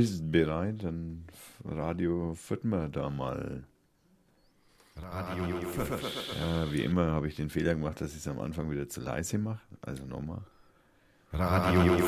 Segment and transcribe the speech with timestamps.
[0.00, 1.24] Ist bereit, dann
[1.62, 3.64] Radio füttern wir da mal.
[4.96, 5.44] Radio
[6.40, 9.02] Ja, wie immer habe ich den Fehler gemacht, dass ich es am Anfang wieder zu
[9.02, 9.60] leise mache.
[9.82, 10.40] Also nochmal.
[11.34, 11.98] Radio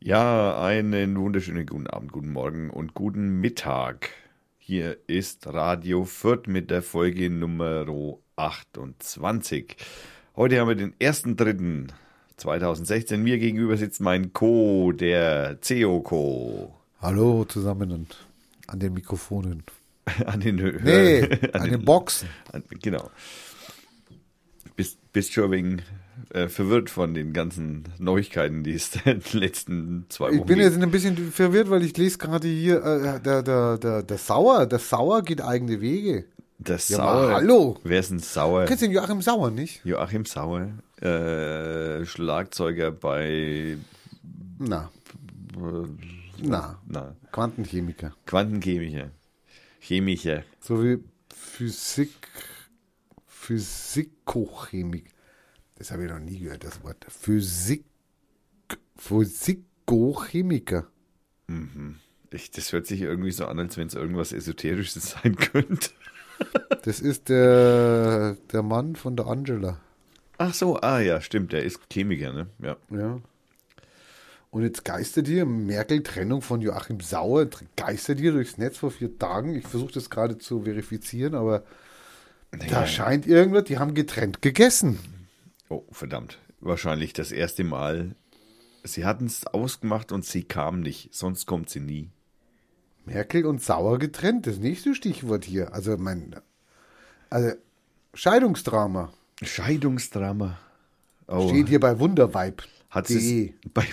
[0.00, 4.10] Ja, einen wunderschönen guten Abend, guten Morgen und guten Mittag.
[4.58, 7.86] Hier ist Radio Fürth mit der Folge Nummer
[8.36, 9.76] 28.
[10.36, 10.94] Heute haben wir den
[12.38, 13.16] 1.3.2016.
[13.18, 16.72] Mir gegenüber sitzt mein Co, der CEO-Co.
[17.00, 18.16] Hallo zusammen und
[18.66, 19.62] an den Mikrofonen.
[20.26, 21.22] An den Hö Nee,
[21.54, 22.28] an, den Boxen.
[22.52, 23.10] An, genau.
[24.76, 25.80] Bist, bist schon wegen
[26.30, 30.58] äh, verwirrt von den ganzen Neuigkeiten, die es in den letzten zwei Wochen Ich bin
[30.58, 34.66] jetzt ein bisschen verwirrt, weil ich lese gerade hier, äh, der, der, der, der Sauer,
[34.66, 36.26] der Sauer geht eigene Wege.
[36.58, 37.32] Der Ja, Sauer.
[37.32, 37.78] hallo.
[37.82, 38.66] Wer ist ein Sauer?
[38.66, 39.80] Kennst du den Joachim Sauer nicht?
[39.86, 40.68] Joachim Sauer,
[41.04, 43.76] äh, Schlagzeuger bei
[44.58, 44.90] Na,
[46.38, 48.14] na, na, Quantenchemiker.
[48.26, 49.10] Quantenchemiker.
[49.80, 50.44] Chemiker.
[50.60, 50.98] So wie
[51.34, 52.28] Physik,
[53.26, 55.10] Physikochemik.
[55.76, 57.04] Das habe ich noch nie gehört, das Wort.
[57.08, 57.84] Physik,
[58.96, 60.86] Physikochemiker.
[62.30, 65.90] Ich, das hört sich irgendwie so an, als wenn es irgendwas Esoterisches sein könnte.
[66.82, 69.80] Das ist der, der Mann von der Angela.
[70.38, 72.46] Ach so, ah ja, stimmt, der ist Chemiker, ne?
[72.60, 72.76] Ja.
[72.90, 73.20] Ja.
[74.50, 79.54] Und jetzt geistert hier Merkel-Trennung von Joachim Sauer, geistert hier durchs Netz vor vier Tagen.
[79.56, 81.64] Ich versuche das gerade zu verifizieren, aber
[82.70, 84.98] da scheint irgendwas, die haben getrennt gegessen.
[85.68, 86.38] Oh, verdammt.
[86.60, 88.14] Wahrscheinlich das erste Mal.
[88.84, 92.10] Sie hatten es ausgemacht und sie kam nicht, sonst kommt sie nie.
[93.06, 95.74] Merkel und Sauer getrennt, das nächste Stichwort hier.
[95.74, 96.36] Also mein,
[97.28, 97.52] also
[98.14, 99.12] Scheidungsdrama
[99.42, 100.58] Scheidungsdrama.
[101.26, 102.62] Oh, steht hier bei Wunderweib.
[102.90, 103.54] hat sie De.
[103.64, 103.84] es bei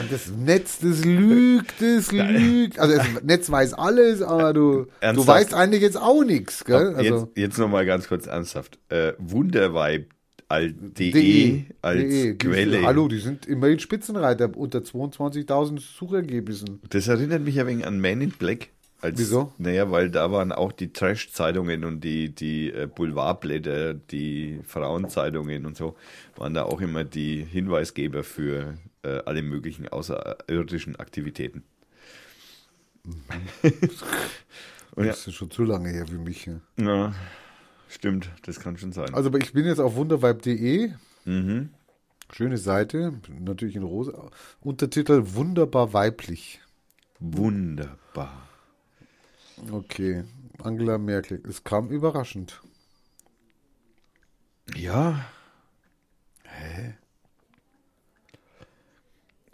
[0.00, 2.78] Und das Netz, das lügt, das lügt.
[2.78, 6.94] Also das Netz weiß alles, aber du, du weißt eigentlich jetzt auch nichts, gell?
[6.96, 8.78] Also, jetzt, jetzt nochmal ganz kurz ernsthaft.
[8.88, 10.08] Äh, Wunderweib.de
[10.52, 12.82] De, als de, die- Quelle.
[12.82, 16.80] Hallo, die sind immerhin Spitzenreiter unter 22.000 Suchergebnissen.
[16.90, 18.68] Das erinnert mich ein wenig an Man in Black.
[19.04, 19.52] Als, Wieso?
[19.58, 25.76] Naja, weil da waren auch die Trash-Zeitungen und die, die äh, Boulevardblätter, die Frauenzeitungen und
[25.76, 25.94] so,
[26.36, 31.64] waren da auch immer die Hinweisgeber für äh, alle möglichen außerirdischen Aktivitäten.
[33.04, 33.14] und
[34.96, 36.46] ja, Das ist schon zu lange her für mich.
[36.46, 36.60] Ja.
[36.78, 37.14] ja,
[37.90, 39.12] stimmt, das kann schon sein.
[39.12, 40.92] Also aber ich bin jetzt auf wunderweib.de.
[41.26, 41.68] mhm.
[42.32, 44.30] Schöne Seite, natürlich in rosa.
[44.62, 46.62] Untertitel Wunderbar weiblich.
[47.20, 48.43] Wunderbar.
[49.70, 50.24] Okay,
[50.62, 51.42] Angela Merkel.
[51.48, 52.60] Es kam überraschend.
[54.74, 55.24] Ja.
[56.44, 56.94] Hä?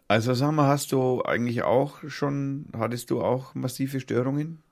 [0.08, 4.62] Also sag mal, hast du eigentlich auch schon, hattest du auch massive Störungen?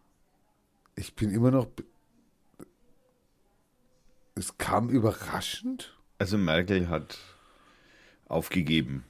[0.96, 1.68] Ich bin immer noch.
[4.34, 5.96] Es kam überraschend?
[6.18, 7.18] Also Merkel hat
[8.26, 9.04] aufgegeben.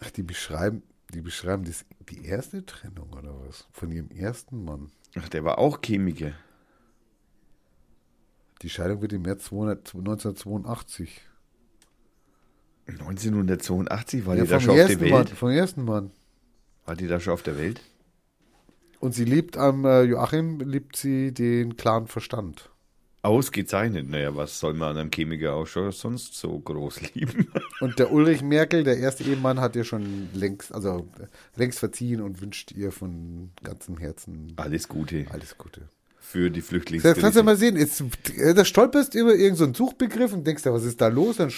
[0.00, 0.82] Ach, die beschreiben,
[1.14, 3.66] die beschreiben das, die erste Trennung oder was?
[3.72, 4.90] Von ihrem ersten Mann.
[5.16, 6.32] Ach, der war auch Chemiker.
[8.62, 11.20] Die Scheidung wird im März 200 1982.
[12.86, 15.30] 1982 war Ja, die da schon auf der ersten Mann, Welt.
[15.30, 16.10] vom ersten Mann.
[16.84, 17.80] War die da schon auf der Welt?
[19.00, 22.70] Und sie liebt am äh, Joachim, liebt sie den klaren Verstand.
[23.22, 24.08] Ausgezeichnet.
[24.08, 27.48] Naja, was soll man an einem Chemiker auch schon sonst so groß lieben?
[27.80, 31.08] Und der Ulrich Merkel, der erste Ehemann, hat ihr schon längst, also
[31.56, 35.88] längst verziehen und wünscht ihr von ganzem Herzen Alles Gute alles Gute.
[36.18, 37.20] für die Das Flüchtlingskrise.
[37.20, 38.02] kannst du mal sehen, jetzt,
[38.36, 41.36] äh, da stolperst über irgendeinen so Suchbegriff und denkst dir, was ist da los?
[41.38, 41.50] Dann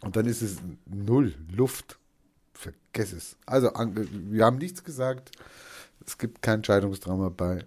[0.00, 1.98] und dann ist es null, Luft.
[2.54, 3.36] Vergess es.
[3.46, 5.32] Also, wir haben nichts gesagt.
[6.06, 7.64] Es gibt kein Scheidungsdrama bei.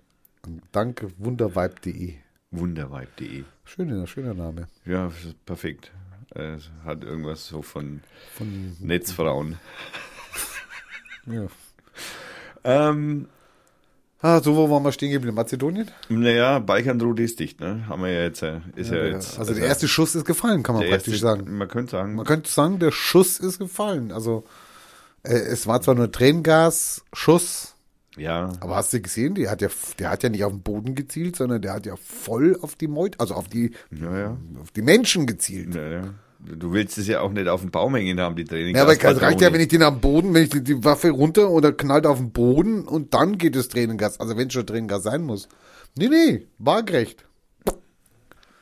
[0.71, 2.15] Danke, wunderweib.de.
[2.51, 3.43] Wunderweib.de.
[3.65, 4.67] Schöner, schöner Name.
[4.85, 5.11] Ja,
[5.45, 5.91] perfekt.
[6.33, 8.01] Es hat irgendwas so von
[8.37, 9.57] Von, Netzfrauen.
[11.25, 11.47] ja.
[12.63, 13.27] Ähm,
[14.23, 15.35] Ah, so, wo waren wir stehen geblieben?
[15.35, 15.89] Mazedonien?
[16.09, 17.87] naja, Balkanroute ist dicht, ne?
[17.87, 18.43] Haben wir ja jetzt.
[18.43, 21.57] äh, Ist ja, jetzt also, der erste Schuss ist gefallen, kann man praktisch erste- sagen.
[21.57, 24.11] Man könnte sagen, Man könnte sagen, der Schuss ist gefallen.
[24.11, 24.43] Also,
[25.23, 27.70] äh, es war zwar nur Tränengás-Schuss,
[28.17, 29.69] ja, aber hast du gesehen, der hat ja,
[29.99, 32.87] der hat ja nicht auf den Boden gezielt, sondern der hat ja voll auf die
[32.87, 34.37] Meute, also auf die, ja, ja.
[34.61, 35.75] auf die Menschen gezielt.
[35.75, 36.13] ja, ja.
[36.43, 38.75] Du willst es ja auch nicht auf den Baum hängen haben, die Training.
[38.75, 41.11] Ja, aber es reicht ja, wenn ich den am Boden, wenn ich die, die Waffe
[41.11, 44.19] runter oder knallt auf den Boden und dann geht das Tränengas.
[44.19, 45.47] Also wenn schon Tränengas sein muss.
[45.95, 47.25] Nee, nee, waagerecht.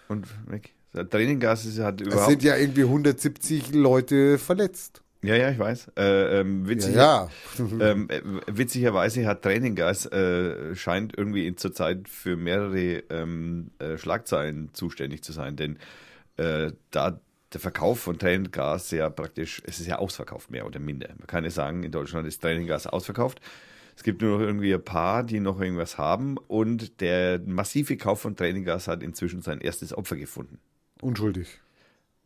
[0.09, 0.73] Und weg.
[1.09, 2.29] Tränengas ist, hat Es überhaupt.
[2.29, 5.01] sind ja irgendwie 170 Leute verletzt.
[5.21, 5.91] Ja, ja, ich weiß.
[5.97, 7.29] Äh, ähm, Ja, witzig, ja.
[7.81, 14.69] Ähm, äh, witzigerweise hat Tränengas äh, scheint irgendwie in zurzeit für mehrere ähm, äh, Schlagzeilen
[14.73, 15.77] zuständig zu sein, denn
[16.37, 17.19] äh, da
[17.53, 21.09] der Verkauf von Tränengas ja praktisch, es ist ja ausverkauft, mehr oder minder.
[21.17, 23.41] Man kann ja sagen, in Deutschland ist Tränengas ausverkauft.
[23.95, 28.21] Es gibt nur noch irgendwie ein paar, die noch irgendwas haben und der massive Kauf
[28.21, 30.59] von Tränengas hat inzwischen sein erstes Opfer gefunden.
[31.01, 31.59] Unschuldig.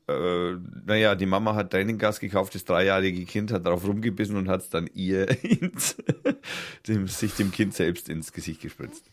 [0.07, 0.55] Äh,
[0.85, 4.69] naja, die Mama hat Tränengas gekauft, das dreijährige Kind hat darauf rumgebissen und hat es
[4.69, 5.95] dann ihr ins,
[6.87, 9.05] dem, sich dem Kind selbst ins Gesicht gespritzt.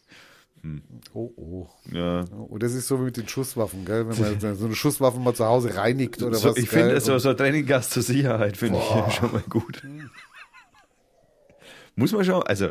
[1.14, 1.68] Oh, oh.
[1.90, 2.20] Ja.
[2.48, 4.06] Und das ist so wie mit den Schusswaffen, gell?
[4.08, 6.58] Wenn man so eine Schusswaffe mal zu Hause reinigt oder So, was.
[6.58, 8.78] ich finde, so, so Tränengas zur Sicherheit finde
[9.08, 9.82] ich schon mal gut.
[12.00, 12.68] Muss man schon, also,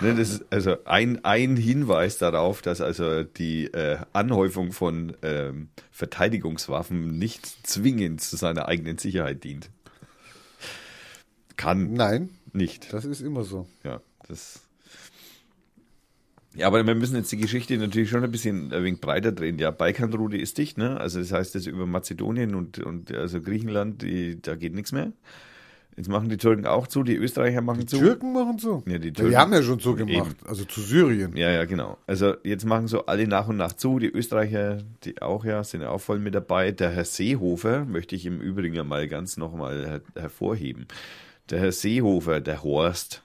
[0.00, 5.68] ne, das ist also ein, ein Hinweis darauf, dass also die äh, Anhäufung von ähm,
[5.92, 9.70] Verteidigungswaffen nicht zwingend zu seiner eigenen Sicherheit dient.
[11.56, 12.92] Kann Nein, nicht.
[12.92, 13.68] das ist immer so.
[13.84, 14.62] Ja, das.
[16.56, 19.56] Ja, aber wir müssen jetzt die Geschichte natürlich schon ein bisschen ein wenig breiter drehen.
[19.60, 20.98] Ja, Balkanroute ist dicht, ne?
[20.98, 25.12] Also das heißt, das über Mazedonien und, und also Griechenland, die, da geht nichts mehr.
[25.96, 27.98] Jetzt machen die Türken auch zu, die Österreicher machen zu.
[27.98, 28.82] Türken machen so.
[28.86, 29.30] Ja, die Ja, Türken.
[29.30, 30.34] die haben ja schon so gemacht.
[30.44, 31.36] Also zu Syrien.
[31.36, 31.98] Ja, ja, genau.
[32.06, 33.98] Also jetzt machen so alle nach und nach zu.
[34.00, 36.72] Die Österreicher, die auch ja, sind ja auch voll mit dabei.
[36.72, 40.86] Der Herr Seehofer möchte ich im Übrigen ja mal ganz nochmal her hervorheben.
[41.50, 43.22] Der Herr Seehofer, der Horst.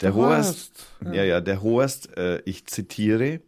[0.00, 0.72] Der, Der Horst,
[1.04, 1.22] Horst, ja.
[1.22, 3.40] ja, der Horst, äh, ich zitiere,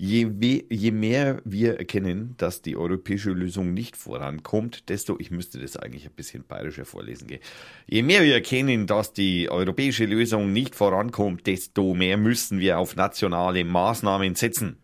[0.00, 5.58] je, we, je mehr wir erkennen, dass die europäische Lösung nicht vorankommt, desto, ich müsste
[5.60, 7.40] das eigentlich ein bisschen bayerischer vorlesen, gell?
[7.86, 12.96] je mehr wir erkennen, dass die europäische Lösung nicht vorankommt, desto mehr müssen wir auf
[12.96, 14.78] nationale Maßnahmen setzen.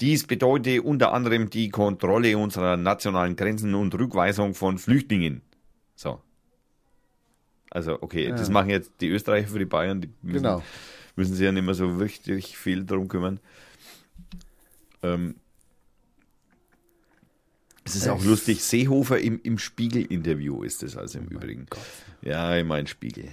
[0.00, 5.40] Dies bedeutet unter anderem die Kontrolle unserer nationalen Grenzen und Rückweisung von Flüchtlingen.
[5.94, 6.20] So.
[7.70, 10.62] Also, okay, das machen jetzt die Österreicher für die Bayern, die müssen, Genau.
[11.16, 13.40] müssen sich ja nicht mehr so richtig viel drum kümmern.
[15.14, 15.34] Ähm,
[17.84, 21.66] es ist auch Es- lustig, Seehofer im, im Spiegel-Interview ist es also im Übrigen.
[22.22, 23.28] Ja, ich mein Spiegel.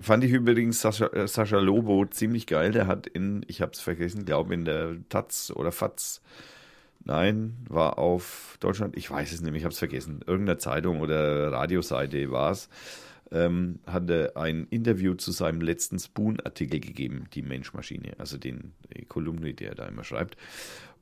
[0.00, 2.70] Fand ich übrigens Sascha, äh, Sascha Lobo ziemlich geil.
[2.72, 6.20] Der hat in, ich hab's vergessen, glaube in der Taz oder Fatz,
[7.04, 12.30] nein, war auf Deutschland, ich weiß es nicht, ich hab's vergessen, irgendeiner Zeitung oder Radioseite
[12.30, 12.68] war es,
[13.32, 19.04] ähm, hat er ein Interview zu seinem letzten Spoon-Artikel gegeben, die Menschmaschine, also den die
[19.04, 20.36] Kolumne, die er da immer schreibt.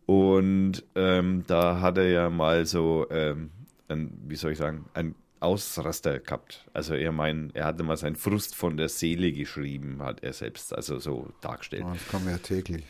[0.07, 3.51] Und ähm, da hat er ja mal so, ähm,
[3.89, 6.67] ein, wie soll ich sagen, ein Ausraster gehabt.
[6.73, 10.75] Also er mein, er hatte mal seinen Frust von der Seele geschrieben, hat er selbst,
[10.75, 11.85] also so dargestellt.
[11.87, 12.85] Oh, das kommen ja täglich.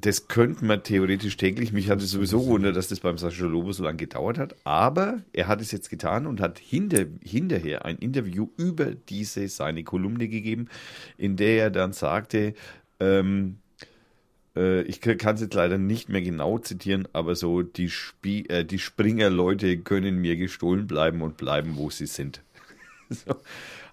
[0.00, 1.72] Das könnte man theoretisch täglich.
[1.72, 4.54] Mich hatte sowieso gewundert, dass das beim Sascha Lobo so lange gedauert hat.
[4.62, 9.82] Aber er hat es jetzt getan und hat hinter, hinterher ein Interview über diese seine
[9.82, 10.68] Kolumne gegeben,
[11.16, 12.54] in der er dann sagte,
[13.00, 13.58] ähm,
[14.54, 18.64] äh, ich kann es jetzt leider nicht mehr genau zitieren, aber so die, Spie äh,
[18.64, 22.42] die Springer-Leute können mir gestohlen bleiben und bleiben, wo sie sind.
[23.10, 23.34] so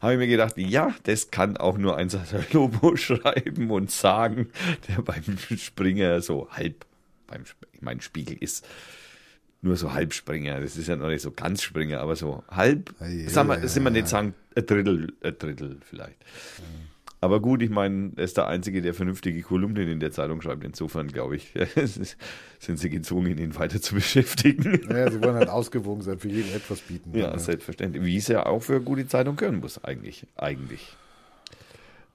[0.06, 2.10] habe ich mir gedacht, ja, das kann auch nur ein
[2.52, 4.50] Lobo schreiben und sagen,
[4.88, 5.24] der beim
[5.58, 6.86] Springer so halb,
[7.28, 7.44] beim
[7.74, 8.66] ich meine, Spiegel ist
[9.62, 13.08] nur so Halbspringer, das ist ja noch nicht so ganz Springer, aber so halb, Ja,
[13.08, 13.94] ja, sagen wir, ja, sind wir ja.
[13.94, 16.18] nicht sagen, ein Drittel, ein Drittel vielleicht.
[17.26, 20.64] Aber gut, ich meine, er ist der Einzige, der vernünftige Kolumnen in der Zeitung schreibt.
[20.64, 21.54] Insofern, glaube ich,
[22.60, 24.80] sind sie gezwungen, ihn weiter zu beschäftigen.
[24.88, 27.18] Naja, sie wollen halt ausgewogen sein, für jeden etwas bieten.
[27.18, 28.06] Ja, selbstverständlich.
[28.06, 30.28] Wie es ja auch für gute Zeitung können muss, eigentlich.
[30.36, 30.96] eigentlich.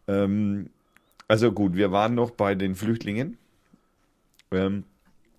[0.07, 0.71] Ähm,
[1.27, 3.37] also gut, wir waren noch bei den Flüchtlingen.
[4.53, 4.85] Ähm,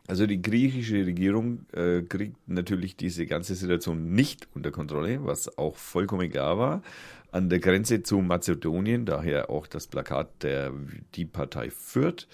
[0.05, 5.77] also die griechische Regierung äh, kriegt natürlich diese ganze Situation nicht unter Kontrolle, was auch
[5.77, 6.83] vollkommen klar war.
[7.31, 10.71] An der Grenze zu Mazedonien, daher auch das Plakat der
[11.15, 12.27] die Partei führt.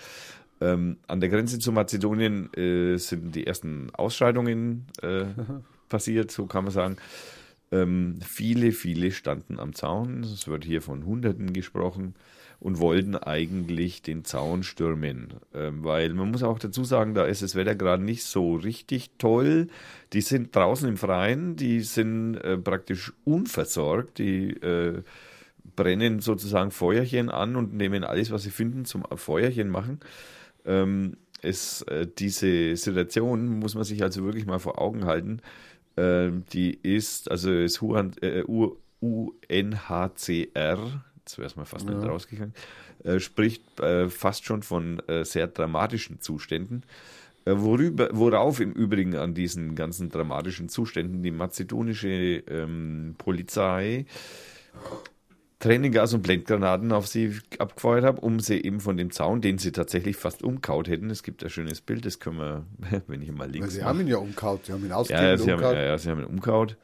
[0.59, 5.25] Ähm, an der Grenze zu Mazedonien äh, sind die ersten Ausschreitungen äh,
[5.89, 6.97] passiert, so kann man sagen.
[7.71, 10.23] Ähm, viele, viele standen am Zaun.
[10.23, 12.15] Es wird hier von Hunderten gesprochen
[12.59, 15.35] und wollten eigentlich den Zaun stürmen.
[15.53, 19.11] Ähm, weil man muss auch dazu sagen, da ist das Wetter gerade nicht so richtig
[19.17, 19.67] toll.
[20.13, 25.03] Die sind draußen im Freien, die sind äh, praktisch unversorgt, die äh,
[25.75, 29.99] brennen sozusagen Feuerchen an und nehmen alles, was sie finden, zum Feuerchen machen.
[30.65, 35.41] Ähm, es, äh, diese Situation muss man sich also wirklich mal vor Augen halten.
[35.95, 37.51] Ähm, die ist, also
[38.47, 40.79] U- UNHCR,
[41.37, 42.53] es mal fast nicht rausgegangen,
[43.03, 46.83] äh, spricht äh, fast schon von äh, sehr dramatischen Zuständen.
[47.45, 52.07] Äh, Worüber, worauf im Übrigen an diesen ganzen dramatischen Zuständen die mazedonische
[52.47, 54.05] ähm, Polizei
[55.59, 59.71] Tränengas und Blendgranaten auf sie abgefeuert hat, um sie eben von dem Zaun, den sie
[59.71, 61.09] tatsächlich fast umkaut hätten.
[61.09, 62.65] Es gibt ein schönes Bild, das können wir,
[63.07, 63.89] wenn ich mal Weil links sie mache.
[63.89, 66.25] haben ihn ja umkaut, sie haben ihn Ja, ausgegeben ja, ja, ja, sie haben ihn
[66.25, 66.77] umkaut.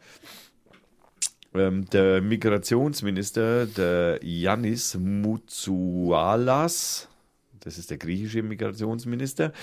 [1.55, 7.10] Ähm, der Migrationsminister, der Yannis Moutsoualas,
[7.60, 9.53] das ist der griechische Migrationsminister,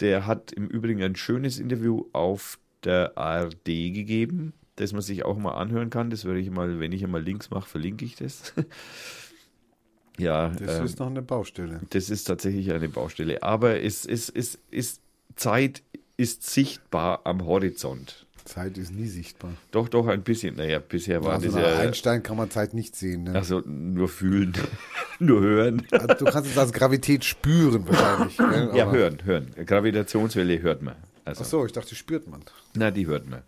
[0.00, 5.38] der hat im Übrigen ein schönes Interview auf der ARD gegeben, das man sich auch
[5.38, 6.10] mal anhören kann.
[6.10, 8.52] Das werde ich mal, wenn ich einmal Links mache, verlinke ich das.
[10.18, 11.80] ja, Das ähm, ist noch eine Baustelle.
[11.90, 13.42] das ist tatsächlich eine Baustelle.
[13.42, 15.00] Aber es, es, es, es,
[15.36, 15.82] Zeit
[16.16, 18.26] ist sichtbar am Horizont.
[18.44, 19.52] Zeit ist nie sichtbar.
[19.70, 20.56] Doch, doch, ein bisschen.
[20.56, 21.78] Naja, bisher war Also das nach ja.
[21.78, 23.24] Einstein kann man Zeit nicht sehen.
[23.24, 23.34] Ne?
[23.34, 24.52] Also nur fühlen,
[25.18, 25.86] nur hören.
[25.90, 28.36] Also du kannst es als Gravität spüren wahrscheinlich.
[28.36, 28.70] gell?
[28.74, 29.46] Ja, hören, hören.
[29.64, 30.96] Gravitationswelle hört man.
[31.24, 32.42] Also, Ach so, ich dachte, spürt man.
[32.74, 33.42] na, die hört man.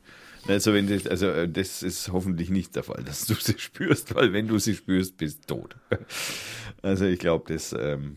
[0.46, 4.14] Also, wenn das, also äh, das ist hoffentlich nicht der Fall, dass du sie spürst,
[4.14, 5.76] weil wenn du sie spürst, bist du tot.
[6.82, 8.16] Also ich glaube, das, ähm,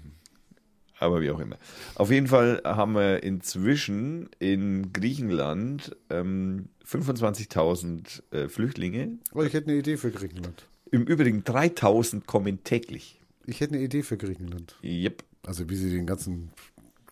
[1.00, 1.58] aber wie auch immer.
[1.96, 9.18] Auf jeden Fall haben wir inzwischen in Griechenland ähm, 25.000 äh, Flüchtlinge.
[9.34, 10.66] Oh, ich hätte eine Idee für Griechenland.
[10.92, 13.20] Im Übrigen 3.000 kommen täglich.
[13.46, 14.76] Ich hätte eine Idee für Griechenland.
[14.84, 15.24] Yep.
[15.46, 16.52] Also wie sie den ganzen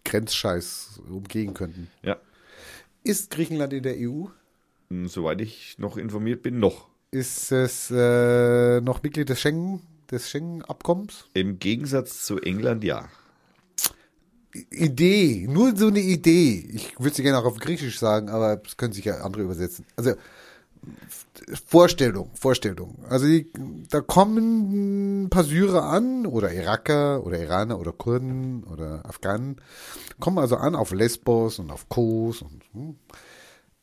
[0.04, 1.89] Grenzscheiß umgehen könnten.
[2.04, 2.18] Ja.
[3.04, 4.25] Ist Griechenland in der EU?
[4.89, 6.88] Und Soweit ich noch informiert bin, noch.
[7.12, 11.25] Ist es äh, noch Mitglied des Schengen, des Schengen-Abkommens?
[11.34, 13.10] Im Gegensatz zu England, ja.
[14.75, 16.70] Idee, nur so eine Idee.
[16.74, 19.86] Ich würde sie gerne auch auf Griechisch sagen, aber das können sich ja andere übersetzen.
[19.96, 20.13] Also
[21.67, 23.03] Vorstellung, Vorstellung.
[23.10, 23.51] Also die,
[23.89, 29.58] da kommen ein paar Syrer an oder Iraker oder Iraner oder Kurden oder Afghanen,
[30.20, 32.96] kommen also an auf Lesbos und auf Kos und hm.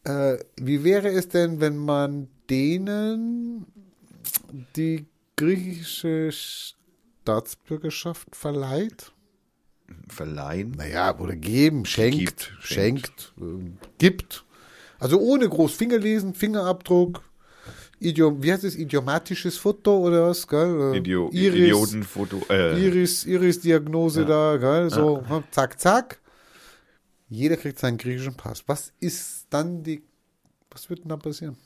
[0.05, 3.67] äh, wie wäre es denn, wenn man denen
[4.77, 5.07] die
[5.37, 9.13] griechische Staatsbürgerschaft verleiht?
[10.09, 10.73] Verleihen.
[10.77, 14.45] Naja, oder geben, schenkt, Gibt, schenkt, äh, gibt.
[14.99, 17.23] Also ohne groß Fingerlesen, Fingerabdruck,
[17.99, 20.93] Idiom, wie heißt es, idiomatisches Foto oder was, gell?
[20.95, 22.41] Äh, Idio Iris, Idiotenfoto.
[22.51, 24.91] Äh, Iris, Iris-Diagnose da, gell?
[24.91, 26.19] So, hm, zack, zack.
[27.29, 28.65] Jeder kriegt seinen griechischen Pass.
[28.67, 30.03] Was ist dann die,
[30.71, 31.57] was wird denn da passieren?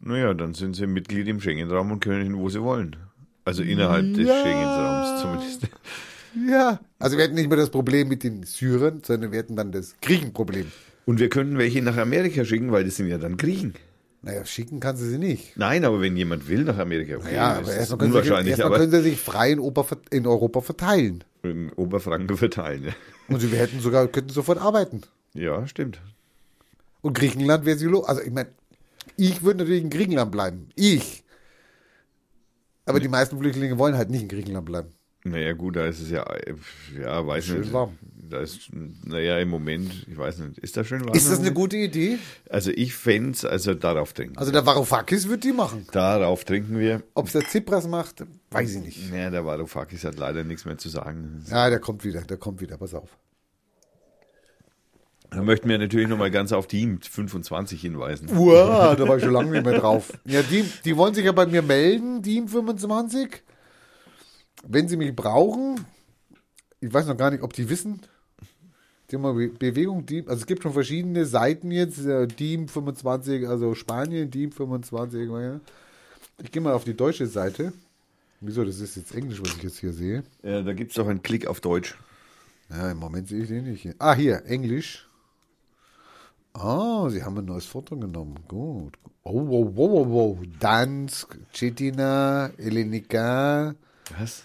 [0.00, 2.96] Naja, dann sind sie Mitglied im Schengen-Raum und können hin, wo sie wollen.
[3.44, 4.42] Also innerhalb des Ja.
[4.42, 5.68] Schengen-Raums zumindest.
[6.48, 6.80] Ja.
[6.98, 9.94] Also wir hätten nicht mehr das Problem mit den Syrern, sondern wir hätten dann das
[10.00, 10.70] Griechenproblem.
[11.06, 13.74] Und wir könnten welche nach Amerika schicken, weil das sind ja dann Griechen.
[14.22, 15.54] Naja, schicken kannst du sie nicht.
[15.56, 18.18] Nein, aber wenn jemand will nach Amerika, okay, Ja, das aber ist erstmal können, sie,
[18.18, 21.24] unwahrscheinlich, erstmal aber können sie sich frei in, Ober, in Europa verteilen.
[21.42, 22.84] in Oberfranken verteilen.
[22.84, 22.92] Ja.
[23.28, 25.02] Und sie hätten sogar, könnten sofort arbeiten.
[25.34, 26.00] ja, stimmt.
[27.02, 28.06] Und Griechenland wäre sie los.
[28.08, 28.48] Also ich meine,
[29.18, 30.70] ich würde natürlich in Griechenland bleiben.
[30.74, 31.22] Ich.
[32.86, 34.88] Aber die meisten Flüchtlinge wollen halt nicht in Griechenland bleiben.
[35.26, 36.54] Naja, gut, da ist es ja, äh,
[37.00, 37.72] ja, weiß Schön nicht.
[37.72, 37.98] warm.
[38.28, 38.68] Da ist,
[39.04, 41.14] naja, im Moment, ich weiß nicht, ist das schön warm?
[41.14, 42.18] Ist das eine gute Idee?
[42.50, 44.36] Also ich fände also darauf trinken.
[44.36, 45.86] Also der Varoufakis wird die machen.
[45.92, 47.02] darauf trinken wir.
[47.14, 49.10] Ob es der Tsipras macht, weiß ich nicht.
[49.10, 51.42] Naja, der Varoufakis hat leider nichts mehr zu sagen.
[51.50, 53.16] Ja, der kommt wieder, der kommt wieder, pass auf.
[55.30, 58.28] Da möchten wir natürlich nochmal ganz auf Team 25 hinweisen.
[58.36, 60.12] Uah, da war ich schon lange nicht mehr drauf.
[60.26, 63.42] Ja, die, die wollen sich ja bei mir melden, Team 25.
[64.66, 65.84] Wenn sie mich brauchen,
[66.80, 68.00] ich weiß noch gar nicht, ob die wissen.
[69.10, 72.68] Die haben mal Be Bewegung, Team, also es gibt schon verschiedene Seiten jetzt, äh, Team
[72.68, 75.28] 25, also Spanien, Team 25.
[75.28, 75.60] ja.
[76.42, 77.72] Ich gehe mal auf die deutsche Seite.
[78.40, 80.24] Wieso, das ist jetzt Englisch, was ich jetzt hier sehe.
[80.42, 81.96] Äh, da gibt es doch einen Klick auf Deutsch.
[82.70, 83.82] Ja, im Moment sehe ich den nicht.
[83.82, 83.94] Hier.
[83.98, 85.08] Ah, hier, Englisch.
[86.54, 88.38] Ah, sie haben ein neues Foto genommen.
[88.48, 88.98] Gut.
[89.22, 90.38] Oh, wow, wow, wow, wow.
[90.60, 93.74] Dansk, Cetina, Elenika.
[94.18, 94.44] Was?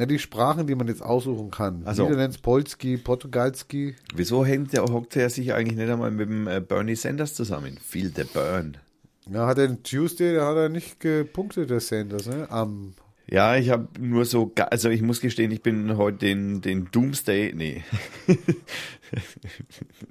[0.00, 1.82] Na, die Sprachen, die man jetzt aussuchen kann.
[1.84, 2.04] Ach so.
[2.04, 3.96] Niederländisch, Polski, Portugalski.
[4.14, 7.76] Wieso hängt der, hockt er sich eigentlich nicht einmal mit dem äh, Bernie Sanders zusammen?
[7.76, 8.78] Feel the burn.
[9.30, 12.50] Ja, hat er den Tuesday, da hat er nicht gepunktet, der Sanders, ne?
[12.50, 12.94] Am,
[13.26, 17.52] Ja, ich habe nur so, also ich muss gestehen, ich bin heute den, den Doomsday,
[17.54, 17.84] nee,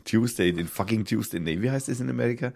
[0.05, 2.53] Tuesday, den fucking Tuesday, nee, wie heißt das in Amerika?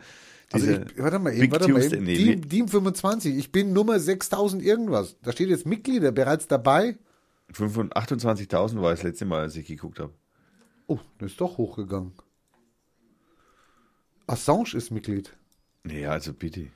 [0.51, 2.05] also ich, warte mal eben, Big warte mal Tuesday, eben.
[2.05, 5.15] nee, Team, Team 25, ich bin Nummer 6000 irgendwas.
[5.23, 6.95] Da steht jetzt Mitglieder bereits dabei.
[7.53, 7.93] 25
[8.51, 10.13] 28.000 war das letzte Mal, als ich geguckt habe.
[10.87, 12.13] Oh, das ist doch hochgegangen.
[14.27, 15.35] Assange ist Mitglied.
[15.83, 16.67] Nee, also bitte.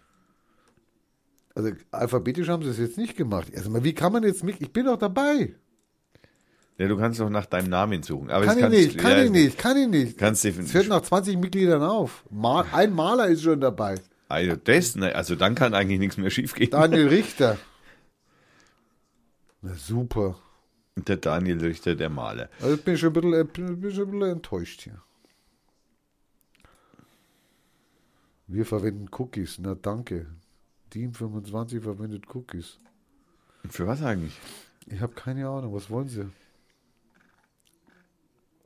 [1.55, 3.51] Also alphabetisch haben sie es jetzt nicht gemacht.
[3.55, 4.61] Also wie kann man jetzt mit?
[4.61, 5.55] Ich bin doch dabei.
[6.77, 8.29] Ja, du kannst doch nach deinem Namen suchen.
[8.29, 10.17] Aber Kann ich kannst, nicht, kann ja, ich nicht, kann ich nicht.
[10.17, 12.23] Kannst Es hört nach 20 Mitgliedern auf.
[12.29, 13.95] Mal, ein Maler ist schon dabei.
[14.27, 16.69] also das, ne, also dann kann eigentlich nichts mehr schiefgehen.
[16.69, 17.57] Daniel Richter.
[19.63, 20.37] Na super.
[21.05, 22.49] Der Daniel Richter, der Maler.
[22.59, 25.01] Also ich bin schon ein bisschen, äh, bin schon ein bisschen enttäuscht hier.
[28.47, 29.59] Wir verwenden Cookies.
[29.59, 30.25] Na danke.
[30.89, 32.79] Team 25 verwendet Cookies.
[33.69, 34.39] Für was eigentlich?
[34.87, 35.73] Ich habe keine Ahnung.
[35.73, 36.29] Was wollen sie?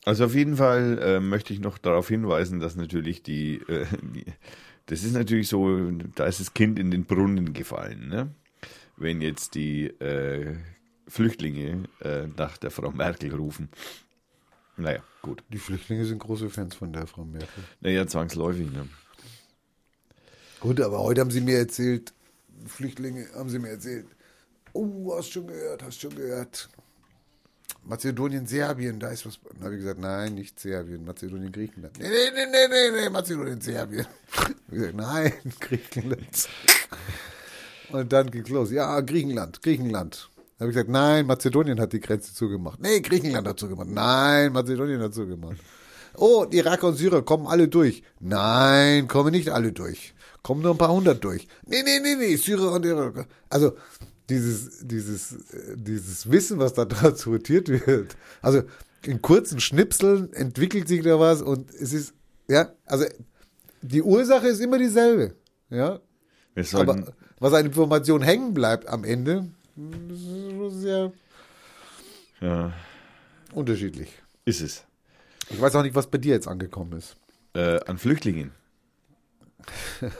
[0.06, 4.26] Also auf jeden Fall äh, möchte ich noch darauf hinweisen, dass natürlich die, äh, die,
[4.88, 8.34] das ist natürlich so, da ist das Kind in den Brunnen gefallen, ne?
[8.98, 10.58] Wenn jetzt die äh,
[11.12, 13.68] Flüchtlinge äh, nach der Frau Merkel rufen.
[14.78, 15.44] Naja, gut.
[15.50, 17.64] Die Flüchtlinge sind große Fans von der Frau Merkel.
[17.82, 18.88] Naja, zwangsläufig, ne?
[20.62, 22.14] Gut, aber heute haben sie mir erzählt,
[22.66, 24.06] Flüchtlinge haben sie mir erzählt,
[24.72, 26.70] oh, hast schon gehört, hast schon gehört.
[27.84, 29.38] Mazedonien, Serbien, da ist was.
[29.54, 32.00] Dann habe ich gesagt, nein, nicht Serbien, Mazedonien, Griechenland.
[32.00, 34.06] Nee, nee, nee, nee, nee, nee Mazedonien, Serbien.
[34.38, 36.50] Hab ich gesagt, nein, Griechenland.
[37.90, 38.72] Und dann ging's los.
[38.72, 40.31] Ja, Griechenland, Griechenland.
[40.62, 42.80] Dann habe ich gesagt, nein, Mazedonien hat die Grenze zugemacht.
[42.80, 43.90] Nee, Griechenland hat zugemacht.
[43.90, 45.58] Nein, Mazedonien hat zugemacht.
[46.16, 48.04] Oh, die Iraker und Syrer kommen alle durch.
[48.20, 50.14] Nein, kommen nicht alle durch.
[50.44, 51.48] Kommen nur ein paar hundert durch.
[51.66, 53.26] Nee, nee, nee, nee, Syrer und Iraker.
[53.50, 53.72] Also,
[54.30, 55.36] dieses, dieses,
[55.74, 58.16] dieses Wissen, was da transportiert wird.
[58.44, 58.62] Also,
[59.04, 62.14] in kurzen Schnipseln entwickelt sich da was und es ist,
[62.48, 63.06] ja, also,
[63.82, 65.34] die Ursache ist immer dieselbe.
[65.72, 66.02] Ja,
[66.74, 71.12] aber was an Information hängen bleibt am Ende, das ist schon sehr
[72.42, 72.74] ja,
[73.54, 74.10] unterschiedlich.
[74.46, 74.84] ist es.
[75.50, 77.16] Ich weiß auch nicht, was bei dir jetzt angekommen ist.
[77.54, 78.52] Äh, an Flüchtlingen.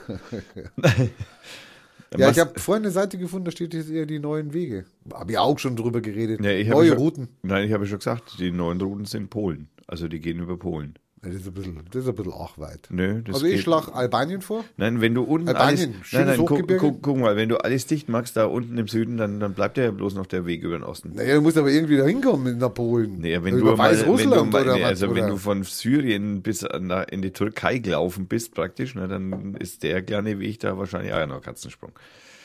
[2.18, 4.84] Ja, ich habe vorhin eine Seite gefunden, da steht jetzt eher die neuen Wege.
[5.12, 6.44] Habe ich auch schon drüber geredet.
[6.44, 7.28] Ja, Neue schon, Routen.
[7.42, 9.68] Nein, ich habe schon gesagt, die neuen Routen sind Polen.
[9.86, 10.98] Also die gehen über Polen.
[11.24, 12.88] Das, ist ein bisschen, das ist ein bisschen auch weit.
[12.90, 14.64] Nö, das also ich schlage Albanien vor.
[14.76, 16.80] Nein, wenn du unten Albanien, alles, nein, nein, guck, Hochgebirge.
[16.80, 19.78] guck, guck mal, wenn du alles dicht machst, da unten im Süden, dann, dann bleibt
[19.78, 21.12] ja bloß noch der Weg über den Osten.
[21.14, 23.20] Naja, du musst aber irgendwie da hinkommen nach Polen.
[23.20, 25.32] Naja, wenn Über du wenn Weißrussland oder nee, also wenn oder?
[25.32, 30.40] du von Syrien bis in die Türkei gelaufen bist praktisch, na, dann ist der kleine
[30.40, 31.92] Weg da wahrscheinlich auch noch Katzensprung.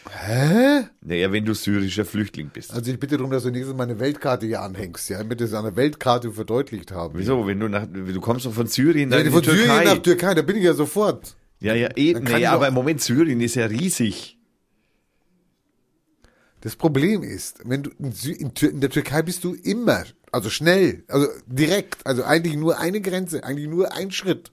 [0.09, 0.85] Hä?
[1.01, 2.73] Naja, wenn du syrischer Flüchtling bist.
[2.73, 5.45] Also ich bitte darum, dass du nächstes Mal eine Weltkarte hier anhängst, ja, damit wir
[5.47, 7.17] es an der Weltkarte verdeutlicht haben.
[7.17, 7.45] Wieso?
[7.47, 9.83] Wenn du nach, du kommst doch von Syrien Ja, in die von Syrien Türkei.
[9.83, 11.35] nach Türkei, da bin ich ja sofort.
[11.59, 12.23] ja, ja, eben.
[12.23, 14.37] Nee, ich aber im Moment Syrien ist ja riesig.
[16.61, 20.49] Das Problem ist, wenn du in, Sü in, in der Türkei bist du immer, also
[20.49, 24.51] schnell, also direkt, also eigentlich nur eine Grenze, eigentlich nur ein Schritt.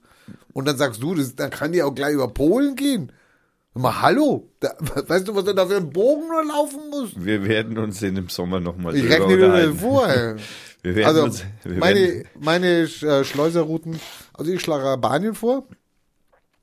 [0.53, 3.11] Und dann sagst du, das, dann kann die auch gleich über Polen gehen.
[3.77, 7.23] Mal hallo, da, weißt du, was du da für einen Bogen nur laufen musst?
[7.23, 10.07] Wir werden uns in dem Sommer nochmal Ich rechne dir das vor.
[10.81, 13.99] Wir werden Also uns, wir meine, werden, meine äh, Schleuserrouten,
[14.33, 15.67] also ich schlage Albanien vor.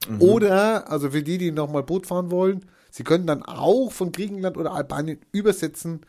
[0.09, 0.23] Mhm.
[0.23, 4.57] Oder, also für die, die nochmal Boot fahren wollen, sie können dann auch von Griechenland
[4.57, 6.01] oder Albanien übersetzen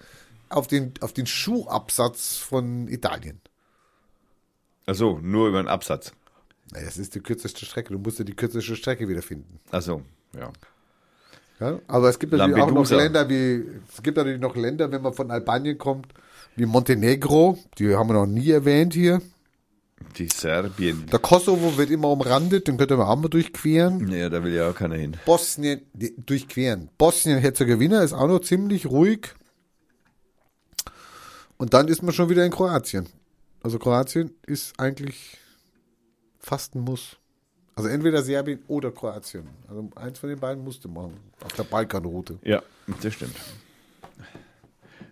[0.50, 3.42] auf den, auf den Schuhabsatz von Italien.
[4.86, 6.14] also nur über den Absatz.
[6.72, 7.94] Das ist die kürzeste Strecke.
[7.94, 9.60] Du musst ja die kürzeste Strecke wiederfinden.
[9.70, 10.02] Also,
[10.38, 10.52] ja.
[11.60, 11.80] Ja?
[11.88, 12.98] Aber es gibt natürlich auch noch Lampedusa.
[12.98, 16.08] Länder wie, es gibt natürlich noch Länder, wenn man von Albanien kommt,
[16.56, 19.22] wie Montenegro, die haben wir noch nie erwähnt hier.
[20.18, 21.06] Die Serbien.
[21.12, 24.06] Der Kosovo wird immer umrandet, den könnte man auch mal durchqueren.
[24.06, 25.18] Naja, da will ja auch keiner hin.
[25.26, 26.90] Bosnien, die, durchqueren.
[26.98, 29.30] Bosnien-Herzegowina ist auch noch ziemlich ruhig.
[31.58, 33.08] Und dann ist man schon wieder in Kroatien.
[33.64, 35.38] Also Kroatien ist eigentlich
[36.38, 37.18] fast ein Muss.
[37.76, 39.48] Also entweder Serbien oder Kroatien.
[39.68, 41.18] Also eins von den beiden musste machen.
[41.44, 42.38] Auf der Balkanroute.
[42.44, 42.62] Ja,
[43.02, 43.36] das stimmt.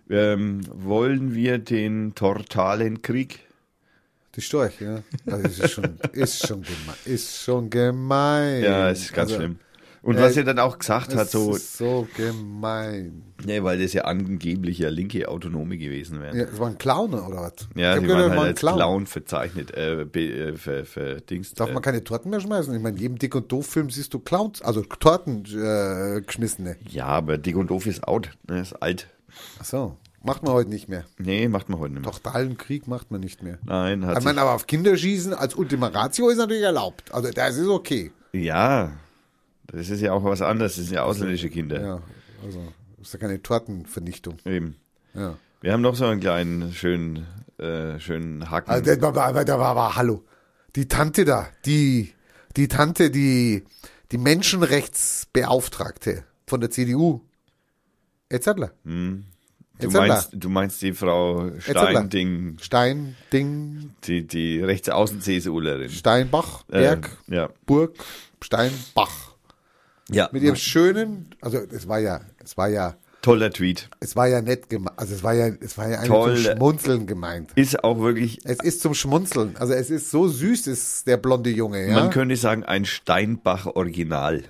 [0.08, 3.40] Ähm, wollen wir den Tortalen Krieg?
[4.34, 5.02] Die Storch, ja.
[5.26, 6.96] Also das ist schon, ist schon gemein.
[7.04, 8.62] Ist schon gemein.
[8.62, 9.58] Ja, ist ganz also, schlimm.
[10.02, 13.22] Und äh, was er dann auch gesagt hat, Das so, ist so gemein.
[13.44, 16.36] nee, weil das ja angeblich ja linke Autonome gewesen wären.
[16.36, 17.68] Ja, es war ein Clown oder was?
[17.76, 21.58] Ja, die waren das halt als Clown, verzeichnet, äh, be, äh, ver, verdingst.
[21.60, 22.74] Darf äh, man keine Torten mehr schmeißen?
[22.74, 26.76] Ich meine, in jedem Dick- und Doof-Film siehst du Clowns, also Torten äh, geschmissene.
[26.90, 29.06] ja, aber Dick und Doof ist out, ne, ist alt.
[29.60, 31.04] Ach so, macht man heute nicht mehr.
[31.18, 32.10] Nee, macht man heute nicht mehr.
[32.12, 33.58] Tochtalen Krieg macht man nicht mehr.
[33.64, 37.14] Nein, hat Ich meine, aber auf Kinderschießen als Ultima Ratio ist natürlich erlaubt.
[37.14, 38.10] Also das ist okay.
[38.32, 38.90] ja,
[39.72, 41.80] das ist ja auch was anderes, das sind ja ausländische Kinder.
[41.80, 42.02] Ja,
[42.44, 44.36] also ist ja keine Tortenvernichtung.
[44.44, 44.76] Eben.
[45.14, 45.36] Ja.
[45.60, 47.26] Wir haben noch so einen kleinen, schönen,
[47.58, 48.70] äh, schönen Haken.
[48.70, 50.24] Also das war, war, da war, war, hallo.
[50.76, 52.12] Die Tante da, die,
[52.56, 53.64] die Tante, die,
[54.10, 57.20] die Menschenrechtsbeauftragte von der CDU.
[58.28, 58.72] Edzardler.
[58.84, 59.24] Hm.
[59.78, 61.50] Du meinst, du meinst die Frau.
[61.58, 65.90] Steinding, Stein, Ding, die, die Rechtsaußen-CSUlerin.
[65.90, 67.48] Steinbach, Ähm, Berg, ja.
[67.66, 67.96] Burg,
[68.40, 69.31] Steinbach.
[70.14, 70.28] Ja.
[70.32, 73.88] Mit ihrem schönen, also es war ja, es war ja, Toller Tweet.
[74.00, 76.36] es war ja nett gemeint, also es war ja, es war ja eigentlich Toll.
[76.36, 77.50] zum Schmunzeln gemeint.
[77.54, 81.50] Ist auch wirklich, Es ist zum Schmunzeln, also es ist so süß, ist der blonde
[81.50, 81.94] Junge, ja.
[81.94, 84.42] man könnte sagen, ein Steinbach-Original.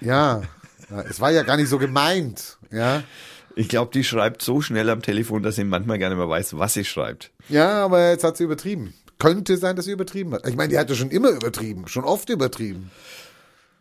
[0.00, 0.42] ja.
[0.90, 3.02] ja, es war ja gar nicht so gemeint, ja.
[3.54, 6.58] Ich glaube, die schreibt so schnell am Telefon, dass sie manchmal gar nicht mehr weiß,
[6.58, 7.30] was sie schreibt.
[7.48, 8.94] Ja, aber jetzt hat sie übertrieben.
[9.18, 10.48] Könnte sein, dass sie übertrieben hat.
[10.48, 12.90] Ich meine, die hatte schon immer übertrieben, schon oft übertrieben.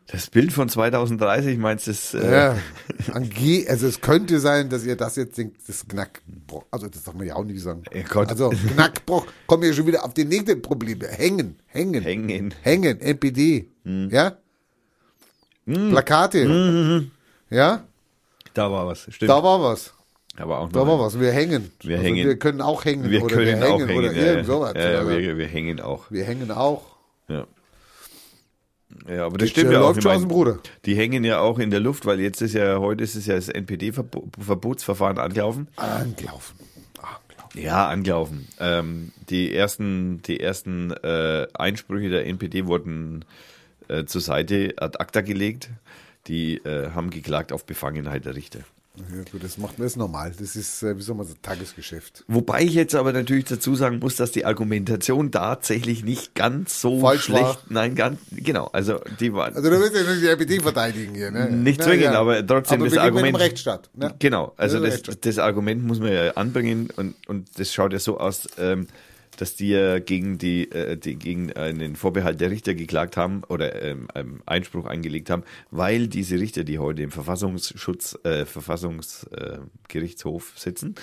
[0.08, 2.58] Das Bild von 2030, meinst du, äh, Ja,
[3.14, 7.14] ange also es könnte sein, dass ihr das jetzt denkt, das Knackbruch, also das darf
[7.14, 7.84] man ja auch nicht sagen.
[8.28, 11.08] Also Knackbruch, kommen wir schon wieder auf die nächsten Probleme.
[11.08, 12.54] Hängen, hängen, hängen.
[12.62, 14.10] hängen, NPD, Hm.
[14.12, 14.36] ja?
[15.66, 17.08] Plakate,
[17.50, 17.84] ja?
[18.54, 19.30] Da war was, stimmt.
[19.30, 19.94] Da war was,
[20.36, 21.20] Aber auch da war was.
[21.20, 21.72] Wir hängen.
[21.82, 22.28] Wir also hängen.
[22.28, 24.00] Wir können auch hängen Wir oder können wir auch hängen hängen.
[24.00, 24.44] oder ja, irgend ja.
[24.54, 24.74] sowas.
[24.76, 26.12] Ja, ja, wir, wir hängen auch.
[26.12, 26.84] wir hängen auch.
[27.30, 27.46] Ja.
[29.08, 29.88] Ja, aber das Das stimmt ja auch.
[29.88, 30.60] läuft Ich schon aus mein, dem Bruder.
[30.86, 33.36] die hängen ja auch in der Luft, weil jetzt ist ja, heute ist es ja
[33.36, 35.68] das NPD-Verbotsverfahren angelaufen.
[35.76, 36.56] Angelaufen.
[37.00, 37.60] Angelaufen.
[37.60, 38.48] Ja, angelaufen.
[38.60, 43.26] Ähm, die ersten, die ersten äh, Einsprüche der NPD wurden
[43.88, 45.70] äh, zur Seite ad acta gelegt.
[46.28, 48.60] Die äh, haben geklagt auf Befangenheit der Richter.
[48.98, 50.34] Ja, gut, das macht man ist normal.
[50.38, 52.26] Das ist, äh, wie soll man sagen, Tagesgeschäft.
[52.28, 57.00] Wobei ich jetzt aber natürlich dazu sagen muss, dass die Argumentation tatsächlich nicht ganz so
[57.00, 57.42] Falsch schlecht.
[57.42, 57.58] war.
[57.70, 58.68] Nein, ganz genau.
[58.74, 61.50] Also die war Also du willst ja nicht die NPD verteidigen hier, ne?
[61.50, 62.20] nicht Na zwingend, ja.
[62.20, 63.40] aber trotzdem aber das Argument.
[63.40, 63.90] Rechtsstaat.
[63.96, 64.14] Ne?
[64.20, 65.26] Genau, also das, Rechtsstaat.
[65.26, 68.88] das Argument muss man ja anbringen und, und das schaut ja so aus, ähm,
[69.42, 73.82] dass die ja gegen die, äh, die gegen einen Vorbehalt der Richter geklagt haben oder
[73.82, 80.94] ähm, einen Einspruch eingelegt haben, weil diese Richter, die heute im Verfassungsschutz, äh, Verfassungsgerichtshof sitzen,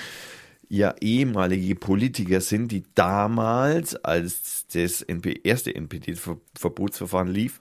[0.69, 7.61] ja ehemalige Politiker sind, die damals, als das NP, erste NPD-Verbotsverfahren lief,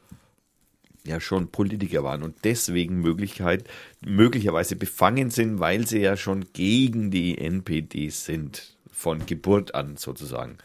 [1.07, 3.67] ja schon Politiker waren und deswegen Möglichkeit,
[4.05, 10.57] möglicherweise befangen sind, weil sie ja schon gegen die NPD sind, von Geburt an sozusagen.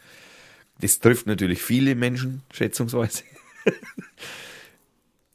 [0.81, 3.23] Das trifft natürlich viele Menschen, schätzungsweise.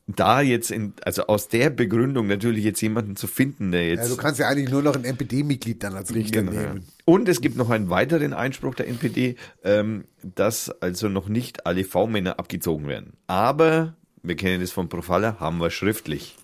[0.08, 4.08] da jetzt in, also aus der Begründung natürlich jetzt jemanden zu finden, der jetzt Ja,
[4.08, 6.72] du kannst ja eigentlich nur noch ein NPD-Mitglied dann als Richter Genau, ja.
[6.74, 6.88] nehmen.
[7.04, 11.84] Und es gibt noch einen weiteren Einspruch der NPD, ähm, dass also noch nicht alle
[11.84, 13.12] V-Männer abgezogen werden.
[13.28, 16.37] Aber, wir kennen das von Profaller, haben wir schriftlich.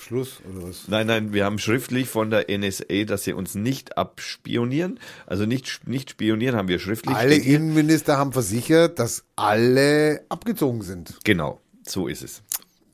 [0.00, 0.88] Schluss oder was?
[0.88, 4.98] Nein, nein, wir haben schriftlich von der NSA, dass sie uns nicht abspionieren.
[5.26, 7.14] Also nicht, nicht spionieren haben wir schriftlich.
[7.14, 7.56] Alle Steht hier.
[7.56, 11.18] Innenminister haben versichert, dass alle abgezogen sind.
[11.24, 12.42] Genau, so ist es.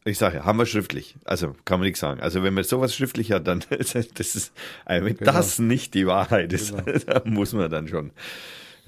[0.04, 1.16] Ich sage ja, haben wir schriftlich.
[1.24, 2.20] Also kann man nichts sagen.
[2.20, 4.52] Also wenn man sowas schriftlich hat, dann das ist,
[4.84, 5.32] also wenn Genau.
[5.32, 6.74] das nicht die Wahrheit ist,
[7.06, 8.12] da muss man dann schon.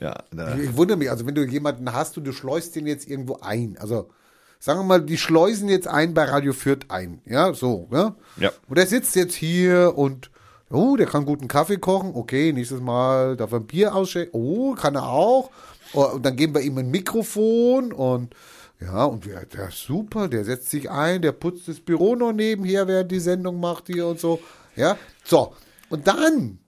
[0.01, 3.09] Ja, da, Ich wundere mich, also wenn du jemanden hast und du schleust den jetzt
[3.09, 4.11] irgendwo ein, also
[4.59, 8.15] sagen wir mal, die schleusen jetzt ein bei Radio Fürth ein, ja, so, ja.
[8.39, 8.51] Ja.
[8.69, 10.31] Und der sitzt jetzt hier und,
[10.71, 14.75] oh, der kann guten Kaffee kochen, okay, nächstes Mal darf er ein Bier ausschenken, oh,
[14.75, 15.51] kann er auch.
[15.95, 18.35] Oh, Und dann geben wir ihm ein Mikrofon und
[18.81, 22.33] ja, und der, der ist super, der setzt sich ein, der putzt das Büro noch
[22.33, 24.41] nebenher, während die Sendung macht hier und so.
[24.77, 25.53] Ja, so.
[25.89, 26.59] Und dann,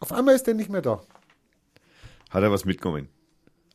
[0.00, 1.02] auf einmal ist der nicht mehr da.
[2.30, 3.08] hat er was mitgenommen?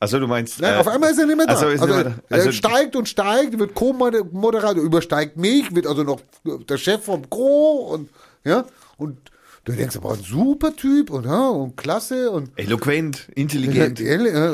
[0.03, 0.59] Also du meinst.
[0.59, 1.53] Nein, äh, auf einmal ist er nicht mehr da.
[1.53, 2.15] Also, Also, mehr da.
[2.29, 7.29] also er steigt und steigt, wird Co-Moderator, übersteigt mich, wird also noch der Chef vom
[7.29, 7.89] Co.
[7.93, 8.09] und
[8.43, 8.65] ja,
[8.97, 9.17] und
[9.63, 14.01] du denkst aber ein super Typ und ja, und klasse und eloquent, intelligent.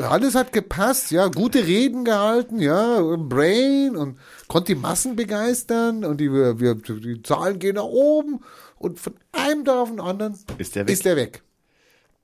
[0.04, 6.20] alles hat gepasst, ja, gute Reden gehalten, ja, Brain und konnte die Massen begeistern und
[6.20, 8.38] die, wir, die Zahlen gehen nach oben
[8.78, 10.92] und von einem Tag auf den anderen Ist der weg?
[10.92, 11.42] Ist der weg.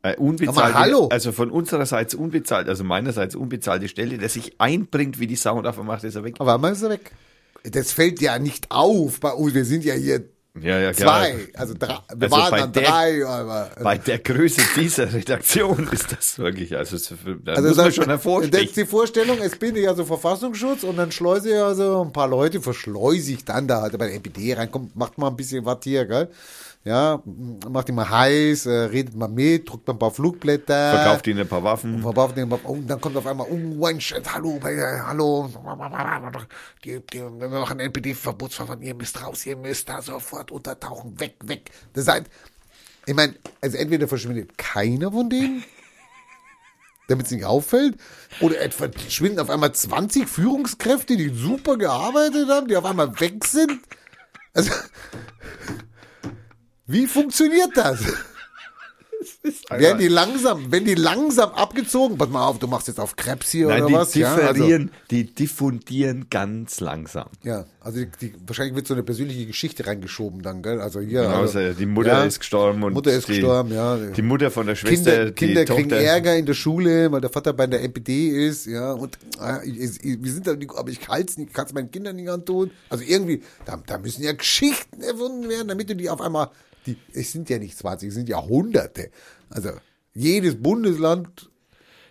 [0.03, 1.09] Äh, unbezahlte, Aber hallo.
[1.11, 5.67] Also von unsererseits unbezahlt, also meinerseits unbezahlte Stelle, der sich einbringt wie die Sau und
[5.67, 6.37] auf einmal macht ist er weg.
[6.39, 7.11] Aber einmal ist er weg.
[7.65, 9.55] Das fällt ja nicht auf bei uns.
[9.55, 10.23] Wir sind ja hier
[10.61, 11.99] Ja, ja, zwei, also drei.
[12.15, 13.71] Wir Also waren bei dann der- drei, aber.
[13.83, 16.97] Bei der Größe dieser Redaktion ist das wirklich, also
[17.45, 20.85] da Also muss man das, schon das ist die Vorstellung, es bin ich also Verfassungsschutz
[20.85, 24.15] und dann schleuse ich also ein paar Leute, verschleuse ich dann da halt bei der
[24.15, 26.29] NPD reinkommt, macht mal ein bisschen was hier, gell?
[26.87, 27.21] Ja,
[27.69, 30.93] macht ihn mal heiß, äh, redet mal mit, druckt mal ein paar Flugblätter.
[30.93, 32.01] Verkauft ihnen ein paar Waffen.
[32.01, 35.51] Verkauft ihn, oh, und dann kommt auf einmal, oh, ein Shit, hallo, äh, hallo,
[36.85, 41.73] die, die, wir machen NPD-Verbotsverfahren, ihr müsst raus, ihr müsst da sofort untertauchen, weg, weg.
[41.93, 42.27] Das heißt,
[43.05, 45.65] ich meine, also entweder verschwindet keiner von denen,
[47.09, 47.97] damit es nicht auffällt,
[48.41, 53.45] oder es verschwinden auf einmal 20 Führungskräfte, die super gearbeitet haben, die auf einmal weg
[53.45, 53.81] sind.
[54.55, 54.71] Also,
[56.87, 58.01] Wie funktioniert das?
[59.71, 63.51] Werden die langsam, wenn die langsam abgezogen, pass mal auf, du machst jetzt auf Krebs
[63.51, 64.15] hier Nein, oder die was?
[64.15, 67.29] Ja, also, differieren, die diffundieren ganz langsam.
[67.43, 70.81] ja, also die, die, wahrscheinlich wird so eine persönliche Geschichte reingeschoben dann, gell?
[70.81, 71.23] Also hier.
[71.23, 73.97] Genau, also, die Mutter ja, ist gestorben und Mutter ist die, gestorben, ja.
[73.97, 76.05] Die Mutter von der Schwester, Kinder, Kinder die kriegen Tochter.
[76.05, 79.79] Ärger in der Schule, weil der Vater bei der NPD ist, ja, und ah, ich,
[79.79, 82.71] ich, wir sind da, aber ich kann es nicht, kann es meinen Kindern nicht antun.
[82.91, 86.51] Also irgendwie, da, da müssen ja Geschichten erfunden werden, damit du die auf einmal,
[86.87, 89.11] die, es sind ja nicht 20, es sind Jahrhunderte.
[89.51, 89.71] Also
[90.15, 91.51] jedes Bundesland,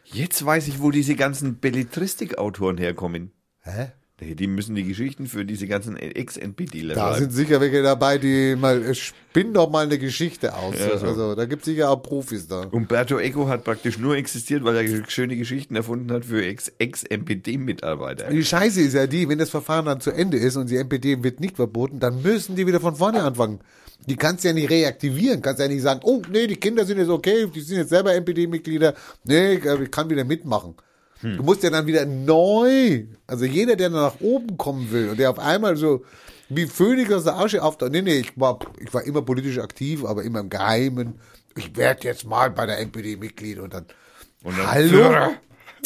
[0.07, 3.31] Jetzt weiß ich, wo diese ganzen Belletristik-Autoren herkommen.
[3.61, 3.87] hä?
[4.21, 8.81] Die müssen die Geschichten für diese ganzen Ex-NPDler Da sind sicher welche dabei, die mal,
[8.81, 10.75] äh, spinn doch mal eine Geschichte aus.
[10.79, 11.07] Ja, so.
[11.07, 12.61] Also da gibt es sicher auch Profis da.
[12.71, 18.29] Umberto Eco hat praktisch nur existiert, weil er schöne Geschichten erfunden hat für Ex- Ex-NPD-Mitarbeiter.
[18.29, 21.23] Die Scheiße ist ja die, wenn das Verfahren dann zu Ende ist und die NPD
[21.23, 23.59] wird nicht verboten, dann müssen die wieder von vorne anfangen.
[24.07, 26.99] Die kannst du ja nicht reaktivieren, kannst ja nicht sagen, oh nee, die Kinder sind
[26.99, 30.75] jetzt okay, die sind jetzt selber NPD-Mitglieder, nee, ich kann wieder mitmachen.
[31.21, 35.31] Du musst ja dann wieder neu, also jeder, der nach oben kommen will und der
[35.31, 36.03] auf einmal so
[36.49, 40.05] wie Phönix aus der Asche auftaucht, nee, nee, ich war, ich war immer politisch aktiv,
[40.05, 41.19] aber immer im Geheimen.
[41.57, 43.85] Ich werde jetzt mal bei der NPD Mitglied und dann,
[44.43, 44.89] Und dann hallo?
[44.89, 45.31] Führer.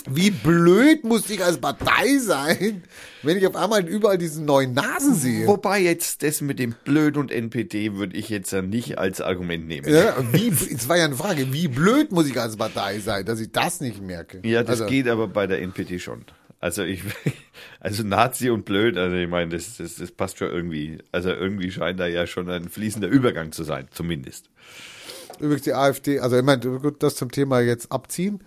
[0.09, 2.83] Wie blöd muss ich als Partei sein,
[3.23, 5.47] wenn ich auf einmal überall diesen neuen Nasen sehe?
[5.47, 9.67] Wobei jetzt das mit dem Blöd und NPD würde ich jetzt ja nicht als Argument
[9.67, 9.91] nehmen.
[9.91, 13.39] Ja, wie, es war ja eine Frage, wie blöd muss ich als Partei sein, dass
[13.39, 14.41] ich das nicht merke?
[14.43, 16.25] Ja, das also, geht aber bei der NPD schon.
[16.59, 17.01] Also ich,
[17.79, 20.99] also Nazi und blöd, also ich meine, das, das, das passt schon irgendwie.
[21.11, 24.49] Also irgendwie scheint da ja schon ein fließender Übergang zu sein, zumindest.
[25.39, 28.41] Übrigens die AfD, also ich meine, gut, das zum Thema jetzt abziehen.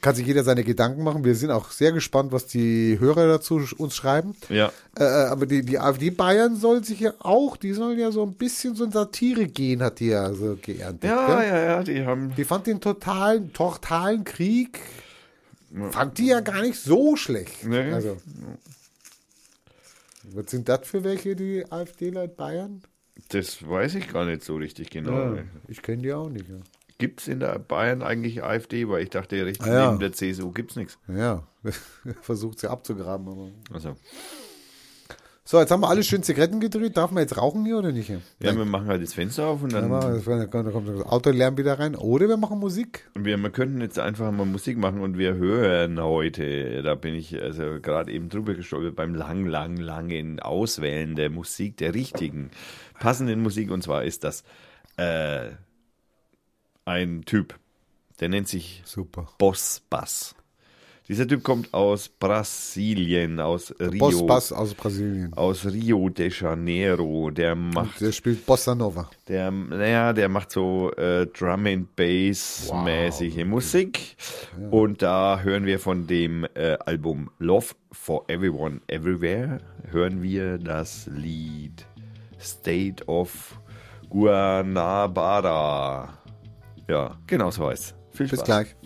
[0.00, 1.24] Kann sich jeder seine Gedanken machen.
[1.24, 4.36] Wir sind auch sehr gespannt, was die Hörer dazu uns schreiben.
[4.48, 4.70] Ja.
[4.96, 8.34] Äh, aber die, die AfD Bayern soll sich ja auch, die sollen ja so ein
[8.34, 11.10] bisschen so ein Satire-Gen hat die ja so geerntet.
[11.10, 11.48] Ja, gell?
[11.48, 12.32] ja, ja, die haben.
[12.36, 14.78] Die fand den totalen, totalen Krieg,
[15.90, 17.64] fand die ja gar nicht so schlecht.
[17.64, 17.90] Nee.
[17.90, 18.18] Also,
[20.32, 22.82] was sind das für welche, die AfDler in Bayern?
[23.30, 25.38] Das weiß ich gar nicht so richtig genau.
[25.66, 26.48] ich kenne die auch nicht.
[26.48, 26.56] Ja.
[26.98, 28.88] Gibt es in der Bayern eigentlich AfD?
[28.88, 29.86] Weil ich dachte, rechts Ah, ja.
[29.86, 30.98] neben der CSU gibt es nichts.
[31.08, 31.44] Ja,
[32.22, 33.28] versucht sie abzugraben.
[33.28, 33.50] Aber.
[33.72, 33.94] Also,
[35.44, 36.96] So, jetzt haben wir alle schön Zigaretten gedreht.
[36.98, 38.10] Darf man jetzt rauchen hier oder nicht?
[38.10, 39.90] ja, wir machen halt das Fenster auf und dann.
[39.90, 41.94] Ja, da kommt da kommt das Autolärm wieder rein.
[41.96, 43.08] Oder wir machen Musik.
[43.14, 47.40] Wir, wir könnten jetzt einfach mal Musik machen und wir hören heute, da bin ich
[47.40, 52.50] also gerade eben drüber gestolpert, beim lang, lang, langen Auswählen der Musik, der richtigen,
[53.00, 53.70] passenden Musik.
[53.70, 54.42] Und zwar ist das
[54.98, 55.50] äh,
[56.88, 57.54] ein Typ,
[58.20, 59.28] der nennt sich Super.
[59.38, 60.34] Boss Bass.
[61.08, 65.32] Dieser Typ kommt aus Brasilien, aus Rio, Boss Bass aus Brasilien.
[65.32, 67.30] aus Rio de Janeiro.
[67.30, 69.08] Der macht Der spielt Bossa Nova.
[69.26, 74.16] der, naja, der macht so äh, Drum and Bass mäßige Musik.
[74.70, 81.08] Und da hören wir von dem äh, Album Love for Everyone Everywhere, hören wir das
[81.10, 81.86] Lied
[82.38, 83.58] State of
[84.10, 86.17] Guanabara.
[86.88, 88.38] Ja, genau so heißt Viel Spaß.
[88.38, 88.76] Bis gleich.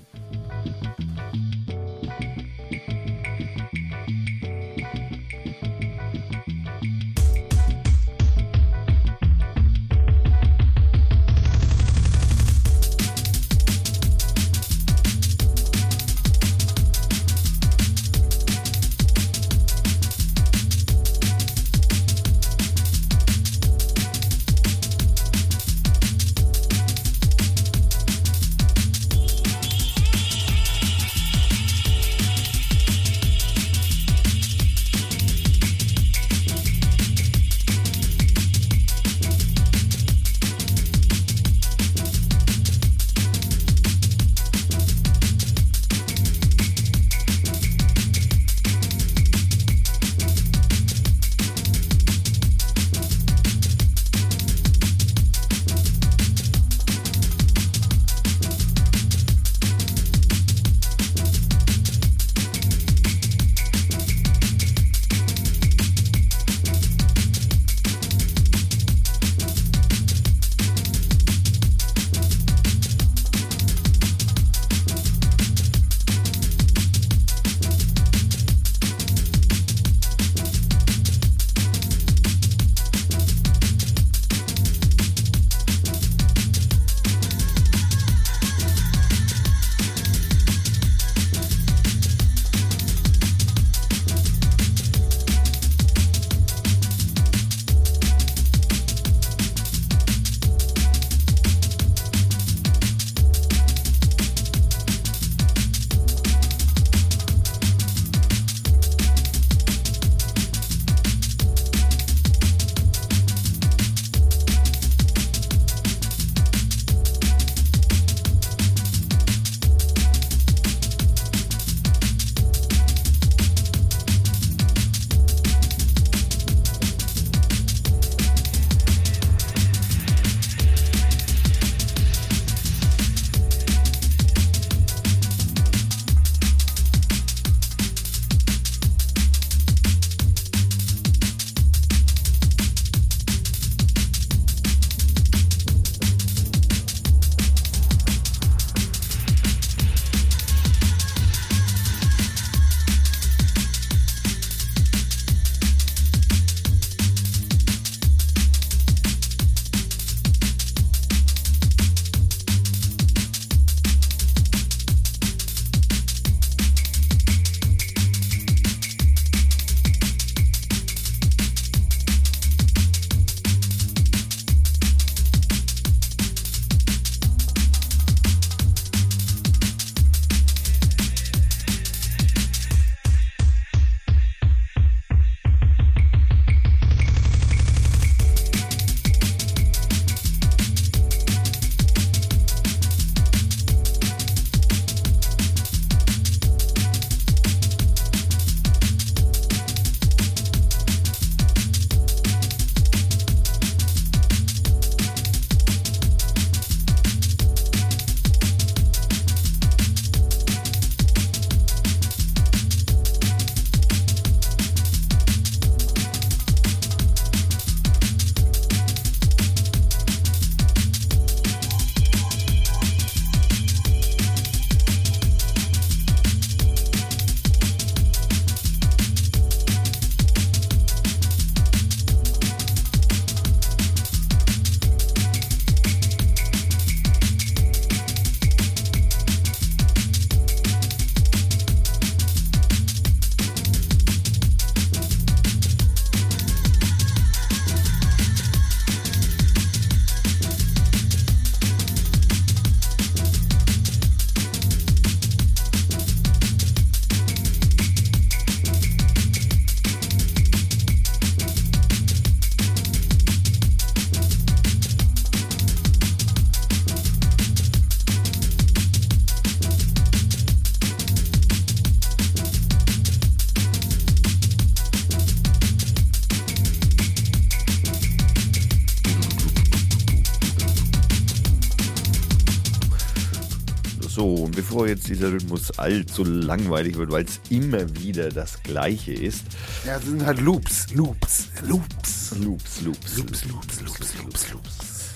[284.73, 289.45] Bevor jetzt dieser Rhythmus allzu langweilig wird, weil es immer wieder das Gleiche ist.
[289.85, 292.35] Ja, das sind halt Loops, Loops, Loops.
[292.41, 295.11] Loops, Loops, Loops, Loops, Loops, Loops, Loops.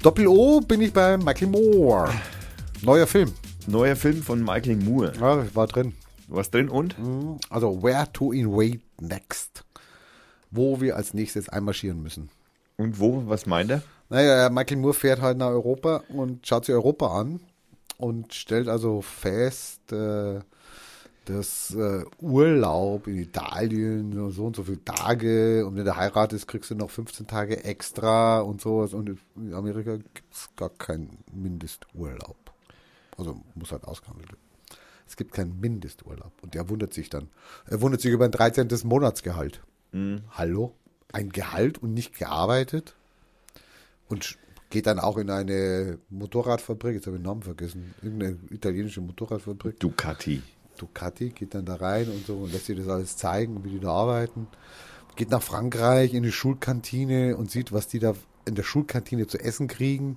[0.00, 2.14] Doppel O bin ich bei Michael Moore.
[2.82, 3.32] Neuer Film.
[3.66, 5.12] Neuer Film von Michael Moore.
[5.18, 5.92] Ja, war drin.
[6.28, 6.94] Was drin und?
[7.50, 9.64] Also Where to Invade Next.
[10.52, 12.28] Wo wir als nächstes einmarschieren müssen.
[12.76, 13.24] Und wo?
[13.26, 13.82] Was meint er?
[14.10, 17.40] Naja, Michael Moore fährt halt nach Europa und schaut sich Europa an
[17.98, 20.40] und stellt also fest, äh,
[21.24, 26.70] dass äh, Urlaub in Italien so und so viele Tage und wenn du heiratest, kriegst
[26.70, 32.36] du noch 15 Tage extra und sowas und in Amerika gibt es gar keinen Mindesturlaub.
[33.16, 34.40] Also muss halt ausgehandelt werden.
[35.06, 37.28] Es gibt keinen Mindesturlaub und der wundert sich dann.
[37.66, 38.68] Er wundert sich über ein 13.
[38.84, 39.62] Monatsgehalt.
[40.30, 40.74] Hallo?
[41.12, 42.96] Ein Gehalt und nicht gearbeitet?
[44.08, 44.36] Und
[44.74, 49.78] geht dann auch in eine Motorradfabrik, jetzt habe ich den Namen vergessen, irgendeine italienische Motorradfabrik.
[49.78, 50.42] Ducati.
[50.76, 53.78] Ducati geht dann da rein und so und lässt sich das alles zeigen, wie die
[53.78, 54.48] da arbeiten.
[55.14, 59.38] Geht nach Frankreich in die Schulkantine und sieht, was die da in der Schulkantine zu
[59.38, 60.16] essen kriegen.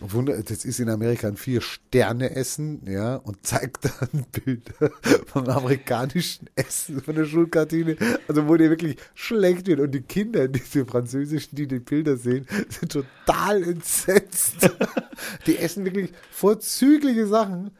[0.00, 4.90] Und wundert, das ist in Amerika ein Vier-Sterne-Essen, ja, und zeigt dann Bilder
[5.26, 7.96] vom amerikanischen Essen von der Schulkantine,
[8.26, 9.78] also wo dir wirklich schlecht wird.
[9.78, 14.68] Und die Kinder, diese französischen, die die Bilder sehen, sind total entsetzt.
[15.46, 17.70] die essen wirklich vorzügliche Sachen.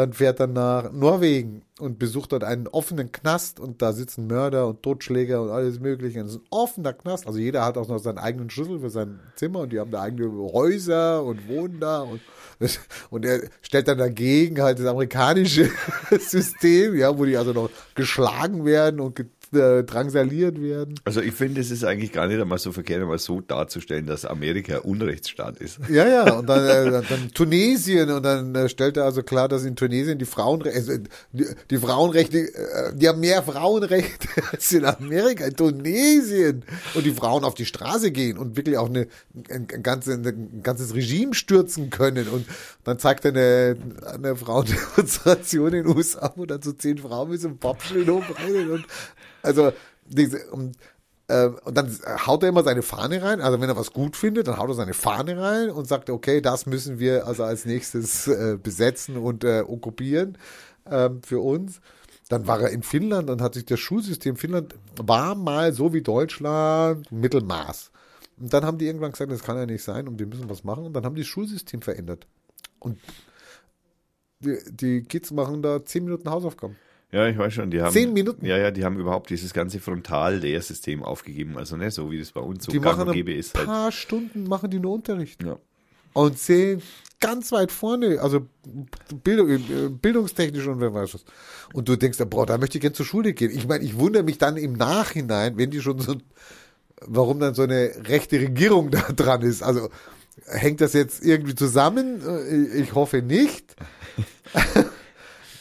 [0.00, 4.66] Dann fährt er nach Norwegen und besucht dort einen offenen Knast und da sitzen Mörder
[4.66, 6.22] und Totschläger und alles Mögliche.
[6.22, 7.26] Das ist ein offener Knast.
[7.26, 10.00] Also jeder hat auch noch seinen eigenen Schlüssel für sein Zimmer und die haben da
[10.00, 12.22] eigene Häuser und wohnen da und,
[13.10, 15.68] und er stellt dann dagegen halt das amerikanische
[16.18, 19.16] System, ja, wo die also noch geschlagen werden und
[19.52, 20.94] äh, drangsaliert werden.
[21.04, 24.24] Also ich finde, es ist eigentlich gar nicht einmal so verkehrt, einmal so darzustellen, dass
[24.24, 25.80] Amerika ein Unrechtsstaat ist.
[25.88, 29.64] Ja, ja, und dann, äh, dann Tunesien und dann äh, stellt er also klar, dass
[29.64, 30.92] in Tunesien die Frauenrechte, also
[31.32, 36.62] die, die Frauenrechte, äh, die haben mehr Frauenrechte als in Amerika, in Tunesien
[36.94, 39.08] und die Frauen auf die Straße gehen und wirklich auch eine,
[39.48, 42.46] ein, ein, ganze, ein ganzes Regime stürzen können und
[42.84, 43.76] dann zeigt er eine,
[44.14, 48.70] eine Frauendemonstration in den USA, wo dann so zehn Frauen mit so einem Pappschild hochrennen
[48.70, 48.86] und
[49.42, 49.72] also
[50.06, 50.76] diese, und
[51.30, 53.40] ähm, und dann haut er immer seine Fahne rein.
[53.40, 56.40] Also wenn er was gut findet, dann haut er seine Fahne rein und sagt, okay,
[56.40, 60.36] das müssen wir also als nächstes äh, besetzen und äh, okkupieren
[60.90, 61.80] ähm, für uns.
[62.28, 66.02] Dann war er in Finnland und hat sich das Schulsystem Finnland war mal so wie
[66.02, 67.92] Deutschland Mittelmaß.
[68.38, 70.64] Und dann haben die irgendwann gesagt, das kann ja nicht sein und wir müssen was
[70.64, 70.84] machen.
[70.84, 72.26] Und dann haben die das Schulsystem verändert.
[72.80, 72.98] Und
[74.40, 76.76] die, die Kids machen da zehn Minuten Hausaufgaben.
[77.12, 77.92] Ja, ich weiß schon, die haben.
[77.92, 78.44] Zehn Minuten?
[78.46, 81.58] Ja, ja, die haben überhaupt dieses ganze Frontal-Lehrsystem aufgegeben.
[81.58, 83.54] Also nicht so, wie das bei uns so Die gang machen und ein gäbe ist.
[83.56, 83.66] Halt.
[83.66, 85.42] paar Stunden, machen die nur Unterricht.
[85.42, 85.56] Ja.
[86.12, 86.82] und sehen
[87.18, 88.46] ganz weit vorne, also
[89.24, 89.58] Bildung, äh,
[89.90, 91.24] bildungstechnisch und wer weiß was.
[91.74, 93.50] Und du denkst, boah, da möchte ich gerne zur Schule gehen.
[93.50, 96.14] Ich meine, ich wundere mich dann im Nachhinein, wenn die schon so,
[97.02, 99.62] warum dann so eine rechte Regierung da dran ist.
[99.62, 99.90] Also
[100.46, 102.22] hängt das jetzt irgendwie zusammen?
[102.26, 103.74] Äh, Ich hoffe nicht.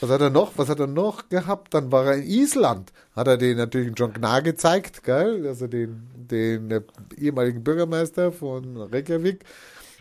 [0.02, 0.54] Was hat er noch?
[0.58, 1.74] Was hat er noch gehabt?
[1.74, 2.94] Dann war er in Island.
[3.16, 5.46] Hat er den natürlich John Gnar gezeigt, gell?
[5.46, 6.82] Also den, den äh,
[7.18, 9.44] ehemaligen Bürgermeister von Reykjavik.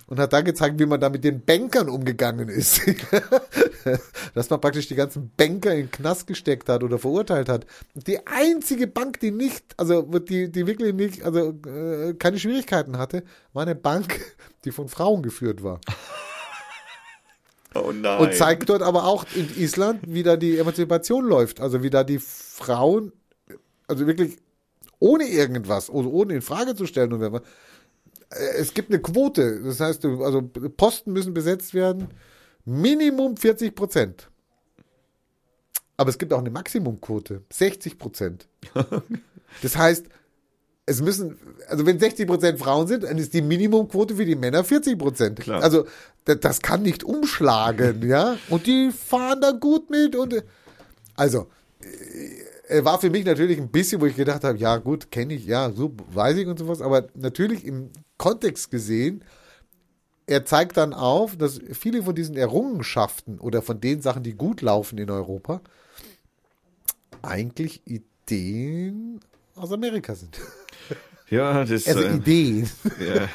[0.07, 2.81] Und hat dann gezeigt, wie man da mit den Bankern umgegangen ist.
[4.35, 7.67] Dass man praktisch die ganzen Banker in den Knast gesteckt hat oder verurteilt hat.
[7.95, 13.23] Die einzige Bank, die nicht, also die, die wirklich nicht, also äh, keine Schwierigkeiten hatte,
[13.53, 14.19] war eine Bank,
[14.65, 15.81] die von Frauen geführt war.
[17.85, 18.21] Oh nein.
[18.21, 21.61] Und zeigt dort aber auch in Island, wie da die Emanzipation läuft.
[21.61, 23.13] Also wie da die Frauen,
[23.87, 24.39] also wirklich
[24.99, 27.13] ohne irgendwas, also ohne in Frage zu stellen.
[27.13, 27.43] Und wenn man,
[28.31, 32.09] äh, es gibt eine Quote, das heißt, also Posten müssen besetzt werden,
[32.65, 34.29] Minimum 40 Prozent.
[35.97, 38.49] Aber es gibt auch eine Maximumquote, 60 Prozent.
[39.63, 40.07] Das heißt,
[40.89, 41.37] es müssen,
[41.69, 45.47] also wenn 60 Prozent Frauen sind, dann ist die Minimumquote für die Männer 40 Prozent.
[45.63, 45.87] Also
[46.25, 48.37] da- das kann nicht umschlagen, ja.
[48.49, 50.43] Und die fahren da gut mit und
[51.15, 51.49] also
[52.83, 55.71] war für mich natürlich ein bisschen, wo ich gedacht habe, ja gut, kenne ich, ja,
[55.71, 59.23] so weiß ich und sowas, aber natürlich im Kontext gesehen,
[60.27, 64.61] er zeigt dann auf, dass viele von diesen Errungenschaften oder von den Sachen, die gut
[64.61, 65.63] laufen in Europa,
[67.23, 69.21] eigentlich Ideen
[69.55, 70.39] aus Amerika sind.
[71.31, 71.87] ja, das.
[71.87, 72.69] Also äh, Ideen.
[73.01, 73.29] ja.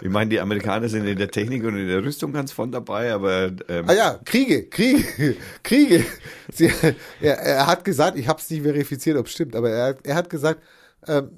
[0.00, 3.12] Ich meine, die Amerikaner sind in der Technik und in der Rüstung ganz von dabei,
[3.12, 6.04] aber ähm, Ah ja, Kriege, Kriege, Kriege.
[6.52, 6.72] Sie,
[7.20, 10.14] er, er hat gesagt, ich habe es nicht verifiziert, ob es stimmt, aber er, er
[10.16, 10.60] hat gesagt,
[11.06, 11.30] ähm,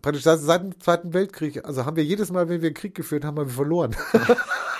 [0.00, 3.38] praktisch seit, dem Zweiten Weltkrieg, also haben wir jedes Mal, wenn wir Krieg geführt haben,
[3.38, 3.94] haben wir verloren.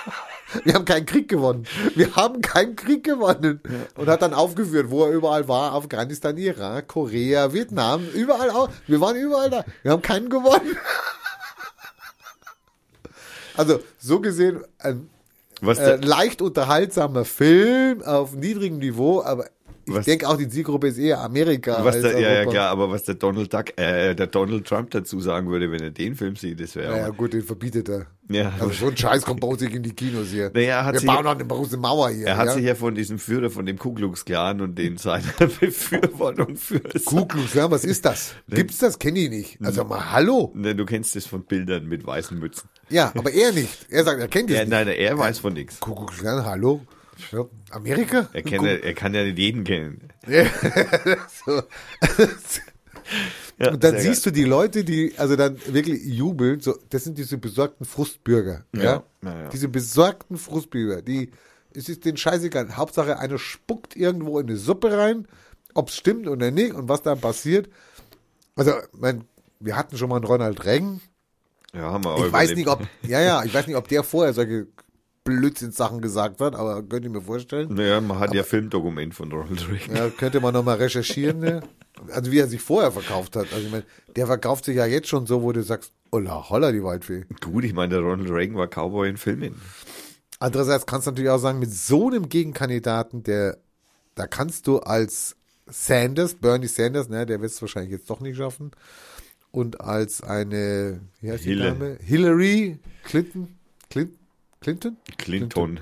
[0.63, 1.65] Wir haben keinen Krieg gewonnen.
[1.95, 3.61] Wir haben keinen Krieg gewonnen.
[3.95, 5.73] Und hat dann aufgeführt, wo er überall war.
[5.73, 8.69] Afghanistan, Irak, Korea, Vietnam, überall auch.
[8.87, 9.65] Wir waren überall da.
[9.83, 10.77] Wir haben keinen gewonnen.
[13.57, 15.09] Also, so gesehen, ein
[15.63, 19.47] äh, leicht unterhaltsamer Film auf niedrigem Niveau, aber
[19.85, 22.89] ich denke auch, die Zielgruppe ist eher Amerika was als der, ja, ja, klar, aber
[22.89, 26.35] was der Donald Duck, äh, der Donald Trump dazu sagen würde, wenn er den Film
[26.35, 26.91] sieht, das wäre.
[26.91, 28.07] Ja, ja, gut, den verbietet er.
[28.29, 30.51] Ja, Also so ein Scheiß kommt bei uns nicht in die Kinos hier.
[30.53, 32.27] Naja, er hat Wir sich- bauen noch eine große Mauer hier.
[32.27, 32.53] Er hat ja?
[32.55, 35.23] sich ja von diesem Führer von dem Ku Klux Klan und den seiner
[35.61, 38.33] Befürwortung für Ku Klux, ja, was ist das?
[38.49, 38.99] Gibt's das?
[38.99, 39.57] Kenne ich nicht.
[39.63, 40.51] Also mal, hallo?
[40.55, 42.67] Ne, du kennst das von Bildern mit weißen Mützen.
[42.89, 43.87] Ja, aber er nicht.
[43.89, 44.71] Er sagt, er kennt das Ja, nicht.
[44.71, 45.79] nein, er weiß von nichts.
[45.79, 46.81] Ku Klux Klan, hallo?
[47.71, 48.29] Amerika?
[48.33, 50.09] Er, kennt, er kann ja nicht jeden kennen.
[51.45, 51.61] so.
[53.59, 57.17] Ja, Und dann siehst du die Leute, die also dann wirklich jubeln, so, das sind
[57.17, 58.65] diese besorgten Frustbürger.
[58.75, 59.49] Ja, Ja, ja.
[59.49, 61.31] Diese besorgten Frustbürger, die,
[61.73, 62.75] es ist denen scheißegal.
[62.75, 65.27] Hauptsache, einer spuckt irgendwo in eine Suppe rein,
[65.73, 67.69] ob es stimmt oder nicht und was dann passiert.
[68.55, 69.23] Also, mein,
[69.59, 71.01] wir hatten schon mal einen Ronald Reagan.
[71.73, 71.81] geil.
[71.81, 72.57] Ja, haben wir auch Ich weiß überlebt.
[72.57, 74.67] nicht, ob, ja, ja, ich weiß nicht, ob der vorher solche
[75.27, 77.73] Blödsinnssachen gesagt hat, aber könnt ihr mir vorstellen.
[77.73, 79.95] Naja, man hat ja Filmdokument von Ronald Reagan.
[79.95, 81.61] Ja, könnte man nochmal recherchieren, ne?
[82.11, 83.51] Also wie er sich vorher verkauft hat.
[83.51, 83.83] Also ich meine,
[84.15, 87.25] der verkauft sich ja jetzt schon so, wo du sagst, holla, holla, die Waldfee.
[87.41, 89.55] Gut, ich meine, der Ronald Reagan war Cowboy in Filmen.
[90.39, 93.57] Andererseits kannst du natürlich auch sagen, mit so einem Gegenkandidaten, der,
[94.15, 98.37] da kannst du als Sanders, Bernie Sanders, ne, der wird es wahrscheinlich jetzt doch nicht
[98.37, 98.71] schaffen,
[99.51, 101.63] und als eine, wie heißt die Hille.
[101.63, 101.97] Dame?
[102.01, 103.57] Hillary Clinton,
[103.89, 104.16] Clinton,
[104.61, 104.97] Clinton?
[105.17, 105.79] Clinton.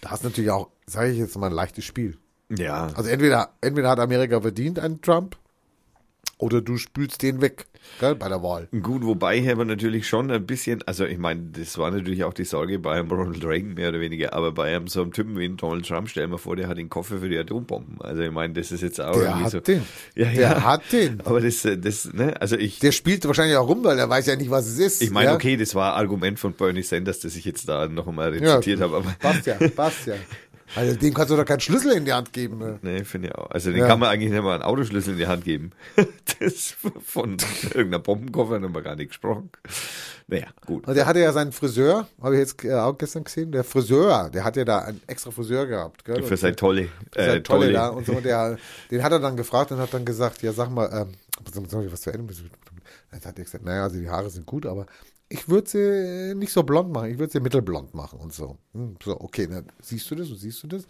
[0.00, 2.18] Da hast du natürlich auch, sage ich jetzt mal, ein leichtes Spiel.
[2.50, 2.88] Ja.
[2.94, 5.36] Also entweder, entweder hat Amerika verdient einen Trump
[6.38, 7.66] oder du spülst den weg
[8.00, 8.66] gell, bei der Wahl.
[8.82, 12.34] Gut, wobei ich aber natürlich schon ein bisschen, also ich meine, das war natürlich auch
[12.34, 15.38] die Sorge bei einem Ronald Reagan mehr oder weniger, aber bei einem so einem Typen
[15.38, 18.00] wie Donald Trump, stell dir mal vor, der hat den Koffer für die Atombomben.
[18.00, 19.60] Also ich meine, das ist jetzt auch Der irgendwie hat so.
[19.60, 19.82] den.
[20.16, 20.64] Ja, Der ja.
[20.64, 21.20] hat den.
[21.24, 24.34] Aber das, das, ne, also ich, Der spielt wahrscheinlich auch rum, weil er weiß ja
[24.34, 25.00] nicht, was es ist.
[25.02, 25.34] ich meine, ja?
[25.36, 28.80] okay, das war Argument von Bernie Sanders, das ich jetzt da noch einmal Ja, rezitiert
[28.80, 30.14] habe, aber Passt ja, passt ja.
[30.74, 32.58] Also dem kannst du doch keinen Schlüssel in die Hand geben.
[32.58, 32.78] Ne?
[32.82, 33.50] Nee, finde ich auch.
[33.50, 33.86] Also den Ja.
[33.86, 35.70] kann man eigentlich nicht mal einen Autoschlüssel in die Hand geben.
[36.40, 39.50] Das von irgendeiner Bombenkoffer haben wir gar nicht gesprochen.
[40.26, 40.88] Naja, gut.
[40.88, 44.30] Und der hatte ja seinen Friseur, habe ich jetzt äh, auch gestern gesehen, der Friseur,
[44.30, 46.04] der hat ja da einen extra Friseur gehabt.
[46.04, 46.22] Gell?
[46.22, 48.12] Für sein tolle, Für sein äh, Tolle tolle, da und so.
[48.14, 48.56] Und der,
[48.90, 51.92] den hat er dann gefragt und hat dann gesagt, ja sag mal, ähm, soll ich
[51.92, 52.32] was zu Ende?
[53.10, 54.86] Dann hat er gesagt, naja, also die Haare sind gut, aber
[55.32, 58.58] ich würde sie nicht so blond machen, ich würde sie mittelblond machen und so.
[58.74, 60.84] Hm, so, okay, dann siehst du das und siehst du das.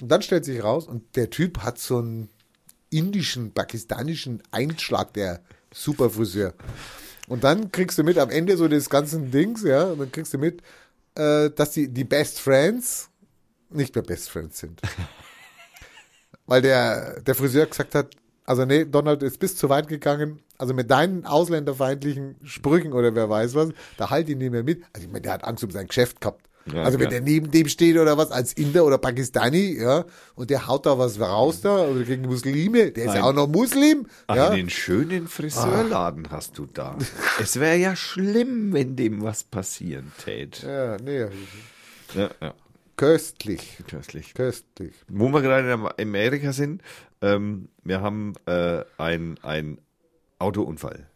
[0.00, 2.28] Und dann stellt sich raus und der Typ hat so einen
[2.90, 5.40] indischen, pakistanischen Einschlag, der
[5.72, 6.54] Superfriseur.
[7.28, 10.34] Und dann kriegst du mit am Ende so des ganzen Dings, ja, und dann kriegst
[10.34, 10.62] du mit,
[11.14, 13.08] äh, dass die, die Best Friends
[13.70, 14.80] nicht mehr Best Friends sind.
[16.46, 18.14] Weil der, der Friseur gesagt hat,
[18.48, 23.28] also nee, Donald ist bis zu weit gegangen, also mit deinen ausländerfeindlichen Sprüchen oder wer
[23.28, 23.68] weiß was,
[23.98, 24.84] da halt ihn nicht mehr mit.
[24.94, 26.48] Also ich meine, der hat Angst um sein Geschäft gehabt.
[26.72, 27.20] Ja, also wenn klar.
[27.20, 30.98] der neben dem steht oder was, als Inder oder Pakistani, ja, und der haut da
[30.98, 33.22] was raus da, oder gegen Muslime, der ist ja Nein.
[33.22, 34.48] auch noch Muslim, ja.
[34.48, 36.96] Einen schönen Friseurladen hast du da.
[37.38, 40.66] Es wäre ja schlimm, wenn dem was passieren täte.
[40.66, 41.26] Ja, nee,
[42.14, 42.54] Ja, ja,
[42.98, 44.34] köstlich, köstlich.
[44.34, 44.92] köstlich.
[45.08, 46.82] Wo wir gerade in Amerika sind,
[47.22, 49.78] ähm, wir haben äh, ein, ein
[50.38, 51.08] Autounfall.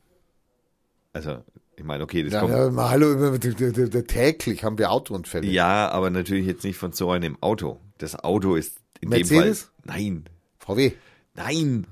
[1.12, 1.44] Also,
[1.76, 2.52] ich meine, okay, das Ja, kommt.
[2.54, 5.46] ja, mal, hallo, täglich haben wir Autounfälle.
[5.46, 7.78] Ja, aber natürlich jetzt nicht von so einem Auto.
[7.98, 9.70] Das Auto ist in Mercedes?
[9.84, 9.96] dem Fall.
[9.98, 10.24] Nein,
[10.58, 10.92] VW.
[11.34, 11.86] nein,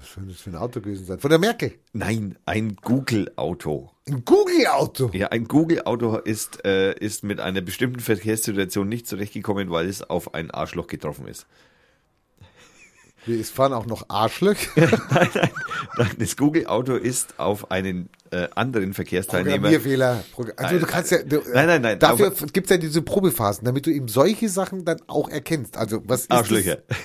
[0.00, 1.20] Was soll das für ein Auto gewesen sein?
[1.20, 1.74] Von der Merkel.
[1.92, 3.91] nein, ein Google-Auto.
[4.08, 5.10] Ein Google-Auto.
[5.12, 10.34] Ja, ein Google-Auto ist, äh, ist mit einer bestimmten Verkehrssituation nicht zurechtgekommen, weil es auf
[10.34, 11.46] ein Arschloch getroffen ist.
[13.24, 14.68] Wir es fahren auch noch Arschlöcher.
[14.74, 14.90] nein,
[15.34, 15.50] nein,
[15.96, 19.58] nein, das Google-Auto ist auf einen äh, anderen Verkehrsteilnehmer.
[19.70, 20.24] Programmierfehler.
[20.34, 21.18] Progr- Also Nein, du kannst ja.
[21.22, 25.00] Du, nein, nein, nein, Dafür gibt's ja diese Probephasen, damit du eben solche Sachen dann
[25.06, 25.76] auch erkennst.
[25.76, 26.78] Also was ist Arschlöcher.
[26.88, 26.96] Das,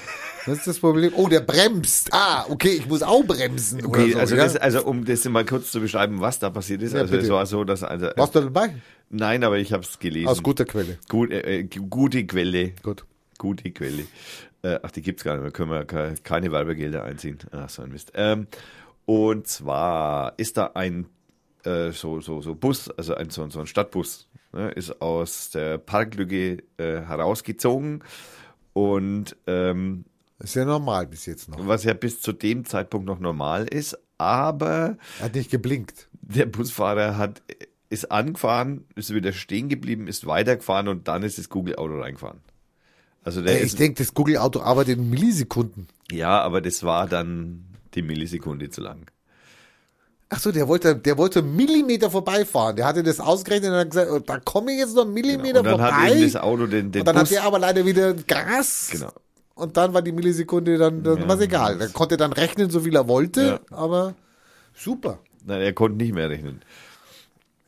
[0.47, 1.11] was ist das Problem?
[1.15, 2.09] Oh, der bremst.
[2.13, 4.19] Ah, okay, ich muss auch bremsen Okay, so.
[4.19, 4.43] also, ja?
[4.43, 6.93] das, also um das mal kurz zu beschreiben, was da passiert ist.
[6.93, 8.75] Ja, also es war so, dass also Warst du dabei?
[9.09, 10.27] nein, aber ich habe es gelesen.
[10.27, 10.97] Aus guter Quelle.
[11.09, 12.71] Gut, äh, äh, gute Quelle.
[12.83, 13.05] Gut.
[13.37, 14.03] Gute Quelle.
[14.63, 15.51] Äh, ach, die gibt's gar nicht mehr.
[15.51, 17.37] Können wir ke- keine Werbegelder einziehen.
[17.51, 18.11] Ach, so ein Mist.
[18.15, 18.47] Ähm,
[19.05, 21.05] und zwar ist da ein
[21.63, 25.77] äh, so, so, so Bus, also ein, so, so ein Stadtbus, ne, ist aus der
[25.77, 28.03] Parklücke äh, herausgezogen.
[28.73, 30.05] Und ähm,
[30.39, 31.65] Ist ja normal bis jetzt noch.
[31.67, 36.07] was ja bis zu dem Zeitpunkt noch normal ist, aber Er hat nicht geblinkt.
[36.21, 37.41] der Busfahrer hat
[37.89, 42.41] ist angefahren, ist wieder stehen geblieben, ist weitergefahren und dann ist das Google-Auto reingefahren.
[43.23, 45.88] Also der Ey, ich denke, das Google-Auto arbeitet in Millisekunden.
[46.11, 47.63] ja, aber das war dann
[47.93, 49.05] die Millisekunde zu lang.
[50.29, 52.75] Ach so, der wollte, der wollte einen Millimeter vorbeifahren.
[52.75, 55.63] Der hatte das ausgerechnet und hat gesagt, oh, da komme ich jetzt noch einen Millimeter
[55.63, 55.75] Genau.
[55.75, 56.07] Und dann vorbei.
[56.07, 58.89] hat eben das Auto den, den und dann Bus, hat der aber leider wieder Gas.
[58.91, 59.11] Genau.
[59.57, 61.81] Und dann war die Millisekunde dann, dann Ja, war's egal.
[61.81, 63.59] Er konnte dann rechnen, so viel er wollte, Ja.
[63.77, 64.13] aber
[64.75, 65.19] super.
[65.45, 66.61] nein, er konnte nicht mehr rechnen.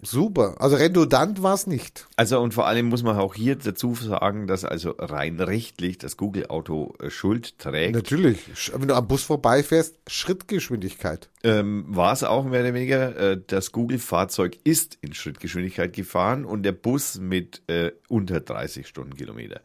[0.01, 0.55] Super.
[0.59, 2.07] Also redundant war's nicht.
[2.15, 6.15] Also und vor allem muss man auch hier dazu sagen, dass also rein rechtlich das
[6.15, 7.95] Google-Auto äh, Schuld trägt.
[7.95, 8.39] Natürlich.
[8.73, 11.27] Wenn du am Bus vorbeifährst, Schrittgeschwindigkeit.
[11.43, 16.63] ähm, war es auch mehr oder weniger, äh, das Google-Fahrzeug ist in Schrittgeschwindigkeit gefahren und
[16.63, 19.59] der Bus mit äh, unter 30 Stundenkilometer.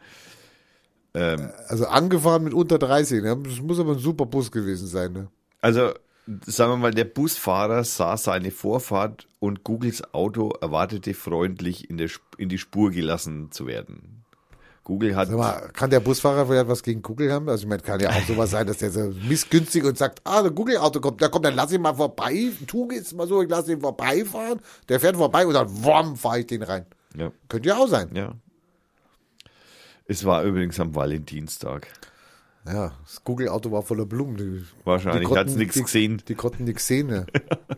[1.14, 3.22] Also angefahren mit unter 30.
[3.22, 3.36] Ne?
[3.44, 5.12] Das muss aber ein super Bus gewesen sein.
[5.12, 5.28] Ne?
[5.60, 5.92] Also
[6.46, 12.10] sagen wir mal, der Busfahrer sah seine Vorfahrt und Googles Auto erwartete freundlich in, der,
[12.38, 14.24] in die Spur gelassen zu werden.
[14.84, 17.48] Google hat Sag mal, kann der Busfahrer vielleicht was gegen Google haben?
[17.48, 20.42] Also ich meine, kann ja auch sowas sein, dass der so missgünstig und sagt, ah,
[20.42, 22.50] der Google-Auto kommt, der kommt, dann lass ihn mal vorbei.
[22.66, 24.60] Tu jetzt mal so, ich lass ihn vorbeifahren.
[24.90, 26.84] Der fährt vorbei und dann wom, fahre ich den rein.
[27.16, 28.10] ja, Könnte ja auch sein.
[28.14, 28.32] ja.
[30.07, 31.86] Es war übrigens am Valentinstag.
[32.66, 34.36] Ja, das Google-Auto war voller Blumen.
[34.38, 36.22] Die, Wahrscheinlich hat's konnten- nichts gesehen.
[36.28, 37.11] Die konnten nichts sehen.
[37.11, 37.26] Ja.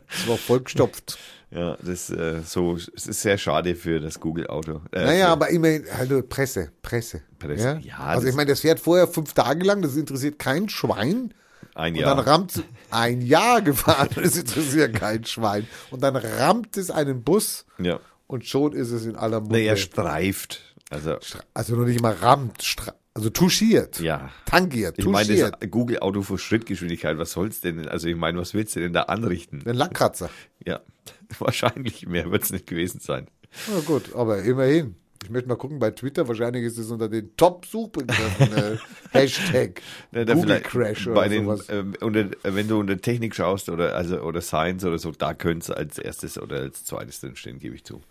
[0.08, 1.18] Es war vollgestopft.
[1.50, 4.80] Ja, das äh, so es ist sehr schade für das Google-Auto.
[4.92, 7.22] Äh, Naja, aber immerhin, also Presse, Presse.
[7.38, 7.78] Presse, Ja?
[7.78, 11.32] ja, also ich meine, das fährt vorher fünf Tage lang, das interessiert kein Schwein.
[11.74, 12.14] ein Und Jahr.
[12.16, 15.66] dann rammt ein Jahr gefahren, das interessiert kein Schwein.
[15.90, 17.98] Und dann rammt es einen Bus ja.
[18.26, 19.56] und schon ist es in aller Munde.
[19.58, 20.65] Naja, streift.
[20.90, 21.18] Also
[21.54, 22.76] also noch nicht mal rammt,
[23.12, 24.30] also touchiert, ja.
[24.44, 25.56] tangiert, Ich meine, touchiert.
[25.60, 27.88] das Google-Auto für Schrittgeschwindigkeit, was soll's denn?
[27.88, 29.62] Also ich meine, was willst du denn da anrichten?
[29.66, 30.30] Ein Lackkratzer.
[30.66, 30.80] Ja,
[31.38, 33.28] wahrscheinlich mehr wird's nicht gewesen sein.
[33.72, 34.96] Na gut, aber immerhin.
[35.22, 38.76] Ich möchte mal gucken bei Twitter, wahrscheinlich ist es unter den Top-Suchbegriffen äh,
[39.12, 39.80] Hashtag
[40.12, 41.66] da Google Crash oder bei den, sowas.
[41.68, 45.34] ähm, unter, äh, wenn du unter Technik schaust oder also oder Science oder so, da
[45.34, 48.02] könnte es als erstes oder als zweites drin stehen, gebe ich zu.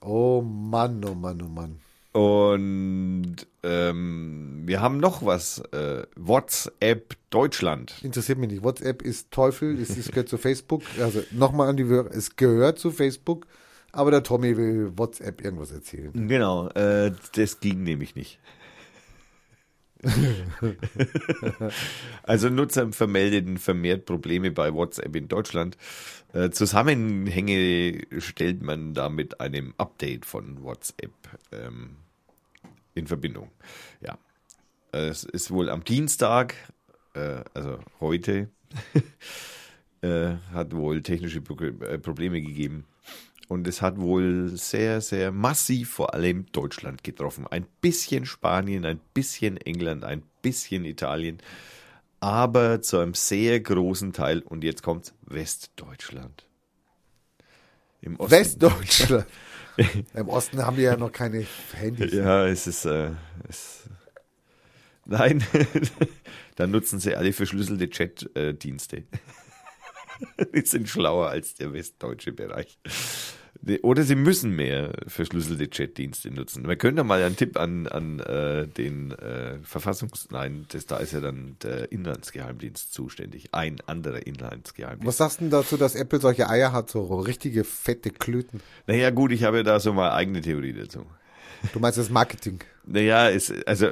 [0.00, 1.80] Oh Mann, oh Mann, oh Mann.
[2.12, 5.60] Und ähm, wir haben noch was.
[5.72, 7.94] Äh, WhatsApp Deutschland.
[8.02, 8.64] Interessiert mich nicht.
[8.64, 10.82] WhatsApp ist Teufel, es, es gehört zu Facebook.
[11.00, 13.46] Also nochmal an die Hörer, es gehört zu Facebook,
[13.92, 16.10] aber der Tommy will WhatsApp irgendwas erzählen.
[16.28, 18.40] Genau, äh, das ging nämlich nicht.
[22.22, 25.76] also Nutzer vermeldeten vermehrt Probleme bei WhatsApp in Deutschland.
[26.32, 31.12] Äh, Zusammenhänge stellt man da mit einem Update von WhatsApp
[31.52, 31.96] ähm,
[32.94, 33.50] in Verbindung.
[34.00, 34.18] Ja,
[34.92, 36.54] es ist wohl am Dienstag,
[37.14, 38.48] äh, also heute,
[40.02, 42.86] äh, hat wohl technische äh, Probleme gegeben.
[43.50, 47.48] Und es hat wohl sehr, sehr massiv vor allem Deutschland getroffen.
[47.48, 51.38] Ein bisschen Spanien, ein bisschen England, ein bisschen Italien.
[52.20, 56.46] Aber zu einem sehr großen Teil, und jetzt kommt Westdeutschland.
[58.00, 58.30] Im Osten.
[58.30, 59.26] Westdeutschland.
[60.14, 62.12] Im Osten haben wir ja noch keine Handys.
[62.12, 62.84] Ja, es ist.
[62.84, 63.10] Äh,
[63.48, 63.88] es,
[65.06, 65.42] nein,
[66.54, 69.02] dann nutzen sie alle verschlüsselte Chat-Dienste.
[70.54, 72.78] Die sind schlauer als der westdeutsche Bereich.
[73.82, 76.62] Oder sie müssen mehr verschlüsselte Chat-Dienste nutzen.
[76.62, 80.28] Man könnte mal einen Tipp an, an äh, den äh, Verfassungs...
[80.30, 83.48] Nein, das, da ist ja dann der Inlandsgeheimdienst zuständig.
[83.52, 85.06] Ein anderer Inlandsgeheimdienst.
[85.06, 88.60] Was sagst du denn dazu, dass Apple solche Eier hat, so richtige fette Klöten?
[88.86, 91.04] Naja, gut, ich habe ja da so mal eigene Theorie dazu.
[91.74, 92.60] Du meinst das Marketing?
[92.86, 93.88] Naja, es, also,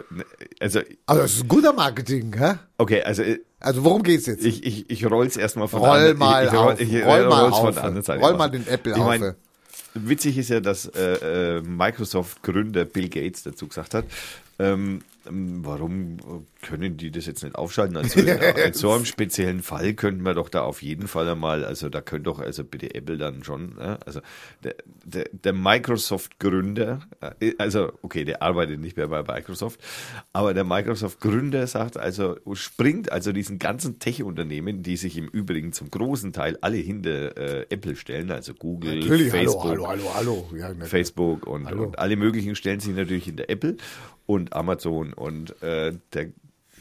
[0.58, 2.54] also, Also das ist ein guter Marketing, hä?
[2.78, 3.22] okay, also
[3.60, 4.42] Also worum geht's jetzt?
[4.46, 7.04] Ich, ich, ich roll's erstmal von Roll der anderen- mal ich, ich, roll, auf, ich,
[7.04, 7.76] roll mal auf.
[7.76, 9.34] anderen Seite Roll mal den Apple ich mein, auf.
[10.04, 14.04] Witzig ist ja, dass äh, äh, Microsoft-Gründer Bill Gates dazu gesagt hat,
[14.58, 16.16] ähm, ähm, warum
[16.62, 17.96] können die das jetzt nicht aufschalten?
[17.96, 18.20] Also
[18.66, 22.00] in so einem speziellen Fall könnten wir doch da auf jeden Fall einmal, also da
[22.00, 23.98] könnte doch also bitte Apple dann schon, ne?
[24.04, 24.20] also
[24.64, 27.00] der, der, der Microsoft-Gründer,
[27.40, 29.80] äh, also okay, der arbeitet nicht mehr bei Microsoft,
[30.32, 35.90] aber der Microsoft-Gründer sagt also, springt also diesen ganzen Tech-Unternehmen, die sich im Übrigen zum
[35.90, 40.58] großen Teil alle hinter äh, Apple stellen, also Google, Natürlich, Facebook, hallo, hallo, hallo, hallo.
[40.58, 43.76] Ja, Facebook und, und alle möglichen stellen sich natürlich hinter Apple
[44.28, 46.32] und Amazon und äh, der,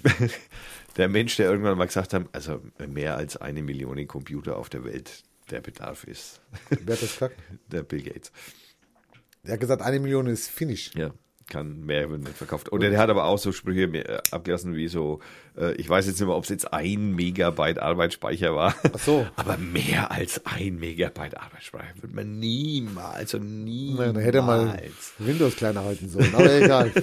[0.97, 4.83] der Mensch, der irgendwann mal gesagt hat, also mehr als eine Million Computer auf der
[4.83, 7.35] Welt, der Bedarf ist Wer hat das gesagt?
[7.71, 8.33] der Bill Gates.
[9.45, 10.93] Der hat gesagt, eine Million ist Finish.
[10.95, 11.13] Ja.
[11.47, 12.71] Kann mehr wird nicht verkauft.
[12.71, 15.19] Oder der hat aber auch so Sprüche äh, abgelassen wie so,
[15.57, 18.75] äh, ich weiß jetzt nicht mehr, ob es jetzt ein Megabyte Arbeitsspeicher war.
[18.93, 19.27] Ach so.
[19.35, 24.13] Aber mehr als ein Megabyte Arbeitsspeicher wird man niemals und niemals.
[24.13, 24.81] Dann hätte mal
[25.17, 26.91] Windows kleiner halten sollen, aber egal.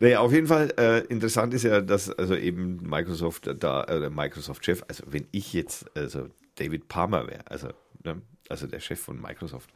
[0.00, 4.82] Naja, auf jeden Fall äh, interessant ist ja, dass also eben Microsoft da, äh, Microsoft-Chef,
[4.88, 7.68] also wenn ich jetzt, also David Palmer wäre, also,
[8.02, 9.70] ne, also der Chef von Microsoft,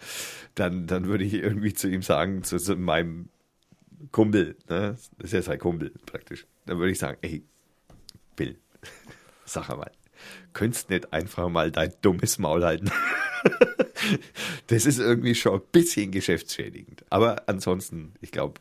[0.57, 3.29] dann, dann würde ich irgendwie zu ihm sagen, zu, zu meinem
[4.13, 7.45] Kumpel, ne, das ist ja sein Kumpel praktisch, dann würde ich sagen, ey,
[8.37, 8.59] Bill,
[9.45, 9.91] sag mal,
[10.53, 12.91] könntest nicht einfach mal dein dummes Maul halten?
[14.67, 17.05] das ist irgendwie schon ein bisschen geschäftsschädigend.
[17.11, 18.61] Aber ansonsten, ich glaube,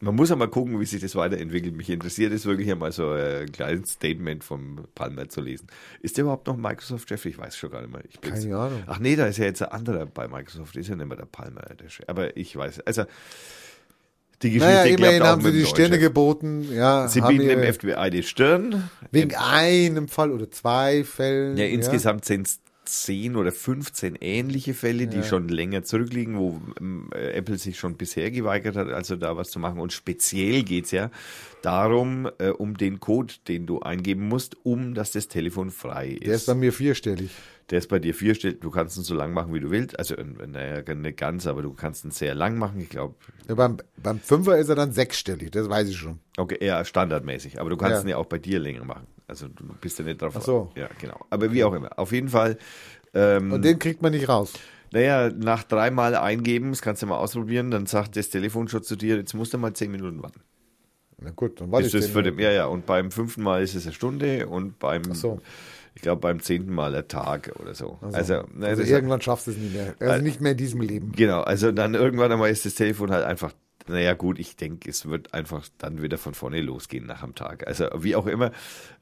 [0.00, 1.74] man muss ja mal gucken, wie sich das weiterentwickelt.
[1.74, 5.68] Mich interessiert es wirklich einmal so ein kleines Statement vom Palmer zu lesen.
[6.02, 7.24] Ist der überhaupt noch Microsoft-Chef?
[7.24, 8.02] Ich weiß schon gar nicht mehr.
[8.20, 8.82] Keine Ahnung.
[8.86, 10.76] Ach nee, da ist ja jetzt ein anderer bei Microsoft.
[10.76, 11.62] Ist ja nicht mehr der Palmer.
[11.62, 12.04] Der Chef.
[12.08, 12.80] Aber ich weiß.
[12.80, 13.04] Also,
[14.42, 16.66] die Geschichte Naja, immerhin haben sie die neuen Stirne geboten.
[16.72, 18.90] Ja, Sie bieten dem FBI die Stirn.
[19.10, 21.56] wegen einem Fall oder zwei Fällen.
[21.56, 27.10] Ja, insgesamt sind es 10 oder 15 ähnliche Fälle, die schon länger zurückliegen, wo ähm,
[27.14, 29.80] äh, Apple sich schon bisher geweigert hat, also da was zu machen.
[29.80, 31.10] Und speziell geht's ja
[31.62, 36.26] darum, äh, um den Code, den du eingeben musst, um dass das Telefon frei ist.
[36.26, 37.30] Der ist bei mir vierstellig.
[37.70, 38.60] Der ist bei dir vierstellig.
[38.60, 39.98] Du kannst ihn so lang machen, wie du willst.
[39.98, 42.80] Also, naja, nicht ganz, aber du kannst ihn sehr lang machen.
[42.80, 43.16] Ich glaube,
[43.48, 46.20] Ja, beim, beim Fünfer ist er dann sechsstellig, das weiß ich schon.
[46.36, 48.02] Okay, eher standardmäßig, aber du kannst Ja.
[48.02, 49.06] ihn ja auch bei dir länger machen.
[49.26, 50.34] Also du bist ja nicht drauf.
[50.36, 50.70] Ach so.
[50.76, 51.18] Ja, genau.
[51.30, 51.98] Aber wie auch immer.
[51.98, 52.56] Auf jeden Fall,
[53.14, 54.52] ähm, Und den kriegt man nicht raus.
[54.92, 58.94] naja, nach dreimal eingeben, das kannst du mal ausprobieren, dann sagt das Telefon schon zu
[58.94, 60.40] dir, jetzt musst du mal zehn Minuten warten.
[61.18, 63.62] Na gut, dann warte Bis ich das für den, ja, ja, und beim fünften Mal
[63.62, 65.40] ist es eine Stunde und beim, so.
[65.96, 67.98] Ich glaube, beim zehnten Mal ein Tag oder so.
[68.02, 69.94] Also, Also, na, also das- irgendwann schaffst du es nicht mehr.
[69.98, 71.12] Also nicht mehr in diesem Leben.
[71.12, 73.52] Genau, also dann irgendwann einmal ist das Telefon halt einfach,
[73.88, 77.66] naja gut, ich denke, es wird einfach dann wieder von vorne losgehen nach dem Tag.
[77.66, 78.50] Also wie auch immer.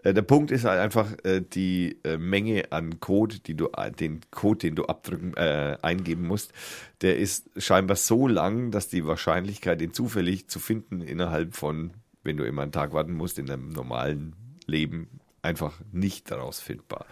[0.02, 3.68] Äh, der Punkt ist halt einfach äh, die äh, Menge an Code, die du,
[3.98, 6.52] den Code, den du abdrücken, äh, eingeben musst,
[7.00, 11.90] der ist scheinbar so lang, dass die Wahrscheinlichkeit, den zufällig zu finden innerhalb von,
[12.22, 14.36] wenn du immer einen Tag warten musst, in einem normalen
[14.66, 15.08] Leben
[15.44, 17.06] einfach nicht herausfindbar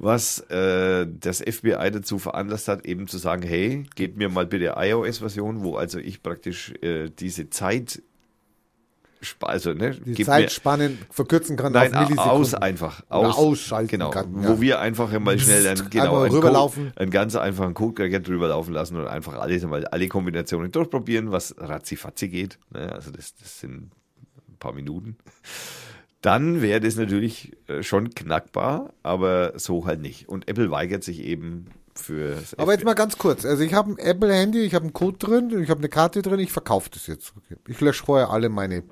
[0.00, 4.74] was äh, das FBI dazu veranlasst hat, eben zu sagen, hey, gebt mir mal bitte
[4.76, 8.02] iOS-Version, wo also ich praktisch äh, diese Zeit,
[9.40, 12.40] also ne, Die Zeitspannen verkürzen kann Nein, auf Millisekunden.
[12.40, 13.02] aus einfach.
[13.10, 14.60] Oder Aus, ausschalten genau, kann, Wo ja.
[14.62, 16.84] wir einfach mal schnell einen, genau, einen, rüberlaufen.
[16.86, 21.30] Code, einen ganz einfachen Codecracker drüber laufen lassen und einfach alles mal alle Kombinationen durchprobieren,
[21.30, 22.58] was ratzifatzi geht.
[22.72, 22.90] Ne?
[22.90, 23.90] Also das, das sind
[24.48, 25.18] ein paar Minuten.
[26.20, 30.28] Dann wäre das natürlich äh, schon knackbar, aber so halt nicht.
[30.28, 33.44] Und Apple weigert sich eben für Aber jetzt mal ganz kurz.
[33.44, 36.40] Also ich habe ein Apple-Handy, ich habe einen Code drin, ich habe eine Karte drin,
[36.40, 37.32] ich verkaufe das jetzt.
[37.68, 38.82] Ich lösche vorher alle meine,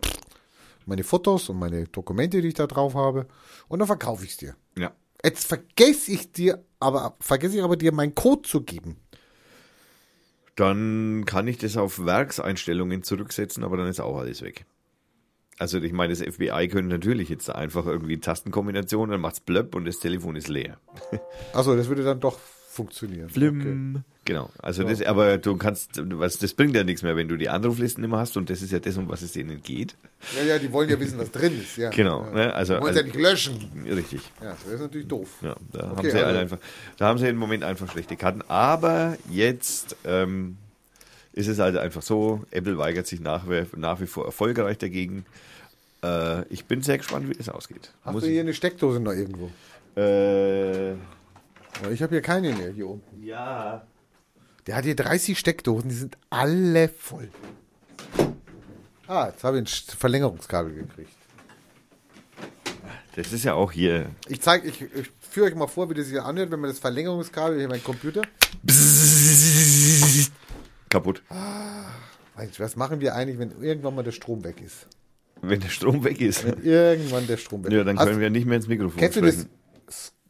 [0.87, 3.27] meine Fotos und meine Dokumente, die ich da drauf habe.
[3.69, 4.57] Und dann verkaufe ich es dir.
[4.79, 4.93] ja.
[5.25, 8.97] Jetzt vergesse ich dir, aber vergesse ich aber dir meinen Code zu geben.
[10.55, 14.65] Dann kann ich das auf Werkseinstellungen zurücksetzen, aber dann ist auch alles weg.
[15.59, 19.85] Also ich meine, das FBI könnte natürlich jetzt einfach irgendwie Tastenkombinationen, dann macht's blöpp und
[19.87, 20.79] das Telefon ist leer.
[21.53, 22.39] Achso, das würde dann doch
[22.71, 23.29] funktionieren.
[23.29, 24.03] Okay.
[24.25, 24.51] Genau.
[24.59, 28.05] Also das, aber du kannst, was, das bringt ja nichts mehr, wenn du die Anruflisten
[28.05, 29.97] immer hast und das ist ja das, um was es denen geht.
[30.37, 31.77] Ja, ja, die wollen ja wissen, was drin ist.
[31.77, 31.91] Ja.
[31.91, 32.25] Genau.
[32.27, 32.31] Ja.
[32.33, 32.55] Ne?
[32.55, 33.71] Also, Die wollen also ja nicht löschen.
[33.91, 34.21] richtig.
[34.43, 35.29] Ja, das ist natürlich doof.
[35.41, 36.59] Ja, da haben Okay, sie also- alle einfach,
[36.99, 38.43] da haben sie im Moment einfach schlechte Karten.
[38.49, 40.59] Aber jetzt ähm,
[41.39, 45.25] ist es halt einfach so, Apple weigert sich nach, wie- nach wie vor erfolgreich dagegen.
[46.03, 47.93] Äh, ich bin sehr gespannt, wie das ausgeht.
[48.05, 49.51] Hast Muss du hier eine Steckdose noch irgendwo?
[49.97, 50.93] ich, äh,
[51.93, 53.23] ich habe hier keine mehr hier unten.
[53.25, 53.83] ja.
[54.67, 57.31] Der hat hier 30 Steckdosen, die sind alle voll.
[59.07, 61.09] Ah, jetzt habe ich ein Verlängerungskabel gekriegt.
[63.17, 64.11] Das ist ja auch hier.
[64.29, 66.79] Ich zeige, ich, ich führe euch mal vor, wie das sich anhört, wenn man das
[66.81, 68.21] Verlängerungskabel hier mein Computer.
[70.89, 71.23] Kaputt.
[72.37, 74.87] Mensch, Was machen wir eigentlich, wenn irgendwann mal der Strom weg ist?
[75.41, 76.45] Wenn der Strom weg ist.
[76.45, 79.35] Irgendwann der Strom weg Ja, dann können wir nicht mehr ins Mikrofon Kennst du das?
[79.35, 79.51] sprechen.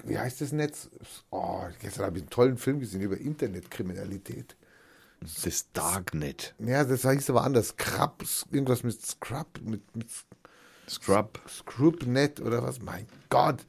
[0.05, 0.89] Wie heißt das Netz?
[1.31, 4.57] Oh, gestern habe ich einen tollen Film gesehen über Internetkriminalität.
[5.21, 6.55] Das Darknet.
[6.61, 7.69] Ja, das hieß aber anders.
[7.69, 10.09] Scrub, irgendwas mit Scrub, mit, mit
[10.89, 11.41] Scrub.
[11.49, 12.81] Scrubnet oder was?
[12.81, 13.67] Mein Gott.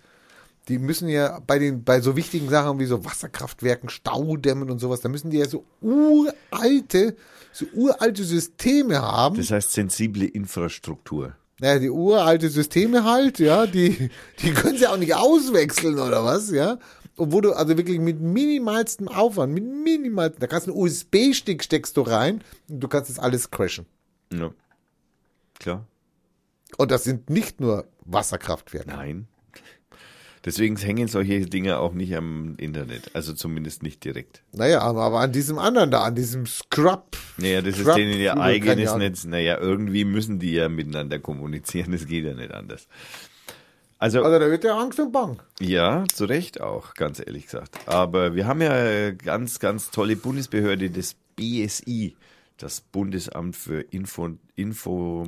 [0.69, 5.01] Die müssen ja bei den, bei so wichtigen Sachen wie so Wasserkraftwerken, Staudämmen und sowas,
[5.01, 7.15] da müssen die ja so uralte,
[7.51, 9.35] so uralte Systeme haben.
[9.37, 11.33] Das heißt sensible Infrastruktur.
[11.59, 14.09] Naja, die uralte Systeme halt, ja, die,
[14.39, 16.77] die können sie auch nicht auswechseln oder was, ja.
[17.17, 21.63] Und wo du also wirklich mit minimalstem Aufwand, mit minimalstem, da kannst du einen USB-Stick
[21.63, 23.87] steckst du rein und du kannst das alles crashen.
[24.31, 24.51] Ja.
[25.59, 25.85] klar.
[26.77, 28.89] Und das sind nicht nur Wasserkraftwerke.
[28.89, 29.27] Nein.
[30.45, 34.41] Deswegen hängen solche Dinge auch nicht am Internet, also zumindest nicht direkt.
[34.53, 37.17] Naja, aber, aber an diesem anderen da, an diesem Scrub.
[37.37, 38.95] Naja, das ist Scrub- denen ihr eigenes.
[38.95, 39.25] Netz.
[39.25, 42.87] Naja, irgendwie müssen die ja miteinander kommunizieren, das geht ja nicht anders.
[43.97, 45.41] Also, Also da wird ja Angst und Bang.
[45.59, 47.77] ja, zu Recht auch, ganz ehrlich gesagt.
[47.85, 52.15] Aber wir haben ja eine ganz, ganz tolle Bundesbehörde, das BSI,
[52.59, 54.35] das Bundesamt für Info,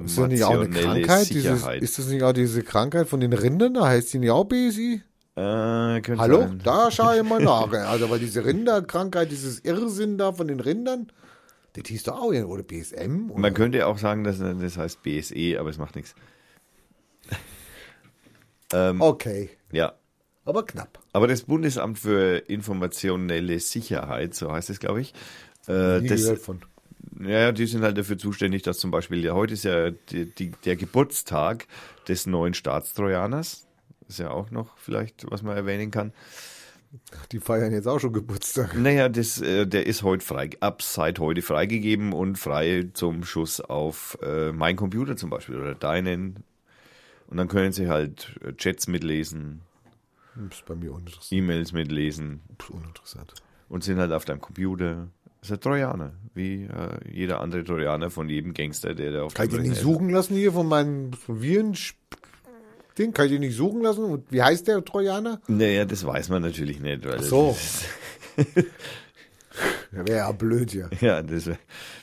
[0.03, 1.29] Ist das nicht auch eine informationelle Krankheit?
[1.29, 1.81] Dieses, Sicherheit.
[1.81, 3.73] ist das nicht auch diese Krankheit von den Rindern?
[3.73, 5.01] Da heißt die nicht auch BSI?
[5.35, 6.41] äh, Hallo?
[6.41, 6.61] sein.
[6.63, 7.71] Da schaue ich mal nach.
[7.71, 11.11] Also, weil diese Rinderkrankheit, dieses Irrsinn da von den Rindern,
[11.73, 13.31] das hieß doch auch, oder BSM?
[13.31, 13.39] Oder?
[13.39, 16.13] Man könnte auch sagen, dass das heißt BSE, aber es macht nichts.
[18.73, 19.93] ähm, Okay, Ja,
[20.43, 20.99] aber knapp.
[21.13, 25.13] aber das Bundesamt für informationelle Sicherheit, so heißt es, glaube ich,
[25.67, 26.61] äh, Nie das, gehört von.
[27.19, 30.51] Ja, die sind halt dafür zuständig, dass zum Beispiel, ja, heute ist ja die, die,
[30.65, 31.67] der Geburtstag
[32.07, 33.67] des neuen Staatstrojaners.
[34.07, 36.13] Ist ja auch noch vielleicht, was man erwähnen kann.
[37.31, 38.75] Die feiern jetzt auch schon Geburtstag.
[38.75, 43.61] Naja, das, äh, der ist heute frei, ab seit heute freigegeben und frei zum Schuss
[43.61, 46.43] auf äh, mein Computer zum Beispiel oder deinen.
[47.27, 49.61] Und dann können sie halt äh, Chats mitlesen,
[50.49, 51.31] ist bei mir uninteressant.
[51.31, 53.33] E-Mails mitlesen Pff, uninteressant.
[53.69, 55.07] und sind halt auf deinem Computer.
[55.41, 59.33] Das ist ein Trojaner, wie äh, jeder andere Trojaner von jedem Gangster, der da auf
[59.33, 59.81] Kann ich den nicht ist.
[59.81, 61.75] suchen lassen hier von meinem Viren?
[62.97, 63.11] Ding?
[63.11, 64.03] Kann ich den nicht suchen lassen?
[64.03, 65.41] Und wie heißt der Trojaner?
[65.47, 67.05] Naja, das weiß man natürlich nicht.
[67.05, 67.57] Weil Ach so.
[69.91, 70.89] Wäre ja blöd hier.
[71.01, 71.49] ja, das,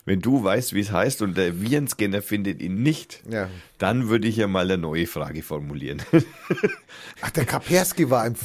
[0.05, 3.49] wenn du weißt, wie es heißt und der Virenscanner findet ihn nicht, Ja.
[3.79, 6.03] dann würde ich ja mal eine neue Frage formulieren.
[7.23, 8.37] Ach, der Kapersky war ein.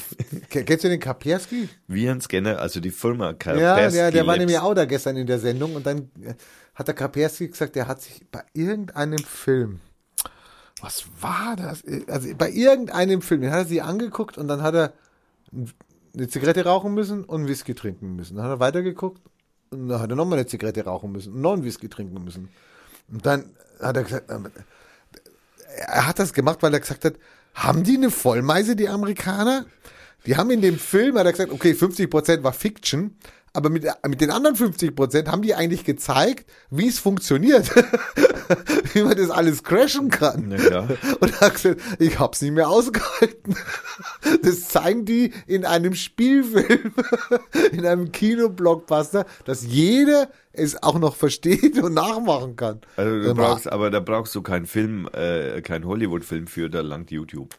[0.50, 1.68] Ke- Kennst du den Kapersky?
[1.88, 5.40] Virenscanner, also die Firma Ja, Kaspersky der, der war nämlich auch da gestern in der
[5.40, 6.34] Sendung und dann äh,
[6.76, 9.80] hat der Kapersky gesagt, der hat sich bei irgendeinem Film,
[10.82, 11.84] was war das?
[12.08, 14.94] Also bei irgendeinem Film, den hat er sich angeguckt und dann hat er
[16.16, 18.36] eine Zigarette rauchen müssen und Whisky trinken müssen.
[18.36, 19.22] Dann hat er weitergeguckt
[19.72, 22.50] und dann hat er nochmal eine Zigarette rauchen müssen und noch einen Whisky trinken müssen.
[23.12, 24.48] Und dann hat er gesagt, ähm,
[25.76, 27.16] er hat das gemacht, weil er gesagt hat,
[27.56, 29.66] haben die eine Vollmeise, die Amerikaner?
[30.26, 33.18] Die haben in dem Film, hat er gesagt, okay, 50% war Fiction,
[33.52, 37.72] aber mit, mit den anderen 50% haben die eigentlich gezeigt, wie es funktioniert.
[38.94, 40.56] wie man das alles crashen kann.
[40.56, 40.90] Klar.
[41.20, 43.56] Und hat gesagt, ich hab's nicht mehr ausgehalten.
[44.42, 46.94] Das zeigen die in einem Spielfilm,
[47.72, 52.82] in einem Kinoblockbuster, dass jeder es auch noch versteht und nachmachen kann.
[52.96, 57.12] Also du brauchst, aber da brauchst du keinen Film, äh, keinen Hollywood-Film für, da langt
[57.12, 57.56] YouTube.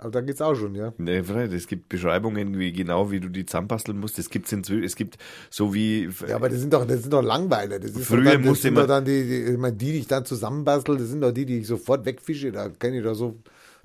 [0.00, 0.92] Aber da geht's auch schon, ja.
[0.98, 4.18] Nee, es gibt Beschreibungen, wie genau wie du die zusammenbasteln musst.
[4.18, 5.18] Es gibt inzwischen, es gibt
[5.50, 7.78] so wie Ja, aber das sind doch, das sind doch Langweiler.
[7.78, 9.92] Das ist Früher dann, das musste sind man- doch dann die, die, ich meine, die,
[9.92, 12.50] die ich dann zusammenbastel, das sind doch die, die ich sofort wegfische.
[12.50, 13.38] Da kenne ich doch so,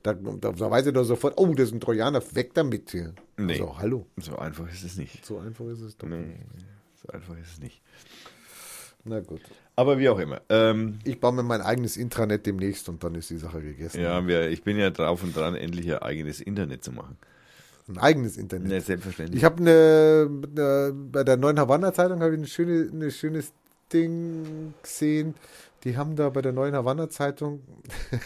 [0.04, 3.14] da, da, da weiß ich doch sofort, oh, das ist ein Trojaner, weg damit hier.
[3.38, 3.54] Nee.
[3.54, 4.06] Also, hallo.
[4.18, 5.26] so einfach ist es nicht.
[5.26, 6.08] So einfach ist es doch.
[6.08, 6.38] Nee,
[7.02, 7.82] so einfach ist es nicht.
[9.04, 9.42] Na gut.
[9.76, 10.42] Aber wie auch immer.
[10.50, 14.02] Ähm, Ich baue mir mein eigenes Intranet demnächst und dann ist die Sache gegessen.
[14.02, 17.18] ja, wir, ich bin ja drauf und dran, endlich ein eigenes Internet zu machen.
[17.88, 18.68] Ein eigenes Internet.
[18.68, 19.38] Ne, selbstverständlich.
[19.38, 23.52] Ich habe eine, eine, bei der neuen Havanna Zeitung habe ich ein schöne, eine schönes
[23.94, 25.36] Ding gesehen.
[25.84, 27.62] Die haben da bei der neuen Havanna Zeitung,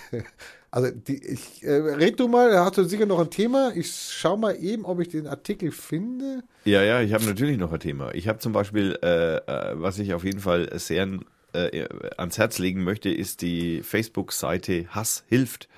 [0.71, 3.73] also die, ich äh, red du mal, da hast du sicher noch ein Thema.
[3.75, 6.43] Ich schau mal eben, ob ich den Artikel finde.
[6.63, 8.13] Ja, ja, ich habe natürlich noch ein Thema.
[8.13, 11.05] Ich habe zum Beispiel, äh, äh, was ich auf jeden Fall sehr
[11.53, 11.87] äh,
[12.17, 15.69] ans Herz legen möchte, ist die Facebook-Seite Hass hilft.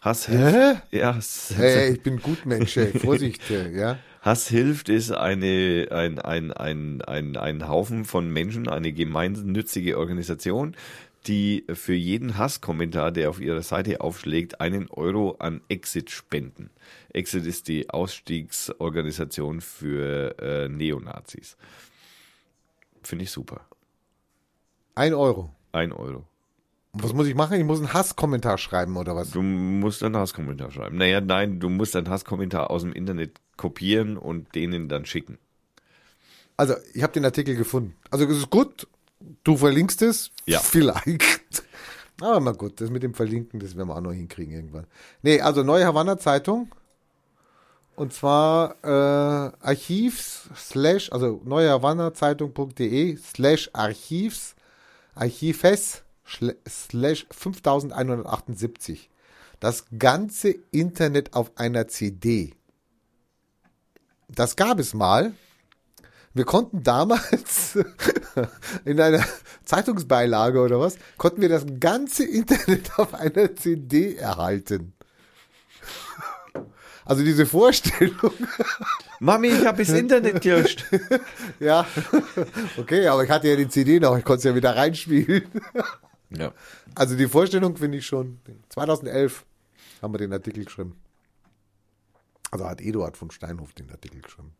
[0.00, 0.54] Hass hilft.
[0.54, 0.96] Hä?
[0.96, 1.18] Ja,
[1.56, 2.98] Hey, ich bin Gutmensch, ey.
[2.98, 3.98] Vorsicht, äh, ja.
[4.20, 10.74] Hass hilft ist eine, ein, ein, ein, ein, ein Haufen von Menschen, eine gemeinnützige Organisation,
[11.26, 16.70] die für jeden Hasskommentar, der auf ihrer Seite aufschlägt, einen Euro an Exit spenden.
[17.12, 21.56] Exit ist die Ausstiegsorganisation für äh, Neonazis.
[23.02, 23.67] Finde ich super.
[24.98, 25.50] Ein Euro.
[25.70, 26.24] Ein Euro.
[26.92, 27.56] Was muss ich machen?
[27.56, 29.30] Ich muss einen Hasskommentar schreiben oder was?
[29.30, 30.96] Du musst einen Hasskommentar schreiben.
[30.96, 35.38] Naja, nein, du musst einen Hasskommentar aus dem Internet kopieren und denen dann schicken.
[36.56, 37.94] Also, ich habe den Artikel gefunden.
[38.10, 38.88] Also, es ist gut.
[39.44, 40.32] Du verlinkst es.
[40.46, 40.58] Ja.
[40.58, 41.62] Vielleicht.
[42.20, 44.88] Aber mal gut, das mit dem Verlinken, das werden wir auch noch hinkriegen irgendwann.
[45.22, 46.74] Nee, also Neue Havanna Zeitung.
[47.94, 54.56] Und zwar äh, Archivs slash, also neuehavannazeitung.de slash Archivs,
[55.18, 59.10] Archives schle- slash 5178.
[59.60, 62.54] Das ganze Internet auf einer CD.
[64.28, 65.32] Das gab es mal.
[66.34, 67.76] Wir konnten damals
[68.84, 69.24] in einer
[69.64, 74.92] Zeitungsbeilage oder was, konnten wir das ganze Internet auf einer CD erhalten.
[77.04, 78.32] Also diese Vorstellung,
[79.20, 80.84] Mami, ich habe das Internet gelöscht.
[81.60, 81.86] ja,
[82.76, 85.42] okay, aber ich hatte ja die CD noch, ich konnte es ja wieder reinspielen.
[86.30, 86.52] Ja.
[86.94, 88.38] Also die Vorstellung finde ich schon.
[88.68, 89.44] 2011
[90.02, 90.96] haben wir den Artikel geschrieben.
[92.50, 94.52] Also hat Eduard von Steinhoff den Artikel geschrieben.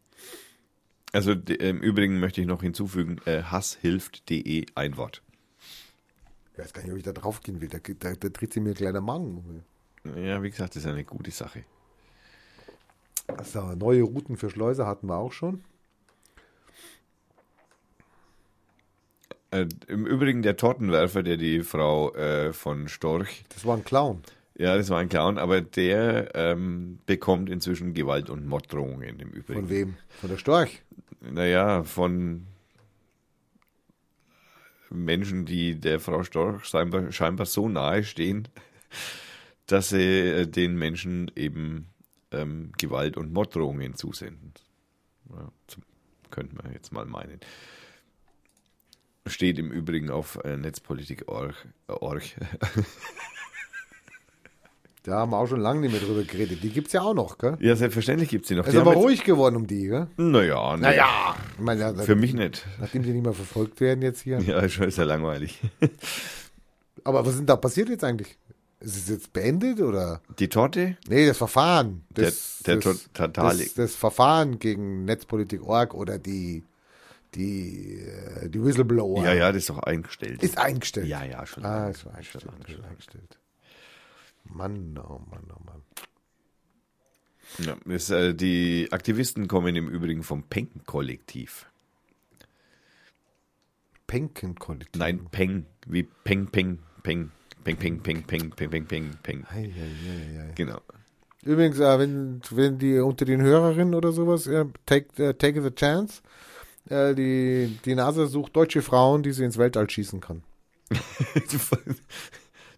[1.12, 5.22] Also d- im Übrigen möchte ich noch hinzufügen, äh, hasshilft.de ein Wort.
[6.52, 7.68] Ich weiß gar nicht, ob ich da drauf gehen will.
[7.68, 9.64] Da, da, da dreht sich mir ein kleiner Magen.
[10.16, 11.64] Ja, wie gesagt, das ist eine gute Sache.
[13.36, 15.62] Also, neue Routen für Schleuser hatten wir auch schon.
[19.50, 24.22] Äh, Im Übrigen der Tortenwerfer, der die Frau äh, von Storch, Das war ein Clown.
[24.56, 29.60] ja, das war ein Clown, aber der ähm, bekommt inzwischen Gewalt- und Morddrohungen im Übrigen.
[29.60, 29.96] Von wem?
[30.20, 30.82] Von der Storch.
[31.20, 32.46] Naja, von
[34.90, 38.48] Menschen, die der Frau Storch scheinbar, scheinbar so nahe stehen,
[39.66, 41.88] dass sie äh, den Menschen eben
[42.32, 44.52] ähm, Gewalt- und Morddrohungen zusenden.
[45.30, 45.82] Ja, zum,
[46.30, 47.40] könnte man jetzt mal meinen.
[49.26, 51.54] Steht im Übrigen auf äh, Netzpolitik.org.
[52.36, 52.82] Äh.
[55.04, 56.62] Da haben wir auch schon lange nicht mehr drüber geredet.
[56.62, 57.56] Die gibt's ja auch noch, gell?
[57.60, 58.64] ja, selbstverständlich gibt es die noch.
[58.66, 60.08] Es Die ist aber ruhig geworden um die, gell?
[60.18, 61.34] naja, nee, Naja.
[61.56, 62.66] Ich meine, ja, für mich nicht.
[62.78, 64.38] Nachdem die nicht mehr verfolgt werden jetzt hier.
[64.40, 65.60] Ja, schon ist ja langweilig.
[67.04, 68.36] Aber was ist denn da passiert jetzt eigentlich?
[68.80, 70.22] Ist es jetzt beendet oder?
[70.38, 70.96] Die Torte?
[71.08, 72.04] Nee, das Verfahren.
[72.10, 76.62] Das, Der- der das, das, das Verfahren gegen Netzpolitik.org oder die,
[77.34, 79.24] die, äh, die Whistleblower.
[79.24, 80.42] Ja, ja, das ist doch eingestellt.
[80.44, 81.08] Ist eingestellt.
[81.08, 82.84] Ja, ja, schon Ah, ist schon eingestellt.
[82.88, 83.38] Eingestellt.
[84.44, 85.82] Mann, oh Mann, oh Mann.
[87.58, 91.66] Ja, das, äh, die Aktivisten kommen im Übrigen vom Peng-Kollektiv.
[94.06, 94.98] Penken-Kollektiv.
[94.98, 97.30] Nein, Peng, wie Peng, Peng, Peng,
[97.64, 99.44] Peng, Peng, Peng, Peng, Peng, Peng, Peng, Peng.
[99.50, 100.52] Ei, ei, ei, ei.
[100.54, 100.80] Genau.
[101.44, 105.70] Übrigens, äh, wenn, wenn die unter den Hörerinnen oder sowas, äh, take, äh, take the
[105.70, 106.22] chance.
[106.88, 110.42] Äh, die, die NASA sucht deutsche Frauen, die sie ins Weltall schießen kann.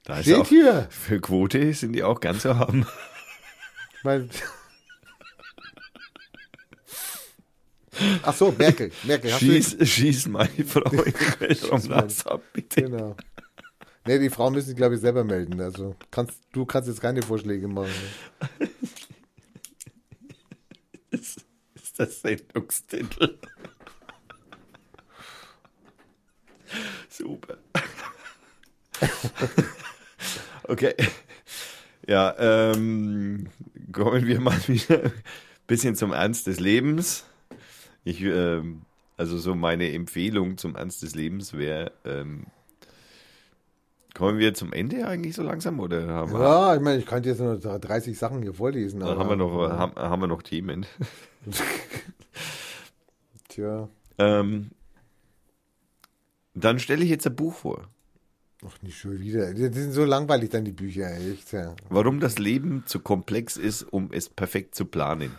[0.05, 0.89] da ist Steht auch, hier.
[0.91, 2.87] für Quote sind die auch ganz zu haben.
[4.03, 4.31] Mein,
[8.23, 8.91] Ach so, Merkel.
[9.05, 12.83] Merkel, Schieß, schieß meine Frau in den Weltraum ab, du bitte.
[12.83, 13.17] Genau.
[14.07, 15.61] Nee, die Frauen müssen sich, glaube ich, selber melden.
[15.61, 17.91] Also kannst, du kannst jetzt keine Vorschläge machen.
[21.13, 21.37] Das
[21.75, 23.37] ist das Sendungstitel.
[27.09, 27.59] Super.
[30.65, 30.95] Okay.
[32.07, 33.49] Ja, ähm,
[33.91, 35.13] kommen wir mal wieder ein
[35.67, 37.25] bisschen zum Ernst des Lebens.
[38.05, 38.83] Ich, ähm,
[39.17, 42.47] also so meine Empfehlung zum Ernst des Lebens wäre, ähm,
[44.15, 47.29] kommen wir zum Ende eigentlich so langsam oder haben, wir, Ja, ich meine, ich könnte
[47.29, 49.03] jetzt nur 30 Sachen hier vorlesen.
[49.05, 50.87] haben wir noch, haben, haben wir noch Themen?
[53.49, 53.89] Tja,
[54.19, 54.71] Ähm,
[56.55, 57.89] dann stelle ich jetzt ein Buch vor.
[58.67, 59.53] ach, nicht schon wieder.
[59.55, 61.53] Die sind so langweilig dann, die Bücher, echt.
[61.53, 61.75] Ja.
[61.89, 65.33] Warum das Leben zu komplex ist, um es perfekt zu planen.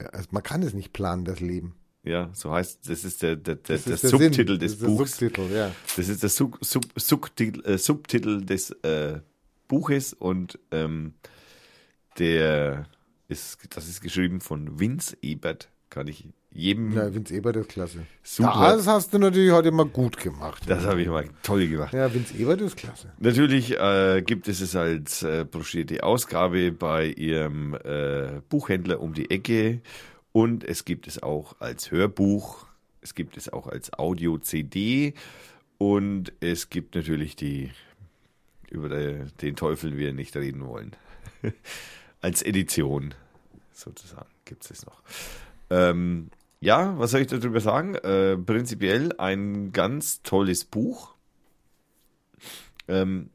[0.00, 1.74] Ja, Also man kann es nicht planen, das Leben.
[2.08, 4.58] Ja, so heißt, das ist der, der, der, Das ist der Subtitel Sinn.
[4.60, 5.18] des das Buchs.
[5.18, 5.70] Subtitel, ja.
[5.96, 9.20] Das ist der Sub, Sub, Subtitel, äh, Subtitel des äh,
[9.68, 11.14] Buches und ähm,
[12.18, 12.86] der
[13.28, 15.68] ist, das ist geschrieben von Vince Ebert.
[15.90, 16.92] Kann ich jedem.
[16.92, 18.00] Ja, Vince Ebert ist klasse.
[18.22, 18.72] Super.
[18.76, 20.62] Das hast du natürlich heute mal gut gemacht.
[20.66, 21.92] Das habe ich mal toll gemacht.
[21.94, 23.12] ja, Vince Ebert ist klasse.
[23.18, 29.30] Natürlich äh, gibt es es als äh, broschierte Ausgabe bei Ihrem äh, Buchhändler um die
[29.30, 29.80] Ecke
[30.32, 32.66] und es gibt es auch als Hörbuch,
[33.00, 35.14] es gibt es auch als Audio-CD
[35.78, 37.70] und es gibt natürlich die,
[38.70, 40.94] über den Teufel wir nicht reden wollen,
[42.20, 43.14] als Edition
[43.72, 45.02] sozusagen gibt es noch.
[45.70, 47.94] Ähm, ja, was soll ich darüber sagen?
[47.94, 51.14] Äh, prinzipiell ein ganz tolles Buch
[52.88, 53.30] ähm,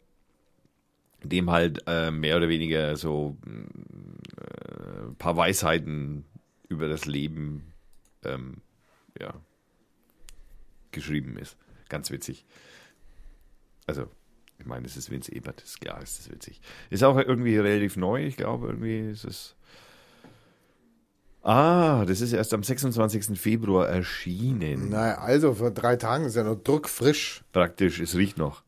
[1.23, 6.25] dem halt äh, mehr oder weniger so äh, ein paar Weisheiten
[6.73, 7.73] über das Leben
[8.23, 8.61] ähm,
[9.19, 9.33] ja,
[10.91, 11.55] geschrieben ist.
[11.89, 12.45] Ganz witzig.
[13.85, 14.07] Also,
[14.59, 16.61] ich meine, es ist Vince Ebert, ist klar, ist das witzig.
[16.89, 19.55] Ist auch irgendwie relativ neu, ich glaube, irgendwie ist es.
[21.41, 23.37] Ah, das ist erst am 26.
[23.37, 24.89] Februar erschienen.
[24.89, 27.43] Naja, also vor drei Tagen ist ja noch druckfrisch.
[27.51, 28.63] Praktisch, es riecht noch.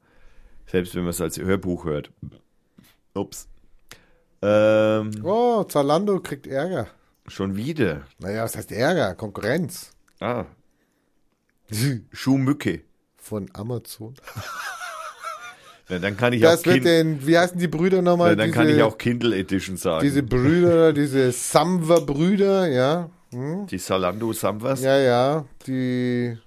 [0.67, 2.11] Selbst wenn man es als Hörbuch hört.
[3.13, 3.47] Ups.
[4.41, 6.89] Ähm, Oh, Zalando kriegt Ärger.
[7.27, 8.03] Schon wieder.
[8.19, 9.15] Naja, was heißt Ärger?
[9.15, 9.91] Konkurrenz.
[10.19, 10.45] Ah.
[12.11, 12.81] Schuhmücke.
[13.17, 14.15] Von Amazon.
[15.87, 18.29] Ja, dann kann ich Das auch wird kind, den, wie heißen die Brüder nochmal?
[18.29, 20.01] ja, dann kann ich auch Kindle Edition sagen.
[20.03, 23.11] Diese Brüder, diese Samwer-Brüder, ja.
[23.31, 24.81] die Salando Samwas.
[24.81, 26.39] Ja, ja, die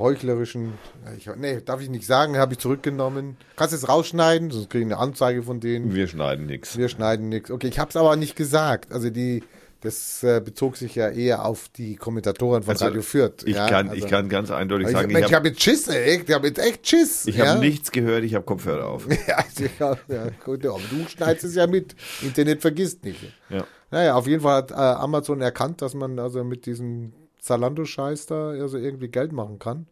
[0.00, 0.74] heuchlerischen,
[1.16, 3.36] ich, nee, darf ich nicht sagen, habe ich zurückgenommen.
[3.56, 5.94] Kannst du es rausschneiden, sonst kriege ich eine Anzeige von denen.
[5.94, 6.76] Wir schneiden nichts.
[6.76, 7.50] Wir schneiden nichts.
[7.50, 8.92] Okay, ich habe es aber nicht gesagt.
[8.92, 9.42] Also die,
[9.80, 13.44] das äh, bezog sich ja eher auf die Kommentatoren von Also, Radio Fürth.
[13.44, 15.62] Ich, ja, kann, also, ich kann ganz eindeutig ich, sagen, Mensch, ich habe habe jetzt
[15.62, 16.22] Schiss, ey.
[16.26, 17.26] Ich habe jetzt echt Schiss.
[17.26, 17.54] ich ja?
[17.54, 19.06] hab nichts gehört, ich habe Kopfhörer auf.
[19.26, 21.94] Ja, also hab, ja, gut, aber du schneidest es ja mit.
[22.22, 23.20] Internet vergisst nicht.
[23.48, 23.64] Ja.
[23.90, 28.50] Naja, auf jeden Fall hat äh, Amazon erkannt, dass man also mit diesem Zalando-Scheiß da
[28.50, 29.86] also irgendwie Geld machen kann.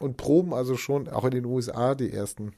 [0.00, 2.52] Und proben also schon auch in den USA die ersten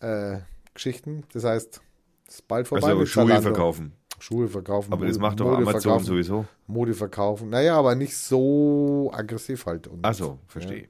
[0.00, 0.38] äh,
[0.74, 1.24] Geschichten.
[1.32, 1.80] Das heißt,
[2.26, 3.42] es ist bald vorbei Also mit Schuhe Zalando.
[3.42, 3.92] verkaufen.
[4.18, 4.92] Schuhe verkaufen.
[4.92, 6.46] Aber das Mode- macht doch Mode Amazon verkaufen, sowieso.
[6.66, 7.50] Mode verkaufen.
[7.50, 9.86] Naja, aber nicht so aggressiv halt.
[9.88, 10.88] Und, Ach so, verstehe.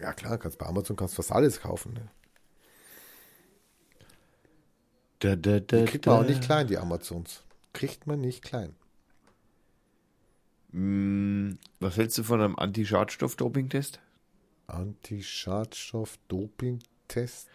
[0.00, 1.94] Ja klar, kannst bei Amazon kannst fast alles kaufen.
[1.94, 2.08] Ne?
[5.20, 7.42] Da, da, da, Die kriegt man auch nicht klein, die Amazons.
[7.72, 8.74] Kriegt man nicht klein.
[10.76, 13.98] Mm, Was hältst du von einem Anti-Schadstoff-Doping-Test?
[14.66, 17.48] Anti-Schadstoff-Doping-Test.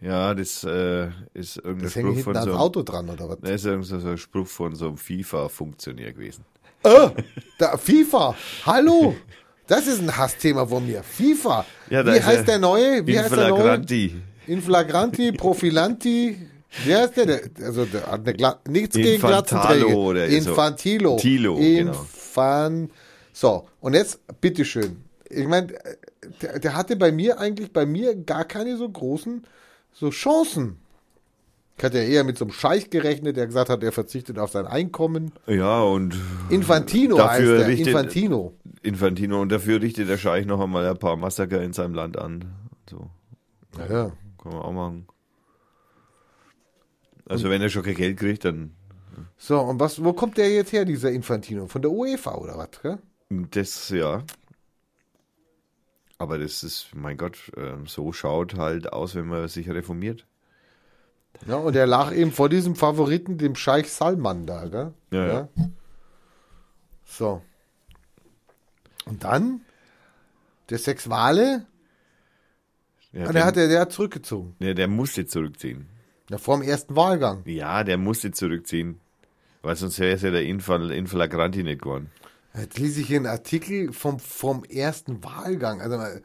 [0.00, 3.38] Ja, das äh, ist irgendein Das hängt Spruch von so einem, Auto dran, oder was?
[3.40, 6.44] das ist irgend so ein Spruch von so einem FIFA-Funktionär gewesen.
[6.82, 7.10] Äh,
[7.58, 8.34] da, FIFA,
[8.66, 9.14] hallo!
[9.66, 11.02] Das ist ein Hassthema von mir.
[11.04, 11.64] FIFA.
[11.90, 12.44] Ja, Wie heißt er.
[12.44, 13.06] der neue?
[13.06, 13.60] Wie heißt der neue?
[13.60, 14.16] flagranti.
[14.48, 16.36] Inflagranti, Profilanti.
[16.84, 17.42] Wie heißt der?
[17.62, 19.96] also der hat eine Gla nichts gegen Infantalo Glatzenträger.
[19.96, 20.26] oder.
[20.26, 21.16] Infantilo.
[21.16, 22.06] Tilo, genau.
[22.36, 22.90] Infan.
[23.32, 25.02] So, und jetzt, bitteschön.
[25.28, 25.68] Ich meine,
[26.42, 29.46] der, der hatte bei mir eigentlich, bei mir gar keine so großen
[29.92, 30.78] so Chancen.
[31.78, 34.50] Ich hatte ja eher mit so einem Scheich gerechnet, der gesagt hat, er verzichtet auf
[34.50, 35.32] sein Einkommen.
[35.46, 36.14] Ja, und
[36.50, 37.68] Infantino Dafür heißt er.
[37.68, 38.54] richtet- Infantino.
[38.82, 39.40] Infantino.
[39.40, 42.44] Und dafür richtet der Scheich noch einmal ein paar Massaker in seinem Land an.
[42.88, 43.08] So,
[43.78, 44.12] Ja, ja.
[44.42, 45.06] kann man auch machen.
[47.26, 48.72] Also wenn er schon kein Geld kriegt, dann
[49.44, 51.66] So, und was, wo kommt der jetzt her, dieser Infantino?
[51.66, 52.80] Von der UEFA oder was?
[52.80, 52.98] Gell?
[53.28, 54.22] das, ja.
[56.16, 60.26] Aber das ist, mein Gott, ähm, so schaut halt aus, wenn man sich reformiert.
[61.44, 64.94] Ja, und er lag eben vor diesem Favoriten, dem Scheich Salman da, gell?
[65.10, 65.48] Ja, ja.
[67.04, 67.42] So.
[69.06, 69.62] Und dann
[70.70, 71.66] der Sexuale,
[73.10, 74.54] Ja, ah, der, hat, der, der hat zurückgezogen.
[74.60, 75.88] ja, der musste zurückziehen.
[76.30, 77.42] Ja, vor dem ersten Wahlgang.
[77.44, 79.00] Ja, der musste zurückziehen.
[79.62, 82.10] Weil sonst wäre es ja der Infall, Inflagranti nicht geworden.
[82.58, 85.80] Jetzt lese ich hier einen Artikel vom, vom ersten Wahlgang.
[85.80, 86.22] Also, mal,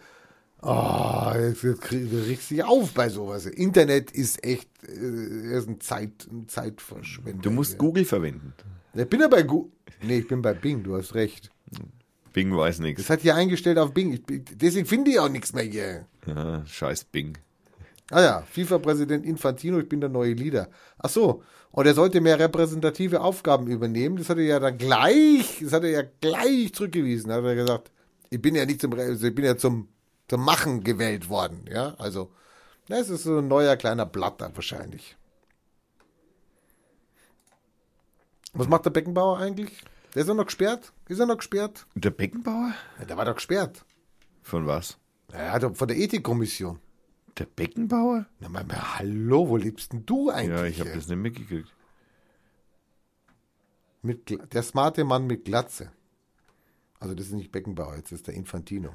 [0.61, 3.45] oh, jetzt, jetzt regst dich auf bei sowas.
[3.45, 7.41] Internet ist echt, äh, ist ein, Zeit, ein Zeitverschwender.
[7.41, 7.77] Du musst hier.
[7.79, 8.53] Google verwenden.
[8.93, 9.71] Ich bin ja bei Google.
[10.01, 11.49] Nee, ich bin bei Bing, du hast recht.
[12.33, 13.03] Bing weiß nichts.
[13.03, 14.13] Das hat hier eingestellt auf Bing.
[14.13, 14.21] Ich,
[14.55, 16.05] deswegen finde ich auch nichts mehr hier.
[16.25, 17.37] Ja, scheiß Bing.
[18.09, 20.69] Ah ja, FIFA-Präsident Infantino, ich bin der neue Leader.
[20.97, 24.17] Ach so, und er sollte mehr repräsentative Aufgaben übernehmen.
[24.17, 27.29] Das hat er ja dann gleich, das hat er ja gleich zurückgewiesen.
[27.29, 27.91] Da hat er gesagt,
[28.29, 29.89] ich bin ja nicht zum, also ich bin ja zum,
[30.27, 31.65] zum Machen gewählt worden.
[31.69, 32.31] Ja, also,
[32.87, 35.17] das ist so ein neuer kleiner Blatter wahrscheinlich.
[38.53, 39.83] Was macht der Beckenbauer eigentlich?
[40.15, 40.93] Der ist er noch gesperrt?
[41.09, 41.85] Ist er noch gesperrt?
[41.93, 42.73] Der Beckenbauer?
[42.99, 43.85] Ja, der war doch gesperrt.
[44.41, 44.97] Von was?
[45.59, 46.79] Doch von der Ethikkommission.
[47.37, 48.25] Der Beckenbauer?
[48.39, 50.57] Na, mal, mal, hallo, wo lebst denn du eigentlich?
[50.57, 51.73] Ja, ich habe das nicht mitgekriegt.
[54.01, 55.91] Mit, der smarte Mann mit Glatze.
[56.99, 58.89] Also das ist nicht Beckenbauer, jetzt ist der Infantino.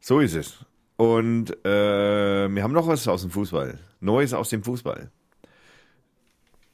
[0.00, 0.64] So ist es.
[0.96, 3.78] Und äh, wir haben noch was aus dem Fußball.
[4.00, 5.10] Neues aus dem Fußball.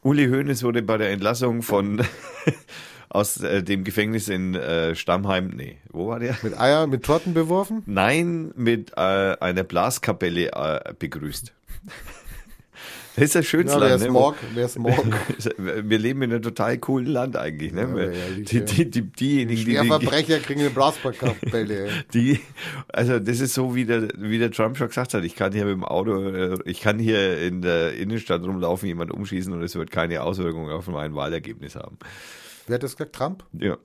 [0.03, 2.05] Uli Hoeneß wurde bei der Entlassung von
[3.13, 6.37] aus äh, dem Gefängnis in äh, Stammheim, nee, wo war der?
[6.43, 7.83] Mit Eier, mit Torten beworfen?
[7.87, 11.53] Nein, mit äh, einer Blaskapelle äh, begrüßt.
[13.15, 14.01] Das ist das schönste Ja, wer Land.
[14.01, 14.13] ist ne?
[14.13, 14.37] Morg?
[14.55, 15.05] Wer ist Morg?
[15.59, 17.71] Wir leben in einem total coolen Land eigentlich.
[17.75, 17.83] Ne?
[17.83, 21.91] Ja, ja, die- die, die, die, diejenigen, die, Verbrecher kriegen eine Blasbergkapelle.
[22.15, 22.41] die,
[22.89, 25.67] also das ist so, wie der, wie der Trump schon gesagt hat, ich kann hier
[25.67, 29.75] mit dem Auto, äh, ich kann hier in der Innenstadt rumlaufen, jemand umschießen und es
[29.75, 31.99] wird keine Auswirkungen auf mein Wahlergebnis haben.
[32.67, 33.15] Wer hat das gesagt?
[33.15, 33.45] Trump?
[33.53, 33.77] Ja.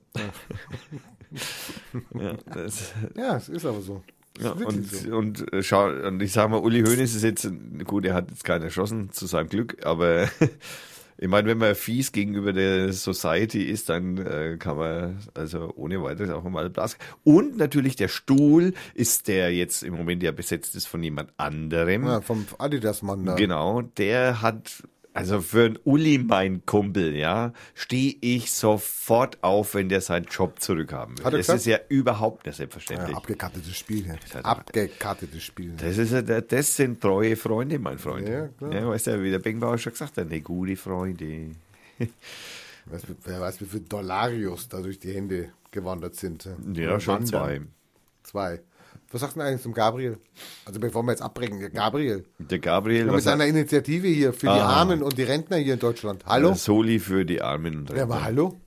[2.14, 4.04] ja, das, Ja, es ist aber so.
[4.40, 5.16] Ja und, so.
[5.16, 7.50] und, äh, schau, und ich sage mal, Uli Hoeneß ist jetzt,
[7.86, 10.30] gut, er hat jetzt keinen erschossen, zu seinem Glück, aber
[11.18, 16.04] ich meine, wenn man fies gegenüber der Society ist, dann äh, kann man also ohne
[16.04, 16.98] weiteres auch mal Blas.
[17.24, 22.06] Und natürlich der Stuhl ist, der jetzt im Moment ja besetzt ist von jemand anderem.
[22.06, 23.36] Ja, vom Adidas-Mann da.
[23.36, 24.84] Genau, der hat
[25.18, 30.59] Also für einen Uli, mein Kumpel, ja, stehe ich sofort auf, wenn der seinen Job
[30.61, 31.26] zurückhaben will.
[31.26, 31.59] Hat er Das gesagt?
[31.59, 33.15] ist ja überhaupt nicht Ja, selbstverständlich.
[33.15, 34.05] abgekartetes Spiel.
[34.07, 34.41] Ja.
[34.41, 35.74] Abgekartetes Spiel.
[35.78, 38.28] Das, ist ja, das sind treue Freunde, mein Freund.
[38.30, 38.74] Ja, klar.
[38.74, 41.51] Ja, weißt du, wie der Beckenbauer schon gesagt hat, eine gute Freunde.
[42.89, 46.47] Weißt du, wer weiß, wie viele Dollarios da durch die Hände gewandert sind.
[46.74, 47.59] Ja, schon zwei.
[48.24, 48.61] Zwei.
[49.12, 50.18] Was sagst du eigentlich zum Gabriel?
[50.66, 52.26] Also bevor wir jetzt abbrechen, der Gabriel.
[52.39, 54.82] Der Gabriel, mit er, seiner Initiative hier für die Ah.
[54.82, 56.26] Armen und die Rentner hier in Deutschland.
[56.26, 56.53] Hallo?
[56.55, 58.60] Soli für die Armen und Ja, aber hallo?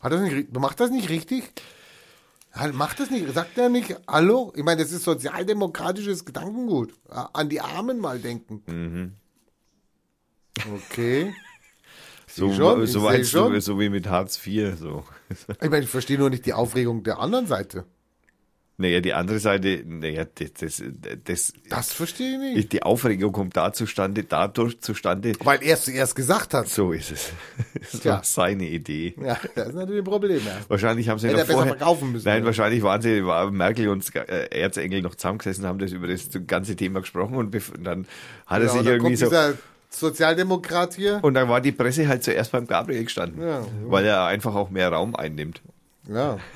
[0.00, 1.44] Hat das nicht, macht das nicht richtig?
[2.52, 3.32] Halt, Macht das nicht?
[3.34, 4.52] Sagt er nicht, hallo?
[4.56, 6.92] Ich meine, das ist sozialdemokratisches Gedankengut.
[7.08, 8.62] An die Armen mal denken.
[8.66, 9.12] Mhm.
[10.74, 11.32] Okay.
[12.26, 13.60] so, schon, so, schon.
[13.60, 14.76] so wie mit Hartz IV.
[14.78, 15.04] So.
[15.60, 17.84] Ich meine, ich verstehe nur nicht die Aufregung der anderen Seite.
[18.80, 20.82] Naja, die andere Seite, naja, das, das,
[21.24, 22.72] das, Das verstehe ich nicht.
[22.72, 25.32] die Aufregung kommt da zustande, dadurch zustande.
[25.42, 26.68] Weil er es zuerst gesagt hat.
[26.68, 27.32] So ist es.
[27.90, 28.12] Das Tja.
[28.12, 29.14] war seine Idee.
[29.20, 30.40] Ja, das ist natürlich ein Problem.
[30.46, 30.58] Ja.
[30.68, 32.46] Wahrscheinlich haben sie Hätte noch er vorher, verkaufen müssen, Nein, ja.
[32.46, 36.76] wahrscheinlich waren sie, war Merkel und äh, Erzengel noch zusammengesessen, haben das über das ganze
[36.76, 37.52] Thema gesprochen und
[37.84, 38.06] dann
[38.46, 39.54] hat er Ja, sich und dann irgendwie kommt so, dieser
[39.90, 41.18] Sozialdemokrat hier.
[41.22, 43.62] und dann war die Presse halt zuerst beim Gabriel gestanden, Ja.
[43.86, 45.62] weil er einfach auch mehr Raum einnimmt.
[46.08, 46.38] Ja.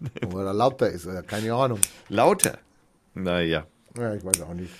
[0.26, 1.78] Weil er lauter ist, oder keine Ahnung.
[2.08, 2.58] Lauter.
[3.14, 3.66] Naja.
[3.96, 4.72] Ja, ich weiß auch nicht.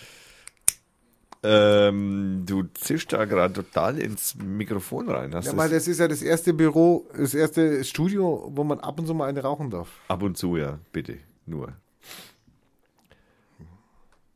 [1.43, 5.35] Ähm, du zischst da gerade total ins Mikrofon rein.
[5.35, 8.79] Hast Ja, das weil das ist ja das erste Büro, das erste Studio, wo man
[8.81, 9.89] ab und zu mal eine rauchen darf.
[10.09, 11.73] ab und zu, ja, bitte, nur.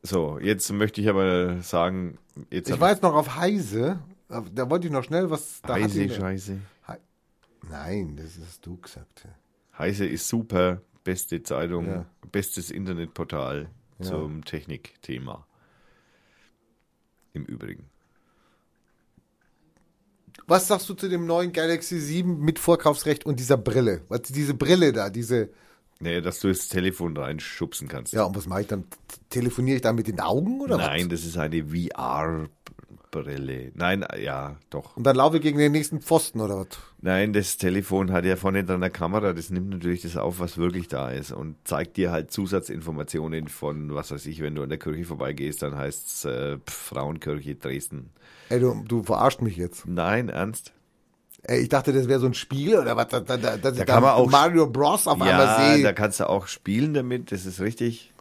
[0.01, 2.17] So, jetzt möchte ich aber sagen,
[2.49, 3.99] jetzt Ich war jetzt noch auf Heise.
[4.27, 5.61] Da wollte ich noch schnell was.
[5.61, 6.57] Da Heise, Scheiße.
[7.69, 9.27] Nein, das hast du gesagt.
[9.77, 9.79] Ja.
[9.79, 12.05] Heise ist super, beste Zeitung, Ja.
[12.31, 13.69] bestes Internetportal
[14.01, 15.45] zum Technikthema.
[17.33, 17.85] Im Übrigen.
[20.47, 24.01] Was sagst du zu dem neuen Galaxy 7 mit Vorkaufsrecht und dieser Brille?
[24.09, 25.49] Was, diese Brille da, diese.
[25.99, 28.13] Naja, dass du das Telefon reinschubsen kannst.
[28.13, 28.83] Ja, und was mache ich dann?
[29.29, 31.21] Telefoniere ich da mit den Augen oder Nein, was?
[31.21, 32.49] das ist eine VR-Brille.
[33.75, 34.97] Nein, ja, doch.
[34.97, 36.67] Und dann laufe ich gegen den nächsten Pfosten oder was?
[37.01, 40.57] Nein, das Telefon hat ja vorne dran eine Kamera, das nimmt natürlich das auf, was
[40.57, 44.69] wirklich da ist und zeigt dir halt Zusatzinformationen von, was weiß ich, wenn du an
[44.69, 48.09] der Kirche vorbeigehst, dann heißt es äh, Frauenkirche Dresden.
[48.49, 49.87] Ey, du, du verarscht mich jetzt.
[49.87, 50.71] Nein, ernst?
[51.43, 53.07] Ey, ich dachte, das wäre so ein Spiel oder was?
[53.09, 55.05] Da, da, da, ich kann man auch- Mario Bros.
[55.07, 55.83] auf Ja, einmal sehe.
[55.83, 58.11] da kannst du auch spielen damit, das ist richtig.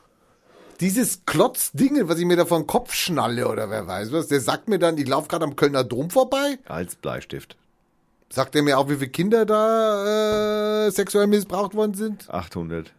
[0.80, 4.40] Dieses Klotzding, was ich mir da vor den Kopf schnalle oder wer weiß was, der
[4.40, 6.58] sagt mir dann, ich laufe gerade am Kölner Dom vorbei.
[6.66, 7.56] Als Bleistift.
[8.30, 12.28] Sagt er mir auch, wie viele Kinder da äh, sexuell missbraucht worden sind?
[12.28, 12.92] 800.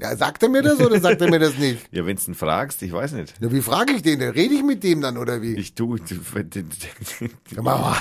[0.00, 1.88] Ja, sagt er mir das oder sagt er mir das nicht?
[1.90, 3.34] Ja, wenn du ihn fragst, ich weiß nicht.
[3.40, 4.22] Ja, wie frage ich den?
[4.22, 5.56] Rede ich mit dem dann oder wie?
[5.56, 6.14] Ich tu, du,
[7.50, 7.96] Ja, mach mal.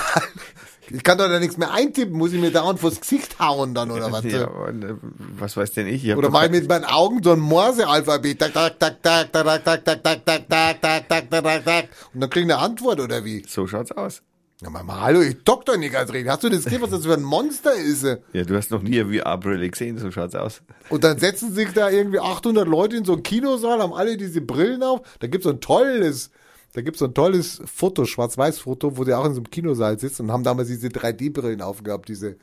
[0.89, 3.91] Ich kann doch da nichts mehr eintippen, muss ich mir dauernd vors Gesicht hauen dann
[3.91, 4.23] oder was?
[4.23, 6.05] ja, äh, was weiß denn ich?
[6.05, 8.39] ich Oder mache ich mit meinen Augen so ein Morse-Alphabet.
[8.39, 11.65] Tak, tak, tak, tak, tak, tak, tak, tak, tak, tak, tak, tak, tak, tak, tak,
[11.65, 11.89] tak.
[12.13, 13.43] Und dann krieg ich eine Antwort oder wie?
[13.47, 14.21] So schaut's aus.
[14.59, 16.31] Ja, mal, mal, hallo, ich doktor nicht als reden.
[16.31, 18.03] Hast du das gesehen, was das für ein Monster ist?
[18.33, 20.63] Ja, du hast noch nie eine VR-Brille gesehen, so schaut's aus.
[20.89, 24.41] Und dann setzen sich da irgendwie 800 Leute in so einen Kinosaal, haben alle diese
[24.41, 25.01] Brillen auf.
[25.19, 26.31] Da gibt's so ein tolles,
[26.73, 30.23] da gibt's so ein tolles Foto, Schwarz-Weiß-Foto, wo die auch in so einem Kinosaal sitzen
[30.23, 32.37] und haben damals diese 3D-Brillen aufgehabt, diese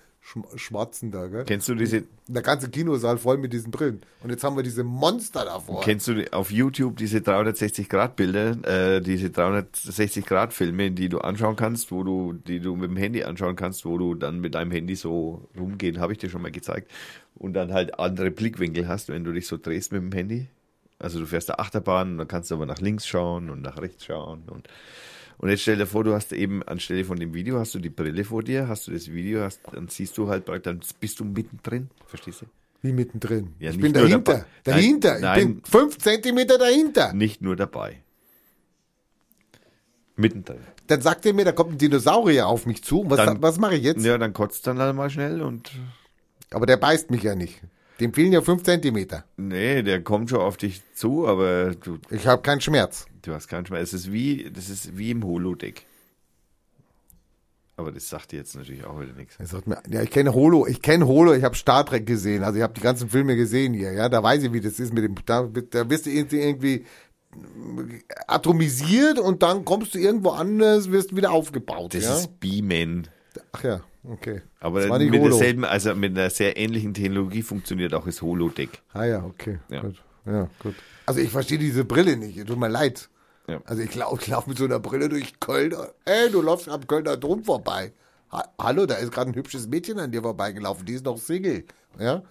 [0.56, 1.44] schwarzen da, gell?
[1.44, 4.00] Kennst du diese, Der ganze Kinosaal voll mit diesen Brillen.
[4.22, 5.82] Und jetzt haben wir diese Monster davor.
[5.82, 12.32] kennst du auf YouTube diese 360-Grad-Bilder, äh, diese 360-Grad-Filme, die du anschauen kannst, wo du,
[12.32, 16.00] die du mit dem Handy anschauen kannst, wo du dann mit deinem Handy so rumgehen,
[16.00, 16.90] habe ich dir schon mal gezeigt,
[17.34, 20.48] und dann halt andere Blickwinkel hast, wenn du dich so drehst mit dem Handy.
[20.98, 23.78] Also du fährst der Achterbahn und dann kannst du aber nach links schauen und nach
[23.78, 24.68] rechts schauen und
[25.38, 27.90] und jetzt stell dir vor, du hast eben anstelle von dem Video hast du die
[27.90, 31.24] Brille vor dir, hast du das Video, hast, dann siehst du halt, dann bist du
[31.24, 32.46] mittendrin, verstehst du?
[32.82, 33.54] Wie mittendrin.
[33.60, 34.18] Ja, ich bin dahinter.
[34.34, 34.44] dabei.
[34.64, 35.18] Dahinter.
[35.18, 35.54] Nein, ich nein.
[35.54, 37.14] bin fünf Zentimeter dahinter.
[37.14, 38.02] Nicht nur dabei.
[40.16, 40.58] Mittendrin.
[40.86, 43.04] Dann sagt er mir, da kommt ein Dinosaurier auf mich zu.
[43.08, 44.04] Was, Dann- was mache ich jetzt?
[44.04, 45.72] Ja, dann kotzt dann halt mal schnell und
[46.50, 47.60] Aber der beißt mich ja nicht.
[48.00, 49.24] Dem fehlen ja fünf Zentimeter.
[49.36, 53.06] nee, der kommt schon auf dich zu, aber du, Ich habe keinen Schmerz.
[53.26, 53.88] Du hast keinen Schmerz.
[53.92, 55.86] Es ist wie, das ist wie im Holodeck.
[57.76, 59.34] Aber das sagt dir jetzt natürlich auch wieder nichts.
[59.38, 62.44] Er sagt mir, ja, ich kenne Holo, ich kenne Holo, ich habe Star Trek gesehen,
[62.44, 64.94] also ich habe die ganzen Filme gesehen hier, ja, da weiß ich, wie das ist
[64.94, 66.84] mit dem, da, da wirst du irgendwie,
[68.28, 72.14] atomisiert und dann kommst du irgendwo anders, wirst wieder aufgebaut, Das ja?
[72.16, 73.08] ist Beamen.
[73.50, 74.42] Ach ja, okay.
[74.60, 75.30] Aber das mit Holo.
[75.30, 78.82] derselben, also mit einer sehr ähnlichen Technologie funktioniert auch das Holodeck.
[78.92, 79.80] Ah ja, okay, Ja.
[79.80, 80.02] gut.
[80.26, 80.74] Ja, gut.
[81.06, 83.08] Also ich verstehe diese Brille nicht, tut mir leid.
[83.46, 83.60] Ja.
[83.66, 85.74] Also ich laufe lauf mit so einer Brille durch Köln.
[86.04, 87.92] Ey, du läufst am Kölner Dom vorbei.
[88.32, 90.86] Ha Hallo, da ist gerade ein hübsches Mädchen an dir vorbeigelaufen.
[90.86, 91.64] Die ist noch Single.
[91.98, 92.22] Ja?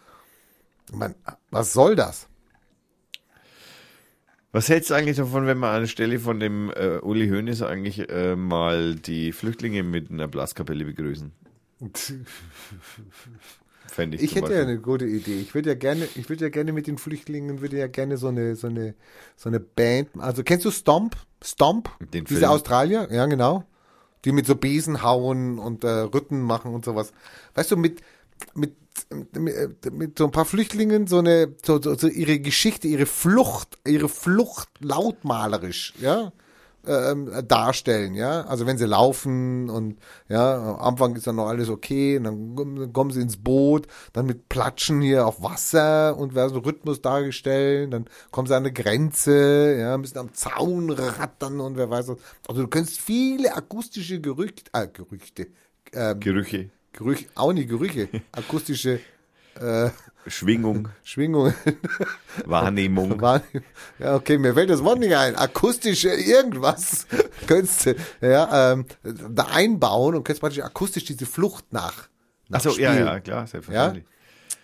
[0.92, 1.16] Man,
[1.52, 2.28] was soll das?
[4.52, 8.36] Was hältst du eigentlich davon, wenn man anstelle von dem äh, Uli Hoeneß eigentlich äh,
[8.36, 11.32] mal die Flüchtlinge mit einer Blaskapelle begrüßen?
[13.94, 14.72] Fände ich Ich hätte ja Beispiel.
[14.74, 15.40] eine gute Idee.
[15.40, 18.28] Ich würde ja gerne, ich würde ja gerne mit den Flüchtlingen, würde ja gerne so
[18.28, 18.96] eine, so eine,
[19.36, 20.10] so eine Band.
[20.18, 21.16] Also kennst du Stomp?
[21.44, 21.90] Stomp?
[22.14, 22.52] Den Diese Film.
[22.52, 23.08] Australier?
[23.12, 23.66] Ja, genau.
[24.26, 27.14] Die mit so Besen hauen und äh, Rütten machen und sowas.
[27.54, 28.02] Weißt du, mit,
[28.56, 28.74] mit,
[29.38, 33.78] mit, mit so ein paar Flüchtlingen so eine, so, so, so ihre Geschichte, ihre Flucht,
[33.86, 36.32] ihre Flucht lautmalerisch, ja,
[36.88, 38.42] ähm, darstellen, ja.
[38.42, 39.98] Also wenn sie laufen und
[40.30, 44.26] ja, am Anfang ist dann noch alles okay, und dann kommen- sie ins Boot, dann
[44.26, 48.74] mit Platschen hier auf Wasser und werden so Rhythmus dargestellt, dann kommen sie an eine
[48.74, 52.18] Grenze, ja, müssen am Zaun rattern und wer weiß was.
[52.48, 55.48] Also du kannst viele akustische Gerüchte, äh, Gerüchte,
[55.94, 59.00] ähm, Gerüche, Gerüche, auch nicht Gerüche, akustische
[59.60, 59.90] äh,
[60.28, 61.54] Schwingung, Schwingungen.
[62.46, 63.22] Wahrnehmung.
[64.00, 65.36] Ja, okay, mir fällt das Wort nicht ein.
[65.36, 67.06] Akustische irgendwas
[67.48, 72.10] könntest du ja, ähm, da einbauen und könntest praktisch akustisch diese Flucht nach.
[72.50, 74.06] nach Achso, ja, ja, klar, selbstverständlich.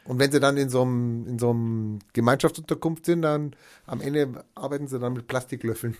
[0.06, 3.56] Und wenn sie dann in so einem, in so einem Gemeinschaftsunterkunft sind, dann
[3.86, 5.96] am Ende arbeiten sie dann mit Plastiklöffeln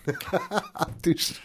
[0.74, 1.40] am Tisch.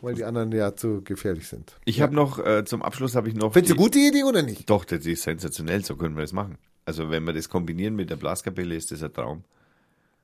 [0.00, 1.76] Weil die anderen ja zu gefährlich sind.
[1.84, 3.52] Ich habe noch, äh, zum Abschluss habe ich noch.
[3.52, 4.68] Findest du die- gute Idee oder nicht?
[4.70, 6.56] Doch, das ist sensationell, so können wir das machen.
[6.84, 9.44] Also wenn wir das kombinieren mit der Blaskapelle, ist das ein Traum.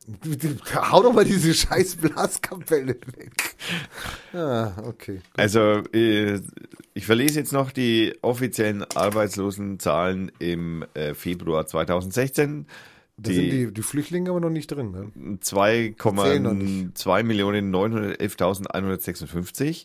[0.74, 3.56] Hau doch mal diese scheiß Blaskapelle weg.
[4.34, 5.20] Ah, okay.
[5.36, 6.40] Also äh,
[6.92, 12.66] ich verlese jetzt noch die offiziellen Arbeitslosenzahlen im äh, Februar 2016.
[13.16, 14.90] Da die, sind die, die Flüchtlinge aber noch nicht drin.
[14.90, 15.12] Ne?
[15.40, 19.84] 2,2 Millionen 911.156.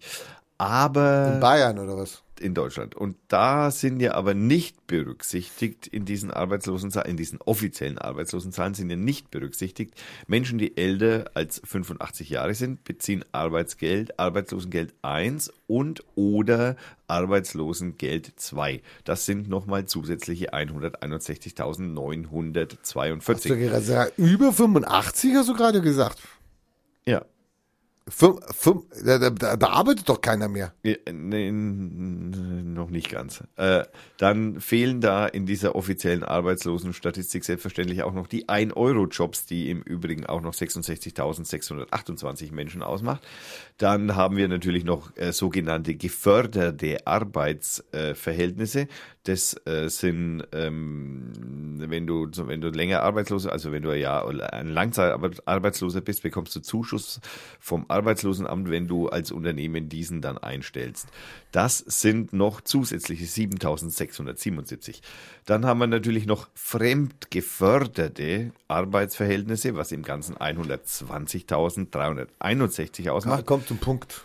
[0.59, 2.21] Aber In Bayern oder was?
[2.39, 2.95] in Deutschland.
[2.95, 8.89] Und da sind ja aber nicht berücksichtigt in diesen Arbeitslosenzahlen, in diesen offiziellen Arbeitslosenzahlen sind
[8.89, 9.93] ja nicht berücksichtigt
[10.27, 16.75] Menschen, die älter als 85 Jahre sind, beziehen Arbeitsgeld, Arbeitslosengeld 1 und oder
[17.07, 18.81] Arbeitslosengeld 2.
[19.03, 23.27] Das sind nochmal zusätzliche 161.942.
[23.27, 26.19] Hast du gerade über 85 hast du gerade gesagt?
[27.05, 27.25] Ja.
[28.09, 30.73] Fünf, fünf, da, da, da arbeitet doch keiner mehr.
[30.83, 33.43] Nee, noch nicht ganz.
[33.55, 33.83] Äh,
[34.17, 40.25] dann fehlen da in dieser offiziellen Arbeitslosenstatistik selbstverständlich auch noch die 1-Euro-Jobs, die im Übrigen
[40.25, 43.25] auch noch 66.628 Menschen ausmacht.
[43.77, 48.87] Dann haben wir natürlich noch äh, sogenannte geförderte Arbeitsverhältnisse.
[49.29, 51.31] Das äh, sind, ähm,
[51.77, 56.61] wenn du wenn du länger arbeitslos, also wenn du oder ein Langzeitarbeitsloser bist, bekommst du
[56.61, 57.21] Zuschuss
[57.59, 61.09] vom Arbeitslosenamt, wenn du als Unternehmen diesen dann einstellst.
[61.51, 65.01] Das sind noch zusätzliche 7.677.
[65.45, 73.45] Dann haben wir natürlich noch fremdgeförderte Arbeitsverhältnisse, was im Ganzen 120.361 ausmacht.
[73.45, 74.23] kommt zum Punkt.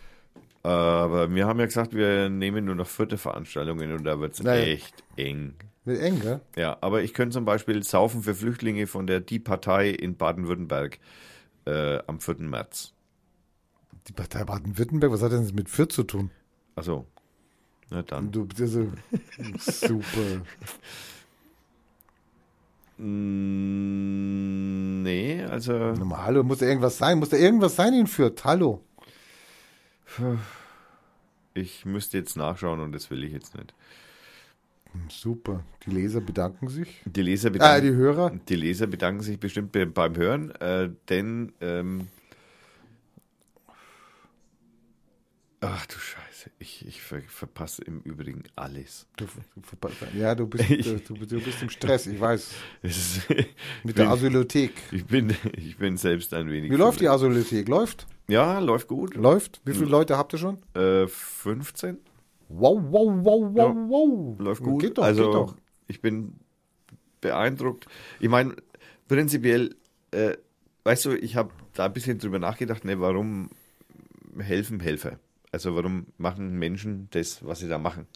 [0.63, 4.41] Aber wir haben ja gesagt, wir nehmen nur noch vierte Veranstaltungen und da wird es
[4.43, 4.63] Naja.
[4.63, 5.53] echt eng.
[5.85, 6.39] Wird eng, gell?
[6.55, 10.99] Ja, aber ich könnte zum Beispiel Saufen für Flüchtlinge von der Die Partei in Baden-Württemberg
[11.65, 12.35] äh, am 4.
[12.39, 12.92] März.
[14.07, 16.31] Die Partei Baden-Württemberg, was hat denn das mit Fürth zu tun?
[16.75, 17.05] Also,
[17.89, 18.31] na dann.
[18.31, 18.91] Du bist ja so
[19.59, 20.41] super.
[22.97, 27.19] Mm, Nee, also Nochmal, hallo, muss da irgendwas sein?
[27.19, 28.43] Muss da irgendwas sein in Fürth?
[28.45, 28.81] Hallo.
[31.53, 33.73] ich müsste jetzt nachschauen und das will ich jetzt nicht.
[35.09, 35.63] Super.
[35.85, 37.01] Die Leser bedanken sich.
[37.05, 38.31] Die Leser Ah, bedanken, die Hörer.
[38.47, 42.07] die Leser bedanken sich bestimmt be- beim Hören, äh, denn ähm,
[45.63, 49.07] ach du Scheiße, ich, ich ver verpasse im Übrigen alles.
[49.17, 52.51] Du, du, ja, du bist, äh, du, du bist im Stress, ich weiß.
[52.81, 53.29] Ist,
[53.83, 54.73] Mit der bin- Asylothek.
[54.91, 56.71] ich bin, ich bin selbst ein wenig.
[56.71, 57.67] Wie läuft die Asylothek?
[57.67, 58.05] Läuft?
[58.27, 59.15] Ja, läuft gut.
[59.15, 59.61] Läuft?
[59.65, 60.57] Wie viele Leute habt ihr schon?
[60.75, 61.97] Äh, 15
[62.49, 64.39] Wow, wow, wow, wow, Ja, wow.
[64.39, 64.81] läuft gut.
[64.81, 65.55] Geht doch, also geht doch.
[65.87, 66.35] ich bin
[67.21, 67.87] beeindruckt.
[68.19, 68.55] Ich meine,
[69.07, 69.75] prinzipiell,
[70.11, 70.37] äh,
[70.83, 73.49] weißt du, ich habe da ein bisschen drüber nachgedacht, ne, warum
[74.37, 75.19] helfen Helfer?
[75.53, 78.07] Also warum machen Menschen das, was sie da machen?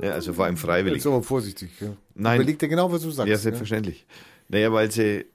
[0.00, 0.96] Ne, also vor allem freiwillig.
[0.96, 1.70] Jetzt aber vorsichtig.
[1.80, 1.96] Ja.
[2.16, 2.40] Nein.
[2.40, 3.28] Überleg dir genau, was du sagst.
[3.28, 3.38] ja, ja.
[3.38, 4.04] selbstverständlich.
[4.48, 5.26] Naja, weil sie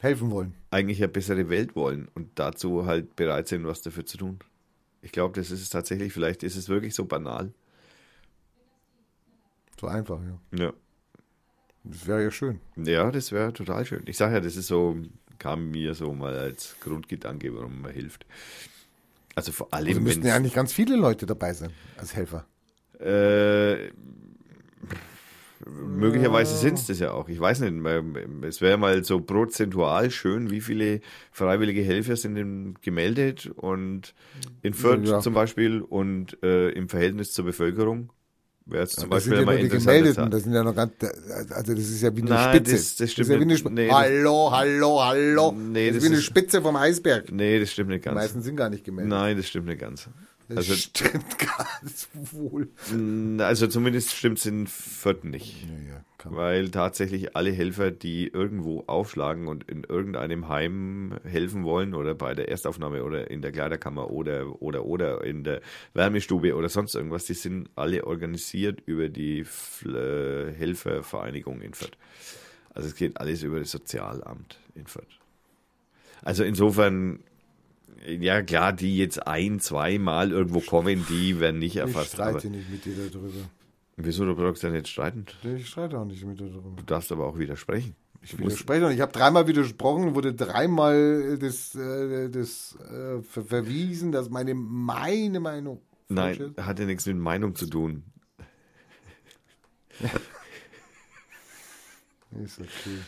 [0.00, 0.52] Helfen wollen.
[0.70, 4.40] eigentlich eine bessere Welt wollen und dazu halt bereit sind, was dafür zu tun.
[5.00, 7.50] Ich glaube, das ist es tatsächlich, vielleicht ist es wirklich so banal.
[9.80, 10.64] So einfach, ja.
[10.66, 10.72] Ja.
[11.84, 12.60] Das wäre ja schön.
[12.76, 14.02] Ja, das wäre total schön.
[14.04, 14.98] Ich sage ja, das ist so,
[15.38, 18.26] kam mir so mal als Grundgedanke, warum man hilft.
[19.38, 22.44] Also vor allem, Also müssten ja eigentlich ganz viele Leute dabei sein als Helfer.
[22.98, 23.90] äh,
[25.66, 27.28] möglicherweise sind es das ja auch.
[27.28, 27.74] Ich weiß nicht.
[28.44, 31.00] Es wäre mal so prozentual schön, wie viele
[31.30, 34.12] freiwillige Helfer sind denn gemeldet und
[34.62, 35.20] in Fürth Ja.
[35.20, 38.12] zum Beispiel und äh, im Verhältnis zur Bevölkerung
[38.68, 39.84] wäre es zum das sind Beispiel ja mal nur die.
[39.84, 40.92] Gemeldeten, das sind ja noch ganz,
[41.50, 42.72] also das ist ja wie eine Nein, Spitze.
[42.72, 43.54] das- das stimmt ist ja wie eine.
[43.58, 45.52] Sp Nee, das- hallo, hallo, hallo.
[45.52, 47.32] Nee, das, das ist wie eine Spitze vom Eisberg.
[47.32, 48.14] Nee, das stimmt nicht Die ganz.
[48.16, 49.10] meisten sind gar nicht gemeldet.
[49.10, 50.08] Nein, das stimmt nicht ganz.
[50.48, 52.68] das Also, stimmt ganz wohl.
[53.38, 55.62] also zumindest stimmt es in Fürth nicht.
[55.64, 61.62] Ja, ja, kann Weil tatsächlich alle Helfer, die irgendwo aufschlagen und in irgendeinem Heim helfen
[61.64, 65.60] wollen oder bei der Erstaufnahme oder in der Kleiderkammer oder oder oder in der
[65.94, 69.46] Wärmestube oder sonst irgendwas, die sind alle organisiert über die
[69.86, 71.96] äh, Helfervereinigung in Fürth.
[72.70, 75.20] Also es geht alles über das Sozialamt in Fürth.
[76.22, 77.20] Also insofern,
[78.06, 82.18] ja klar, die jetzt ein, zweimal irgendwo kommen, die werden nicht ich erfasst.
[82.18, 83.48] Aber streite nicht mit dir darüber.
[83.98, 85.26] Wieso du brauchst ja nicht streiten?
[85.42, 86.70] Ich streite auch nicht mit dir darüber.
[86.76, 87.94] Du darfst aber auch widersprechen.
[88.22, 88.96] Ich widerspreche nicht.
[88.96, 95.38] Ich habe dreimal widersprochen, wurde dreimal das, äh, das äh, ver verwiesen, dass meine, meine
[95.40, 96.58] Meinung Nein, ist.
[96.64, 98.02] hat ja nichts mit Meinung zu tun.
[102.44, 102.98] Ist okay.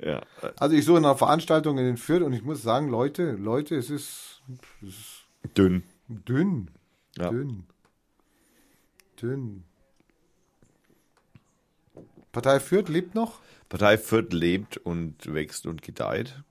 [0.00, 0.18] Ja.
[0.42, 3.90] äh, Also ich suche nach Veranstaltungen in Fürth und ich muss sagen, Leute, Leute, es
[3.90, 4.42] ist,
[4.82, 5.24] es ist
[5.56, 5.82] Dünn.
[6.08, 6.70] dünn.
[7.18, 7.30] Ja.
[7.30, 7.64] Dünn.
[9.20, 9.64] Dünn.
[12.32, 16.42] Partei Fürth lebt noch, Partei Fürth lebt und wächst und gedeiht.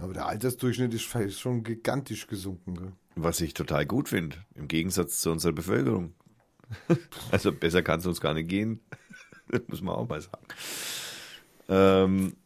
[0.00, 2.74] aber der Altersdurchschnitt ist schon gigantisch gesunken.
[2.74, 2.92] Gell?
[3.16, 6.14] Was ich total gut finde, im Gegensatz zu unserer Bevölkerung.
[7.30, 8.80] Also besser kann es uns gar nicht gehen.
[9.48, 10.46] Das muss man auch mal sagen.
[11.68, 12.36] Ähm,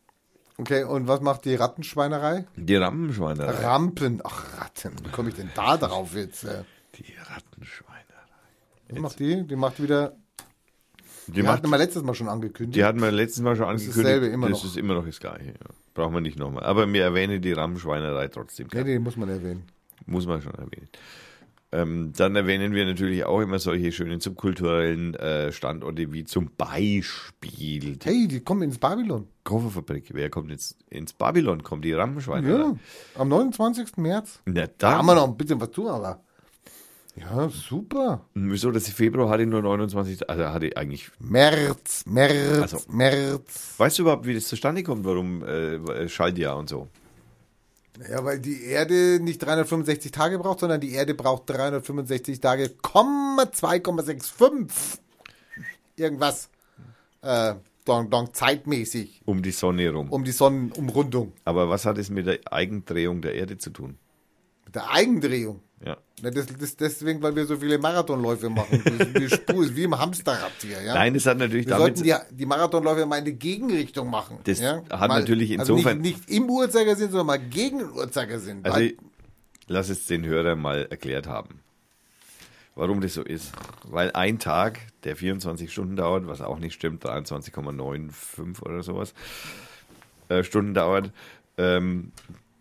[0.60, 2.44] Okay, und was macht die Rattenschweinerei?
[2.56, 3.64] die Rampenschweinerei.
[3.64, 4.20] Rampen.
[4.24, 4.92] Ach, Ratten.
[5.04, 6.42] Wie komme ich denn da drauf jetzt?
[6.42, 6.64] äh?
[6.96, 8.02] Die Rattenschweinerei.
[8.88, 9.46] Was macht die?
[9.46, 10.16] Die macht wieder.
[11.28, 12.76] Die, Die, macht, hatten wir letztes Mal schon angekündigt.
[12.76, 13.98] die hatten wir letztes Mal schon angekündigt.
[13.98, 14.70] dasselbe, immer das noch.
[14.70, 15.46] ist immer noch das Gleiche.
[15.48, 15.66] Ja.
[15.94, 16.64] Brauchen wir nicht nochmal.
[16.64, 18.68] Aber wir erwähnen die Rampenschweinerei trotzdem.
[18.72, 19.64] nee, nee, muss man erwähnen.
[20.06, 20.88] Muss man schon erwähnen.
[21.70, 27.80] Ähm, dann erwähnen wir natürlich auch immer solche schönen subkulturellen äh, Standorte wie zum Beispiel
[27.80, 29.26] die Hey, die kommen ins Babylon.
[29.44, 30.06] Kofferfabrik.
[30.14, 31.62] Wer kommt jetzt ins Babylon?
[31.62, 32.48] Kommt die Rampenschweine?
[32.48, 32.74] Ja,
[33.20, 33.98] am 29.
[33.98, 34.40] März.
[34.46, 34.98] Na Da dann.
[34.98, 36.20] haben wir noch ein bisschen was tun, aber.
[37.16, 38.24] Ja, super.
[38.34, 41.10] Wieso, dass die Februar hatte nur 29, also hatte eigentlich.
[41.18, 43.74] März, März, Also- März.
[43.76, 46.88] Weißt du überhaupt, wie das zustande kommt, warum äh, Schaltjahr und so?
[48.08, 53.42] Ja, weil die Erde nicht 365 Tage braucht, sondern die Erde braucht 365 Tage, Komma
[53.42, 54.98] 2,65.
[55.96, 56.48] Irgendwas.
[57.22, 57.54] Äh,
[57.84, 60.10] dann, dann zeitmäßig Um die Sonne rum.
[60.10, 61.32] um die Sonnenumrundung.
[61.44, 63.98] Aber was hat es mit der Eigendrehung der Erde zu tun?
[64.66, 65.60] Mit der Eigendrehung.
[65.84, 65.96] Ja.
[66.22, 68.82] Na, das, das, deswegen, weil wir so viele Marathonläufe machen.
[68.84, 70.82] Das, wir spulen, wie im Hamsterrad hier.
[70.82, 70.94] Ja?
[70.94, 71.98] Nein, es hat natürlich wir damit.
[71.98, 74.38] sollten die, die Marathonläufe mal in die Gegenrichtung machen.
[74.44, 74.82] Das ja?
[74.90, 78.60] hat mal, natürlich also insofern- nicht, nicht im Uhrzeigersinn, sondern mal gegen den Uhrzeigersinn.
[78.64, 78.96] Also, ich-
[79.68, 81.60] lass es den Hörer mal erklärt haben,
[82.74, 83.52] warum das so ist.
[83.84, 89.14] Weil ein Tag, der 24 Stunden dauert, was auch nicht stimmt, 23,95 oder sowas
[90.28, 91.12] äh, Stunden dauert,
[91.56, 92.12] ähm,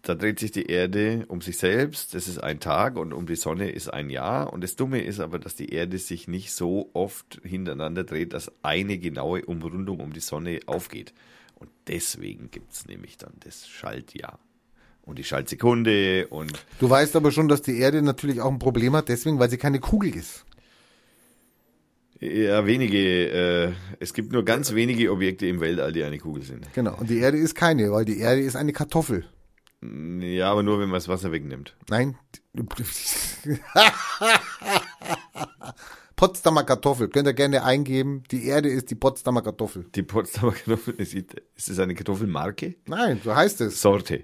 [0.08, 3.36] da dreht sich die Erde um sich selbst, das ist ein Tag und um die
[3.36, 4.54] Sonne ist ein Jahr.
[4.54, 8.52] Und das Dumme ist aber, dass die Erde sich nicht so oft hintereinander dreht, dass
[8.64, 11.14] eine genaue Umrundung um die Sonne aufgeht.
[11.56, 14.40] Und deswegen gibt es nämlich dann das Schaltjahr.
[15.02, 18.96] Und die Schaltsekunde und Du weißt aber schon, dass die Erde natürlich auch ein Problem
[18.96, 20.46] hat, deswegen, weil sie keine Kugel ist.
[22.20, 26.68] ja, wenige, äh, es gibt nur ganz wenige Objekte im Weltall, die eine Kugel sind.
[26.74, 26.96] Genau.
[26.96, 29.26] Und die Erde ist keine, weil die Erde ist eine Kartoffel.
[29.82, 31.76] Ja, aber nur wenn man das Wasser wegnimmt.
[31.90, 32.18] Nein.
[36.16, 37.10] Potsdamer Kartoffel.
[37.10, 38.24] Könnt ihr gerne eingeben.
[38.32, 39.86] Die Erde ist die Potsdamer Kartoffel.
[39.94, 42.76] Die Potsdamer Kartoffel, ist ist es eine Kartoffelmarke?
[42.88, 43.80] Nein, so heißt es.
[43.80, 44.24] Sorte.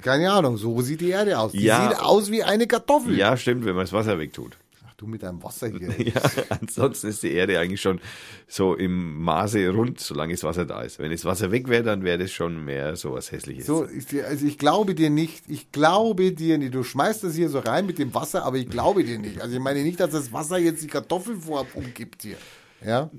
[0.00, 1.52] Keine Ahnung, so sieht die Erde aus.
[1.52, 1.90] Die Ja.
[1.90, 3.14] sieht aus wie eine Kartoffel.
[3.14, 4.56] Ja, stimmt, wenn man das Wasser wegtut.
[5.00, 5.94] Du mit deinem Wasser hier.
[5.98, 6.20] Ja,
[6.50, 8.00] ansonsten ist die Erde eigentlich schon
[8.46, 10.98] so im Maße rund, solange das Wasser da ist.
[10.98, 13.64] Wenn das Wasser weg wäre, dann wäre das schon mehr so was Hässliches.
[13.64, 13.86] So,
[14.26, 16.74] also ich glaube dir nicht, ich glaube dir nicht.
[16.74, 19.40] Du schmeißt das hier so rein mit dem Wasser, aber ich glaube dir nicht.
[19.40, 22.36] Also ich meine nicht, dass das Wasser jetzt die Kartoffelform umgibt hier.
[22.84, 23.10] Ja?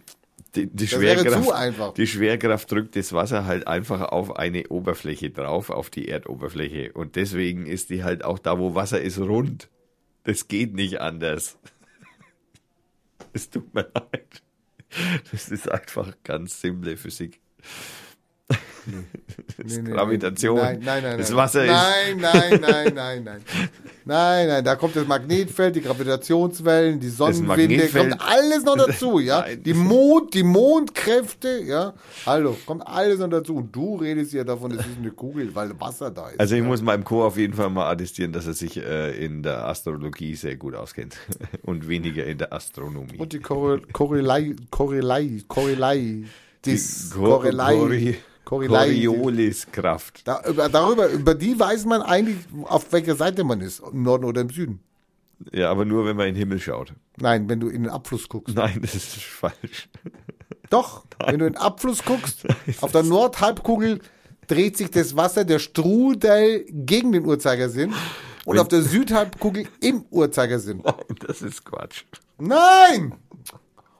[0.53, 1.93] die, die, Schwerkraft, zu einfach.
[1.95, 6.91] die Schwerkraft drückt das Wasser halt einfach auf eine Oberfläche drauf, auf die Erdoberfläche.
[6.93, 9.69] Und deswegen ist die halt auch da, wo Wasser ist, rund.
[10.23, 11.57] Das geht nicht anders.
[13.33, 14.43] Es tut mir leid.
[15.31, 17.39] Das ist einfach ganz simple Physik.
[19.57, 20.57] Das ist Nee, nee, Gravitation.
[20.57, 21.17] Nein, nein, nein.
[21.17, 21.37] das nein.
[21.37, 21.71] Wasser ist.
[21.71, 23.41] Nein, nein, nein, nein, nein.
[24.03, 29.41] Nein, nein, da kommt das Magnetfeld, die Gravitationswellen, die Sonnenwinde, kommt alles noch dazu, ja.
[29.41, 29.61] Nein.
[29.63, 31.93] Die Mond, die Mondkräfte, ja.
[32.25, 33.57] Hallo, kommt alles noch dazu.
[33.57, 36.39] Und du redest ja davon, es ist eine Kugel, weil Wasser da ist.
[36.39, 36.67] Also ich ja.
[36.67, 37.23] muss meinem Co.
[37.23, 41.17] auf jeden Fall mal attestieren, dass er sich äh, in der Astrologie sehr gut auskennt
[41.61, 43.17] und weniger in der Astronomie.
[43.17, 46.23] Und die Korre- Korrelei, Korrelei, Korrelei,
[46.65, 48.17] dis, Korrelei.
[48.59, 50.27] Corioliskraft.
[50.27, 54.25] Da, über, darüber, über die weiß man eigentlich, auf welcher Seite man ist, im Norden
[54.25, 54.81] oder im Süden.
[55.53, 56.93] Ja, aber nur, wenn man in den Himmel schaut.
[57.17, 58.55] Nein, wenn du in den Abfluss guckst.
[58.55, 59.89] Nein, das ist falsch.
[60.69, 62.45] Doch, wenn du in den Abfluss guckst,
[62.81, 63.99] auf der Nordhalbkugel
[64.47, 67.93] dreht sich das Wasser, der Strudel gegen den Uhrzeigersinn
[68.45, 70.81] und auf der Südhalbkugel im Uhrzeigersinn.
[70.83, 72.03] Nein, das ist Quatsch.
[72.37, 73.13] Nein!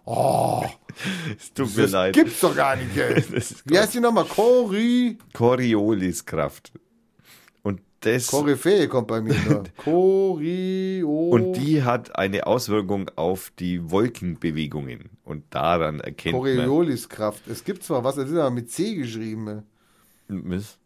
[0.05, 2.13] Es tut mir Das leid.
[2.13, 3.23] gibt's doch gar nicht, ey.
[3.65, 4.25] Wie heißt die nochmal?
[4.25, 5.17] Cori...
[5.33, 6.71] Corioliskraft.
[7.63, 9.63] Und das Koryphäe kommt bei mir nur.
[9.77, 11.29] Chorio...
[11.29, 15.11] und die hat eine Auswirkung auf die Wolkenbewegungen.
[15.23, 17.47] Und daran erkennt Corioliskraft.
[17.47, 19.43] Es gibt zwar was, das ist aber mit C geschrieben.
[19.45, 19.63] man.
[20.27, 20.77] Miss,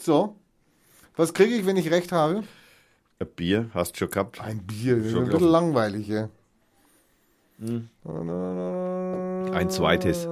[0.00, 0.36] So.
[1.16, 2.42] Was kriege ich, wenn ich recht habe?
[3.20, 4.40] Ein Bier hast du schon gehabt.
[4.40, 4.96] Ein Bier.
[4.96, 6.28] Das ist ein bisschen langweilig, ja.
[9.52, 10.26] Ein zweites.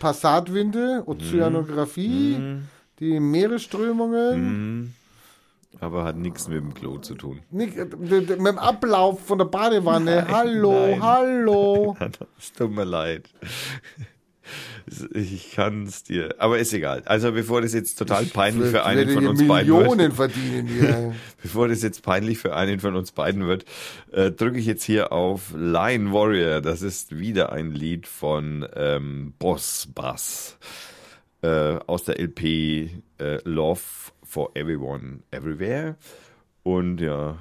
[0.00, 2.62] Passatwinde, Ozeanographie, Mhm.
[2.98, 4.94] die Meeresströmungen,
[5.80, 7.40] Aber hat nichts mit dem Klo zu tun.
[7.50, 10.26] nicht, äh, mit dem Ablauf von der Badewanne.
[10.28, 11.02] hallo, nein.
[11.02, 11.96] hallo.
[12.38, 13.30] Es tut mir leid.
[15.14, 16.34] Ich kann es dir.
[16.38, 17.02] Aber ist egal.
[17.04, 21.14] Also bevor das jetzt total peinlich für einen von uns beiden Millionen wird, verdienen hier.
[21.42, 23.64] bevor das jetzt peinlich für einen von uns beiden wird,
[24.10, 26.60] äh, drücke ich jetzt hier auf Lion Warrior.
[26.60, 30.58] Das ist wieder ein Lied von ähm, Boss Bass
[31.42, 33.80] äh, aus der LP äh, Love
[34.22, 35.96] for Everyone Everywhere.
[36.62, 37.38] Und ja,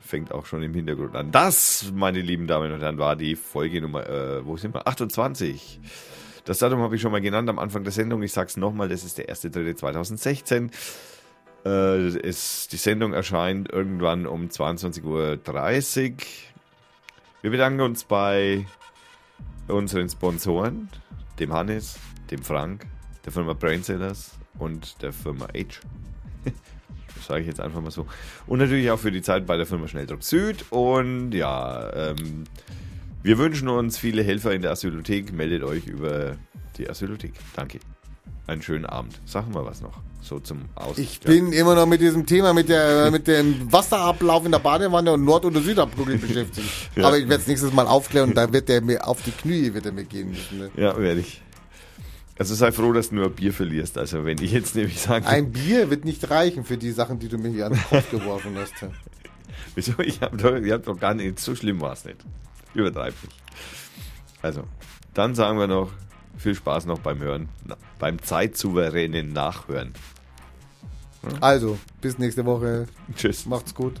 [0.00, 1.30] fängt auch schon im Hintergrund an.
[1.30, 4.86] Das, meine lieben Damen und Herren, war die Folge Nummer, äh, wo sind wir?
[4.86, 5.80] 28.
[6.44, 8.22] Das Datum habe ich schon mal genannt am Anfang der Sendung.
[8.22, 10.70] Ich sage es nochmal, das ist der 1.3.2016.
[11.64, 16.16] Äh, die Sendung erscheint irgendwann um 22.30 Uhr.
[17.42, 18.66] Wir bedanken uns bei
[19.68, 20.88] unseren Sponsoren,
[21.38, 21.98] dem Hannes,
[22.30, 22.86] dem Frank,
[23.24, 25.80] der Firma Brainsellers und der Firma H.
[27.26, 28.06] Sage ich jetzt einfach mal so.
[28.46, 30.64] Und natürlich auch für die Zeit bei der Firma Schnelldruck Süd.
[30.70, 32.44] Und ja, ähm,
[33.22, 35.32] wir wünschen uns viele Helfer in der Asylothek.
[35.32, 36.36] Meldet euch über
[36.78, 37.34] die Asylothek.
[37.54, 37.80] Danke.
[38.46, 39.20] einen schönen Abend.
[39.26, 39.98] Sagen wir was noch.
[40.22, 40.98] So zum Aus.
[40.98, 41.30] Ich ja.
[41.30, 45.24] bin immer noch mit diesem Thema, mit, der, mit dem Wasserablauf in der Badewanne und
[45.24, 46.68] Nord- oder Südabdruck beschäftigt.
[46.96, 47.06] Ja.
[47.06, 49.72] Aber ich werde es nächstes Mal aufklären und da wird der mir auf die Knie
[49.72, 50.58] wird er mir gehen müssen.
[50.58, 50.70] Ne?
[50.76, 51.40] Ja, werde ich.
[52.40, 53.98] Also sei froh, dass du nur ein Bier verlierst.
[53.98, 57.28] Also wenn ich jetzt nämlich sage, Ein Bier wird nicht reichen für die Sachen, die
[57.28, 58.72] du mir hier an den Kopf geworfen hast.
[59.74, 62.16] wieso, ich habe doch, ich hab doch gar nicht, so schlimm war es nicht.
[62.72, 63.36] Übertreib nicht.
[64.40, 64.64] Also,
[65.12, 65.92] dann sagen wir noch,
[66.38, 67.50] viel Spaß noch beim Hören,
[67.98, 69.92] beim zeitsouveränen Nachhören.
[71.42, 72.86] Also, bis nächste Woche.
[73.16, 73.44] Tschüss.
[73.44, 74.00] Macht's gut.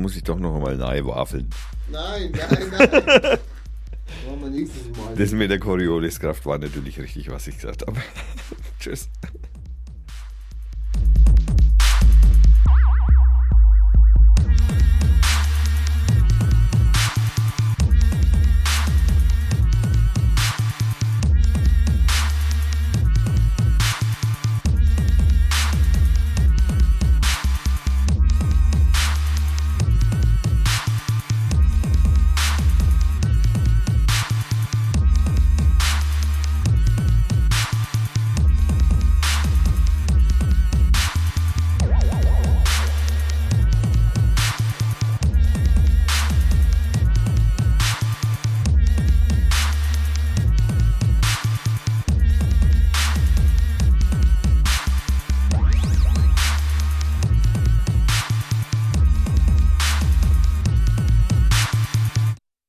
[0.00, 1.50] muss ich doch noch mal nahe wafeln.
[1.90, 3.38] Nein, nein, nein.
[5.16, 8.00] Das mit der Corioliskraft war natürlich richtig, was ich gesagt habe.
[8.80, 9.08] Tschüss.